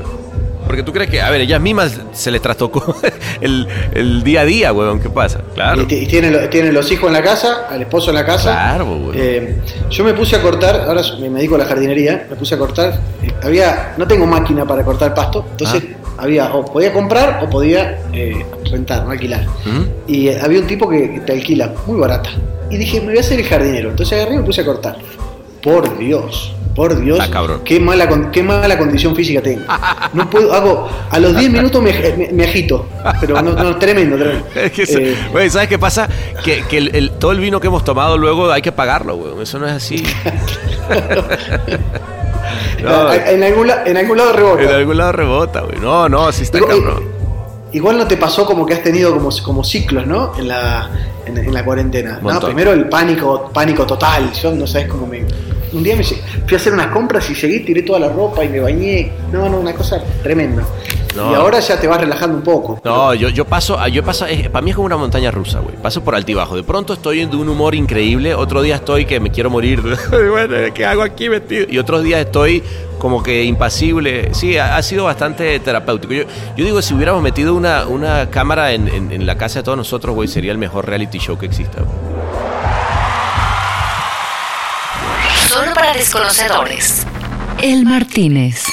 [0.68, 2.96] porque tú crees que, a ver, ellas mismas se les trastocó
[3.42, 5.42] el, el día a día, weón, ¿qué pasa?
[5.56, 5.88] Claro.
[5.90, 8.52] Y, y tienen, tienen los hijos en la casa, al esposo en la casa.
[8.52, 9.20] Claro, güey.
[9.20, 12.54] Eh, yo me puse a cortar, ahora me me dedico a la jardinería, me puse
[12.54, 13.00] a cortar.
[13.24, 15.98] eh, había, no tengo máquina para cortar pasto, entonces Ah.
[16.20, 19.46] Había, o podía comprar o podía eh, rentar, no alquilar.
[19.48, 19.86] Ujú.
[20.08, 22.30] Y eh, había un tipo que, que te alquila, muy barata.
[22.70, 23.90] Y dije, me voy a hacer el jardinero.
[23.90, 24.98] Entonces agarré y me puse a cortar.
[25.64, 27.20] Por Dios, por Dios.
[27.30, 27.62] Cabrón.
[27.66, 29.64] Qué mala, qué mala condición física tengo.
[30.14, 32.88] No puedo, hago, a los 10 minutos me, me- me agito.
[33.20, 34.46] Pero no, no, tremendo, tremendo.
[34.56, 36.08] Es que, eso- Eh, güey, ¿sabes qué pasa?
[36.46, 39.42] Que, que el, el- todo el vino que hemos tomado luego hay que pagarlo, weón.
[39.42, 40.02] Eso no es así.
[42.82, 44.64] No, en, algún, en algún lado rebota.
[44.64, 45.80] en algún lado rebota, güey.
[45.80, 47.19] No, no, sí está Digo, cabrón.
[47.72, 50.32] Igual no te pasó como que has tenido como, como ciclos, ¿no?
[50.38, 50.90] En la,
[51.26, 52.20] en, en la cuarentena.
[52.22, 52.40] ¿no?
[52.40, 54.32] Primero el pánico, pánico total.
[54.34, 55.24] Yo no sabes cómo me.
[55.72, 56.18] Un día me fui
[56.52, 59.12] a hacer unas compras y seguí, tiré toda la ropa y me bañé.
[59.32, 60.64] No, no, una cosa tremenda.
[61.16, 61.32] No.
[61.32, 62.80] Y ahora ya te vas relajando un poco.
[62.84, 65.60] No, yo, yo paso, ah, yo paso, es- para mí es como una montaña rusa,
[65.60, 65.76] güey.
[65.76, 66.56] Paso por altibajo.
[66.56, 69.82] De pronto estoy de un humor increíble, otro día estoy que me quiero morir.
[70.32, 71.66] bueno, ¿qué hago aquí metido?
[71.70, 72.64] Y otros días estoy
[73.00, 74.34] como que impasible.
[74.36, 76.14] Sí, ha, ha sido bastante terapéutico.
[76.14, 76.24] Yo,
[76.56, 79.78] yo digo, si hubiéramos metido una, una cámara en, en- en la casa de todos
[79.78, 81.80] nosotros, güey, sería el mejor reality show que exista.
[85.48, 87.06] Solo para desconocedores.
[87.62, 88.64] El Martínez.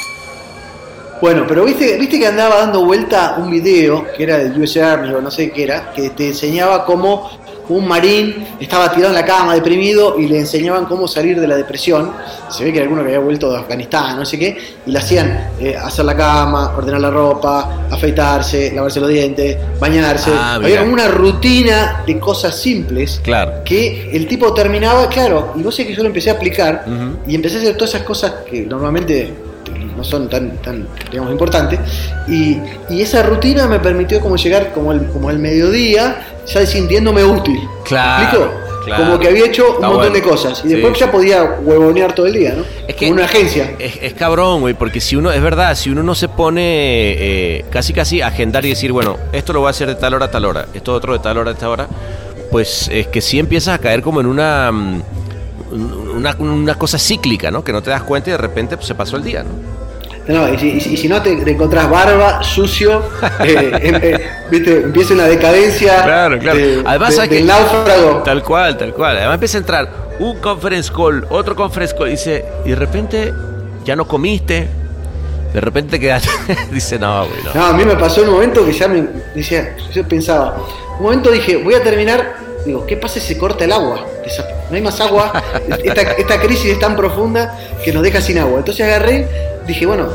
[1.22, 5.09] Bueno, pero viste, viste que andaba dando vuelta un video que era del US Army
[5.14, 7.31] o no sé qué era, que te enseñaba cómo
[7.68, 11.56] un marín estaba tirado en la cama deprimido y le enseñaban cómo salir de la
[11.56, 12.12] depresión.
[12.48, 14.56] Se ve que era alguno que había vuelto de Afganistán, no sé qué,
[14.86, 20.30] y le hacían eh, hacer la cama, ordenar la ropa, afeitarse, lavarse los dientes, bañarse.
[20.32, 23.64] Ah, había como una rutina de cosas simples Claro.
[23.64, 26.84] que el tipo terminaba, claro, y vos sé que yo lo empecé a aplicar
[27.26, 29.32] y empecé a hacer todas esas cosas que normalmente
[29.97, 31.80] no son tan, tan digamos, importantes,
[32.28, 32.59] y,
[32.90, 37.59] y esa rutina me permitió como llegar como el, como el mediodía, ya sintiéndome útil.
[37.84, 38.66] Claro, ¿Me explico?
[38.84, 39.05] claro.
[39.05, 40.14] Como que había hecho un Está montón bueno.
[40.14, 40.74] de cosas, y Sí.
[40.74, 42.62] después ya podía huevonear todo el día, ¿no?
[42.86, 43.74] Es que- Como una agencia.
[43.78, 47.64] Es, es cabrón, güey, porque si uno, es verdad, si uno no se pone eh,
[47.70, 50.26] casi casi a agendar y decir, bueno, esto lo voy a hacer de tal hora
[50.26, 51.88] a tal hora, esto otro de tal hora a esta hora,
[52.51, 55.03] pues es que sí empiezas a caer como en una, mm,
[56.16, 57.64] una, una cosa cíclica, ¿no?
[57.64, 59.51] Que no te das cuenta y de repente pues, se pasó el día, ¿no?
[60.29, 63.01] No, y, si, y y no te, te encontrás barba, sucio,
[63.45, 64.77] eh, em- eh, ¿viste?
[64.83, 66.59] empieza una decadencia Claro, claro.
[66.59, 67.45] de- Además, de- ¿sabes del qué?
[67.45, 68.22] náufrago.
[68.24, 69.16] Tal cual, tal cual.
[69.18, 73.33] Además empieza a entrar un conference call, otro conference call, dice, y de repente
[73.85, 74.66] ya no comiste,
[75.55, 76.29] de repente te quedaste,
[76.72, 77.55] dice, no, güey, no.
[77.55, 80.57] No, a mí me pasó un momento que ya me decía, yo pensaba,
[80.99, 82.35] un momento dije, voy a terminar,
[82.66, 84.04] digo, ¿qué pasa si se corta el agua?
[84.70, 85.32] No hay más agua,
[85.84, 88.58] esta, esta crisis es tan profunda que nos deja sin agua.
[88.58, 89.26] Entonces agarré,
[89.66, 90.08] dije, bueno,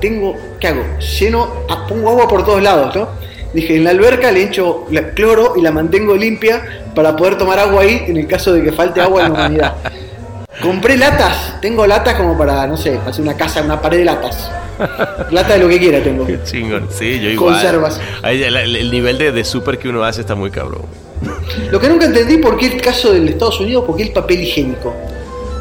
[0.00, 0.82] tengo, ¿qué hago?
[1.20, 3.08] Lleno, ah, pongo agua por todos lados, ¿no?
[3.52, 7.82] Dije, en la alberca le echo cloro y la mantengo limpia para poder tomar agua
[7.82, 9.74] ahí en el caso de que falte agua en la humanidad.
[10.62, 14.50] Compré latas, tengo latas como para, no sé, hacer una casa, una pared de latas.
[15.30, 16.26] Lata de lo que quiera tengo.
[16.26, 16.88] Qué chingón.
[16.90, 17.54] Sí, yo igual.
[17.54, 18.00] Conservas.
[18.24, 20.82] El, el- el nivel de, de súper que uno hace está muy cabrón.
[21.70, 24.42] Lo que nunca entendí por qué el caso del Estados Unidos, por qué el papel
[24.42, 24.94] higiénico.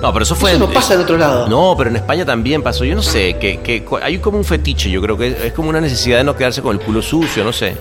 [0.01, 0.51] No, pero eso fue.
[0.51, 1.47] Eso no pasa en otro lado.
[1.47, 2.86] No, pero en España también pasó.
[2.86, 4.89] Yo no sé, que, que hay como un fetiche.
[4.91, 7.43] Yo creo que es, es como una necesidad de no quedarse con el culo sucio,
[7.43, 7.76] no sé.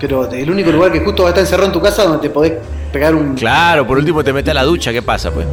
[0.00, 2.30] Pero el único lugar que justo va a estar encerrado en tu casa donde te
[2.30, 2.54] podés
[2.92, 3.34] pegar un.
[3.34, 5.46] Claro, por último te metes a la ducha, ¿qué pasa, pues?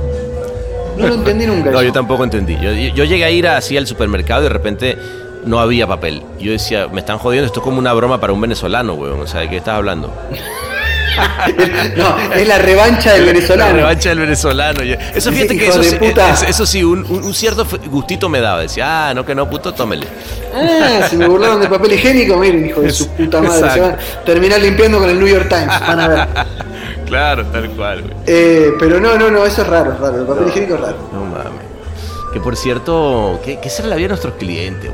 [0.98, 1.72] No lo entendí nunca.
[1.72, 1.88] No, eso.
[1.88, 2.58] yo tampoco entendí.
[2.62, 4.98] Yo, yo llegué a ir así al supermercado y de repente
[5.46, 6.24] no había papel.
[6.40, 9.22] Yo decía, me están jodiendo, esto es como una broma para un venezolano, weón.
[9.22, 10.14] O sea, ¿de qué estás hablando?
[11.98, 13.72] No, es la revancha del venezolano.
[13.72, 14.82] La revancha del venezolano.
[14.82, 15.88] Eso fíjate que eso, de
[16.32, 18.62] es- eso sí, un, cierto gustito me daba.
[18.62, 20.08] Decía, ah, no, que no, puto, tómele.
[20.54, 23.72] Ah, si me burlaron del papel higiénico, miren, hijo de su puta madre.
[23.72, 25.80] Se van a terminar limpiando con el New York Times.
[25.88, 26.28] Van a ver.
[27.06, 28.14] Claro, tal cual, güey.
[28.26, 30.22] Eh, pero no, no, no, eso es raro, es raro.
[30.22, 30.96] El papel higiénico es raro.
[31.12, 31.66] No mames.
[32.32, 34.90] Que por cierto, ¿qué, qué será la vida de nuestros clientes?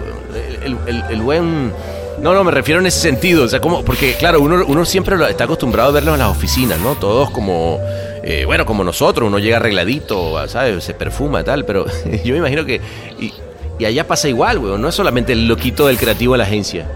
[0.64, 1.72] El, el- el- el buen.
[2.20, 3.44] No, no, me refiero en ese sentido.
[3.46, 3.84] O sea, como.
[3.86, 6.96] Porque, claro, uno, uno siempre está acostumbrado a verlo en las oficinas, ¿no?
[6.96, 7.80] Todos como.
[8.24, 10.84] eh, bueno, como nosotros, uno llega arregladito, ¿sabes?
[10.84, 11.86] Se perfuma y tal, pero
[12.24, 12.82] yo me imagino que.
[13.20, 13.34] Y,
[13.80, 14.82] y allá pasa igual, weón.
[14.82, 16.88] No es solamente el loquito del creativo de la agencia.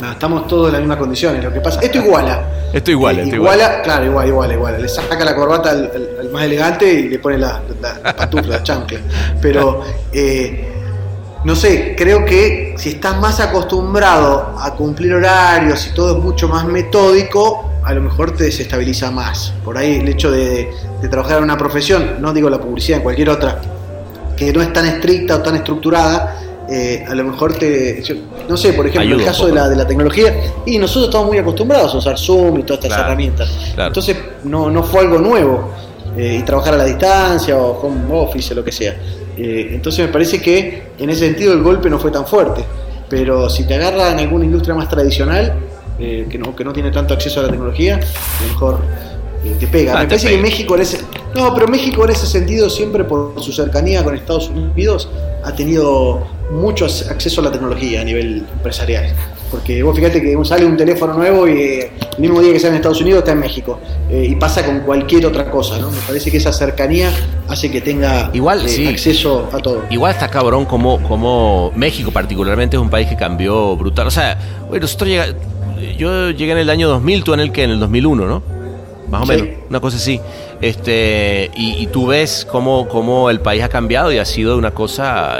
[0.00, 1.42] No, estamos todos en las mismas condiciones.
[1.42, 2.42] Lo que pasa, esto iguala.
[2.72, 3.82] Esto igual, Eh, esto iguala, igual.
[3.82, 4.82] claro, igual, igual, igual.
[4.82, 8.62] Le saca la corbata al, al- al más elegante y le pone la, la, la
[8.62, 8.98] chancla.
[9.40, 9.82] Pero,
[10.12, 10.75] eh,
[11.46, 16.48] no sé, creo que si estás más acostumbrado a cumplir horarios y todo es mucho
[16.48, 19.52] más metódico, a lo mejor te desestabiliza más.
[19.64, 20.68] Por ahí el hecho de,
[21.00, 23.60] de trabajar en una profesión, no digo la publicidad, en cualquier otra,
[24.36, 28.02] que no es tan estricta o tan estructurada, eh, a lo mejor te.
[28.02, 28.16] yo-
[28.48, 30.34] no sé, por ejemplo, Ayuda el caso de la, de la tecnología,
[30.66, 33.48] y nosotros estamos muy acostumbrados a usar Zoom y todas estas Claro, herramientas.
[33.74, 33.88] claro.
[33.88, 35.70] Entonces, no, no fue algo nuevo.
[36.16, 38.96] eh, y trabajar a la distancia o home office o lo que sea.
[39.36, 42.64] Eh, entonces, me parece que en ese sentido el golpe no fue tan fuerte.
[43.08, 45.54] Pero si te agarra en alguna industria más tradicional,
[45.98, 48.78] eh, que, no, que no tiene tanto acceso a la tecnología, a lo mejor
[49.44, 49.92] eh, te pega.
[49.92, 50.36] Ah, Me te parece pega.
[50.38, 50.98] que México en ese.
[51.34, 55.08] No, pero México en ese sentido, siempre por su cercanía con Estados Unidos,
[55.44, 59.12] ha tenido mucho ac- acceso a la tecnología a nivel empresarial.
[59.50, 62.70] Porque vos fíjate que sale un teléfono nuevo y eh, el mismo día que sale
[62.70, 63.78] en Estados Unidos está en México.
[64.10, 65.90] Eh, y pasa con cualquier otra cosa, ¿no?
[65.90, 67.10] Me parece que esa cercanía
[67.48, 68.86] hace que tenga Igual, eh, sí.
[68.88, 69.82] acceso a todo.
[69.90, 74.08] Igual está cabrón como, como México particularmente es un país que cambió brutal.
[74.08, 74.36] O sea,
[74.68, 75.26] güey, nosotros llega,
[75.96, 78.42] yo llegué en el año 2000, tú en el que en el 2001, ¿no?
[79.08, 79.30] Más o Sí.
[79.32, 80.20] menos, una cosa así.
[80.60, 84.72] Este, y, y tú ves cómo, cómo el país ha cambiado y ha sido una
[84.72, 85.36] cosa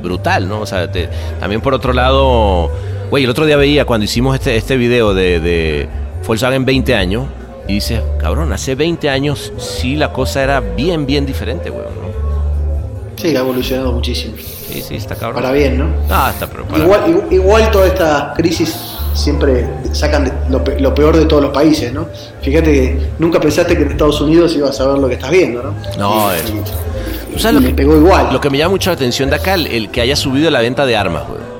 [0.00, 0.60] brutal, ¿no?
[0.60, 1.08] O sea, te-
[1.40, 2.70] también por otro lado,
[3.12, 5.88] güey, el otro día veía cuando hicimos este, este video de, de
[6.26, 7.26] Volkswagen 20 años
[7.68, 13.12] y dices, cabrón, hace 20 años sí la cosa era bien, bien diferente, güey, ¿no?
[13.16, 14.34] Sí, ha evolucionado muchísimo.
[14.38, 15.42] Sí, sí, está cabrón.
[15.42, 15.86] Para bien, ¿no?
[16.10, 18.74] Ah, está pero para- Igual, igual, igual toda esta crisis
[19.14, 22.08] siempre sacan lo, pe- lo peor de todos los países, ¿no?
[22.40, 25.62] Fíjate que nunca pensaste que en Estados Unidos ibas a ver lo que estás viendo,
[25.62, 25.74] ¿no?
[25.98, 28.28] No, Y- es- y- ¿Tú sabes y lo que, pegó igual.
[28.32, 30.60] Lo que me llama mucho la atención de acá, el, el que haya subido la
[30.60, 31.51] venta de armas, güey.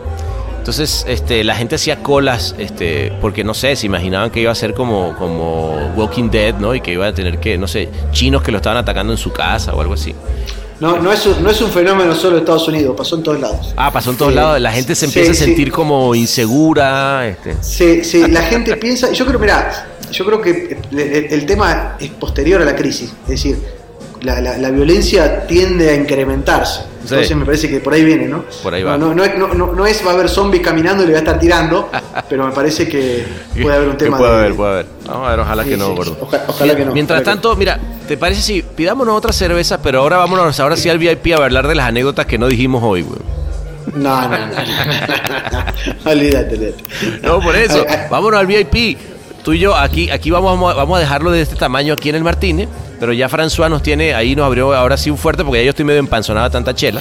[0.62, 4.55] Entonces, este, la gente hacía colas, este, porque no sé, se imaginaban que iba a
[4.55, 6.72] ser como, como Walking Dead, ¿no?
[6.72, 9.32] Y que iba a tener que, no sé, chinos que lo estaban atacando en su
[9.32, 10.14] casa o algo así.
[10.78, 13.40] No, no, es un, no es un fenómeno solo de Estados Unidos, pasó en todos
[13.40, 13.74] lados.
[13.76, 14.36] Ah, pasó en todos Sí.
[14.36, 15.44] lados, la gente se Sí, empieza a sí.
[15.47, 17.56] sentir como insegura, este.
[17.60, 22.10] Sí, sí, la gente piensa, yo creo, mira, yo creo que el, el tema es
[22.10, 23.59] posterior a la crisis, es decir,
[24.20, 26.82] la, la- la violencia tiende a incrementarse.
[27.02, 27.34] Entonces Sí.
[27.34, 28.44] me parece que por ahí viene, ¿no?
[28.62, 28.96] Por ahí va.
[28.96, 31.18] No, no, es- no, no- no es va a haber zombies caminando y le va
[31.18, 31.90] a estar tirando,
[32.28, 33.24] pero me parece que
[33.60, 34.86] puede haber un Que tema puede de- haber, puede haber.
[35.06, 36.16] Vamos a ver, ojalá Sí, que no, sí, gordo.
[36.20, 39.82] oja- ojalá que no, Mientras ojalá que tanto, mira, ¿te parece si pidámonos otra cerveza,
[39.82, 42.82] pero ahora vámonos ahora sí al VIP a hablar de las anécdotas que no dijimos
[42.84, 43.18] hoy, güey?
[43.96, 44.54] No, no, no.
[46.10, 46.74] olvídate.
[47.22, 47.84] No, por eso.
[48.10, 48.96] Vámonos al VIP.
[49.44, 52.23] Tú y yo, aquí, aquí vamos, vamos a- dejarlo de este tamaño aquí en el
[52.24, 52.69] Martínez.
[53.01, 55.70] Pero ya François nos tiene, ahí nos abrió ahora sí un fuerte, porque ya yo
[55.70, 57.01] estoy medio empanzonada de tanta chela.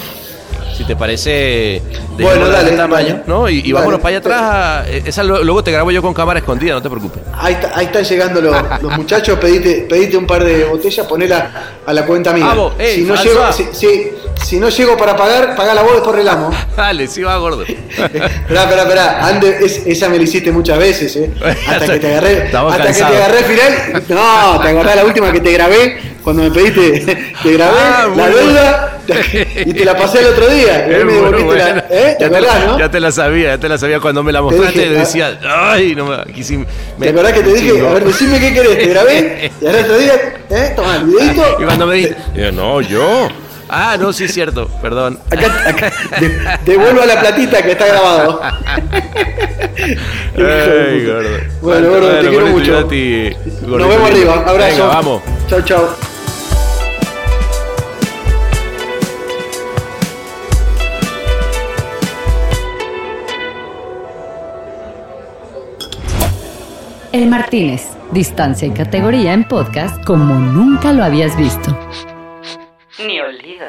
[0.81, 1.79] Si te parece,
[2.17, 3.21] de dale, tamaño.
[3.27, 3.47] ¿no?
[3.47, 4.87] Y, y vámonos para allá atrás.
[4.89, 7.21] Eh, Esa luego te grabo yo con cámara escondida, no te preocupes.
[7.37, 11.51] Ahí, está- ahí están llegando los, los muchachos, pedite, pedite un par de botellas, ponela
[11.85, 12.45] a la cuenta mía.
[12.47, 14.11] Vamos, ey, si, no llego, si, si-
[14.43, 16.49] si no llego para pagar, paga la vos después relamo.
[16.75, 17.61] Dale, sí va, gordo.
[17.91, 18.25] Esperá,
[18.63, 19.27] esperá, esperá.
[19.27, 21.29] Ande, es- esa me la hiciste muchas veces, ¿eh?
[21.69, 22.45] Hasta que te agarré.
[22.45, 24.03] Estamos hasta que te agarré al final.
[24.09, 28.29] No, te acordás la última que te grabé cuando me pediste, te grabé Ah, la
[28.29, 28.97] deuda
[29.65, 30.87] y te la pasé el otro día.
[30.87, 31.83] Y Eh, me bueno, devolviste la- bueno.
[31.89, 32.15] ¿eh?
[32.17, 32.79] ¿Te Ya te, acordás, la, no?
[32.79, 34.79] ya te la sabía, ya te la sabía cuando me la mostraste.
[34.79, 36.15] dije, decía, ay, no me.
[36.15, 36.65] Aquí sí me-
[36.99, 38.77] ¿Te acordás que te dije, a ver, decime qué querés?
[38.77, 40.13] Te grabé y al otro día,
[40.49, 40.73] ¿eh?
[40.75, 41.43] Toma el videito.
[41.59, 43.27] Y cuando me dijiste, yo, no, yo.
[43.73, 45.17] Ah, no, sí es cierto, perdón.
[45.29, 48.41] Acá, acá, de- devuelvo a la platita que está grabado.
[50.37, 51.29] Ay, gordo.
[51.61, 52.85] Bueno, gordo, te quiero mucho.
[52.87, 53.29] ti,
[53.65, 54.43] Nos vemos arriba.
[54.45, 54.71] Abrazo.
[54.75, 55.21] Venga, vamos.
[55.49, 55.87] Chau, chau.
[67.11, 71.77] El Martínez, distancia y categoría en podcast como nunca lo habías visto.
[73.05, 73.65] Ni olvido.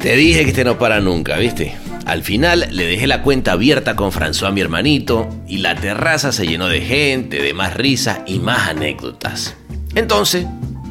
[0.00, 1.76] Te dije que este no para nunca, ¿viste?
[2.06, 6.44] Al final le dejé la cuenta abierta con François, mi hermanito, y la terraza se
[6.44, 9.56] llenó de gente, de más risas y más anécdotas.
[9.94, 10.44] Entonces,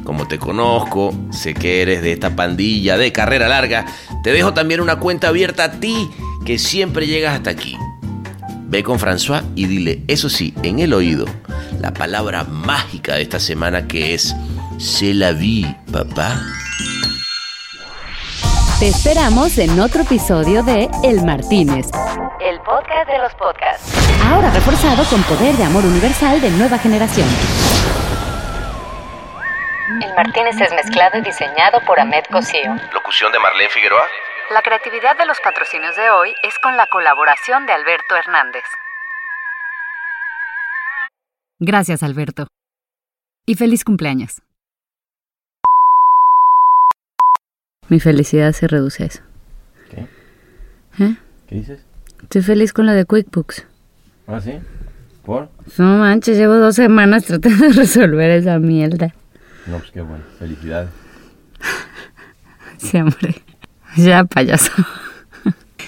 [0.04, 3.86] como te conozco, sé que eres de esta pandilla de carrera larga,
[4.22, 6.10] te dejo también una cuenta abierta a ti,
[6.44, 7.76] que siempre llegas hasta aquí.
[8.66, 11.26] Ve con François y dile, eso sí, en el oído,
[11.80, 14.34] la palabra mágica de esta semana que es
[14.78, 16.40] C'est la vie, papá.
[18.80, 21.86] Te esperamos en otro episodio de El Martínez,
[22.40, 23.92] El podcast de los podcasts.
[24.24, 27.28] ahora reforzado con poder de amor universal de nueva generación.
[30.04, 32.76] El Martínez es mezclado y diseñado por Ahmed Cosío.
[32.92, 34.04] Locución de Marlene Figueroa.
[34.52, 38.64] La creatividad de los patrocinios de hoy es con la colaboración de Alberto Hernández.
[41.58, 42.48] Gracias, Alberto.
[43.46, 44.42] Y feliz cumpleaños.
[47.88, 49.22] Mi felicidad se reduce a eso.
[49.90, 50.00] ¿Qué?
[51.02, 51.16] ¿Eh?
[51.48, 51.86] ¿Qué dices?
[52.22, 53.66] Estoy feliz con la de QuickBooks.
[54.26, 54.60] ¿Ah, sí?
[55.24, 55.48] ¿Por?
[55.78, 59.14] No manches, llevo dos semanas tratando de resolver esa mierda.
[59.66, 60.22] No, pues qué bueno.
[60.38, 60.90] Felicidades.
[62.78, 63.34] Sí, hombre.
[63.96, 64.72] Ya, payaso.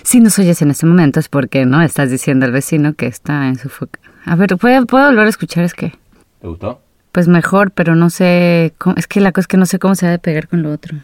[0.03, 3.49] Si nos oyes en este momento es porque no estás diciendo al vecino que está
[3.49, 3.99] en su foca.
[4.25, 5.65] A ver, ¿puedo, ¿puedo volver a escuchar?
[5.65, 5.93] Es que,
[6.41, 6.81] ¿Te gustó?
[7.13, 8.73] pues mejor, pero no sé.
[8.79, 10.63] cómo- es que la cosa es que no sé cómo se ha de pegar con
[10.63, 10.97] lo otro.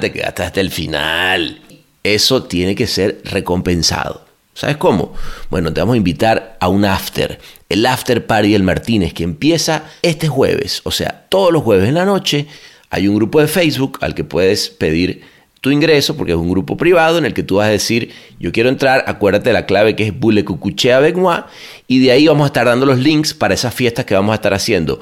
[0.00, 1.60] Te quedaste hasta el final.
[2.02, 4.26] Eso tiene que ser recompensado.
[4.52, 5.14] ¿Sabes cómo?
[5.48, 7.38] Bueno, te vamos a invitar a un after.
[7.70, 10.82] El after party del Martínez que empieza este jueves.
[10.84, 12.46] O sea, todos los jueves en la noche
[12.90, 15.22] hay un grupo de Facebook al que puedes pedir
[15.62, 18.52] tu ingreso porque es un grupo privado en el que tú vas a decir yo
[18.52, 21.40] quiero entrar, acuérdate de la clave que es Bulecucuchea Begmois
[21.88, 24.36] y de ahí vamos a estar dando los links para esas fiestas que vamos a
[24.36, 25.00] estar haciendo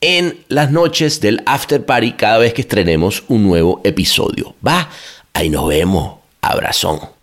[0.00, 4.54] en las noches del after party cada vez que estrenemos un nuevo episodio.
[4.66, 4.88] Va,
[5.32, 6.18] ahí nos vemos.
[6.40, 7.17] Abrazón.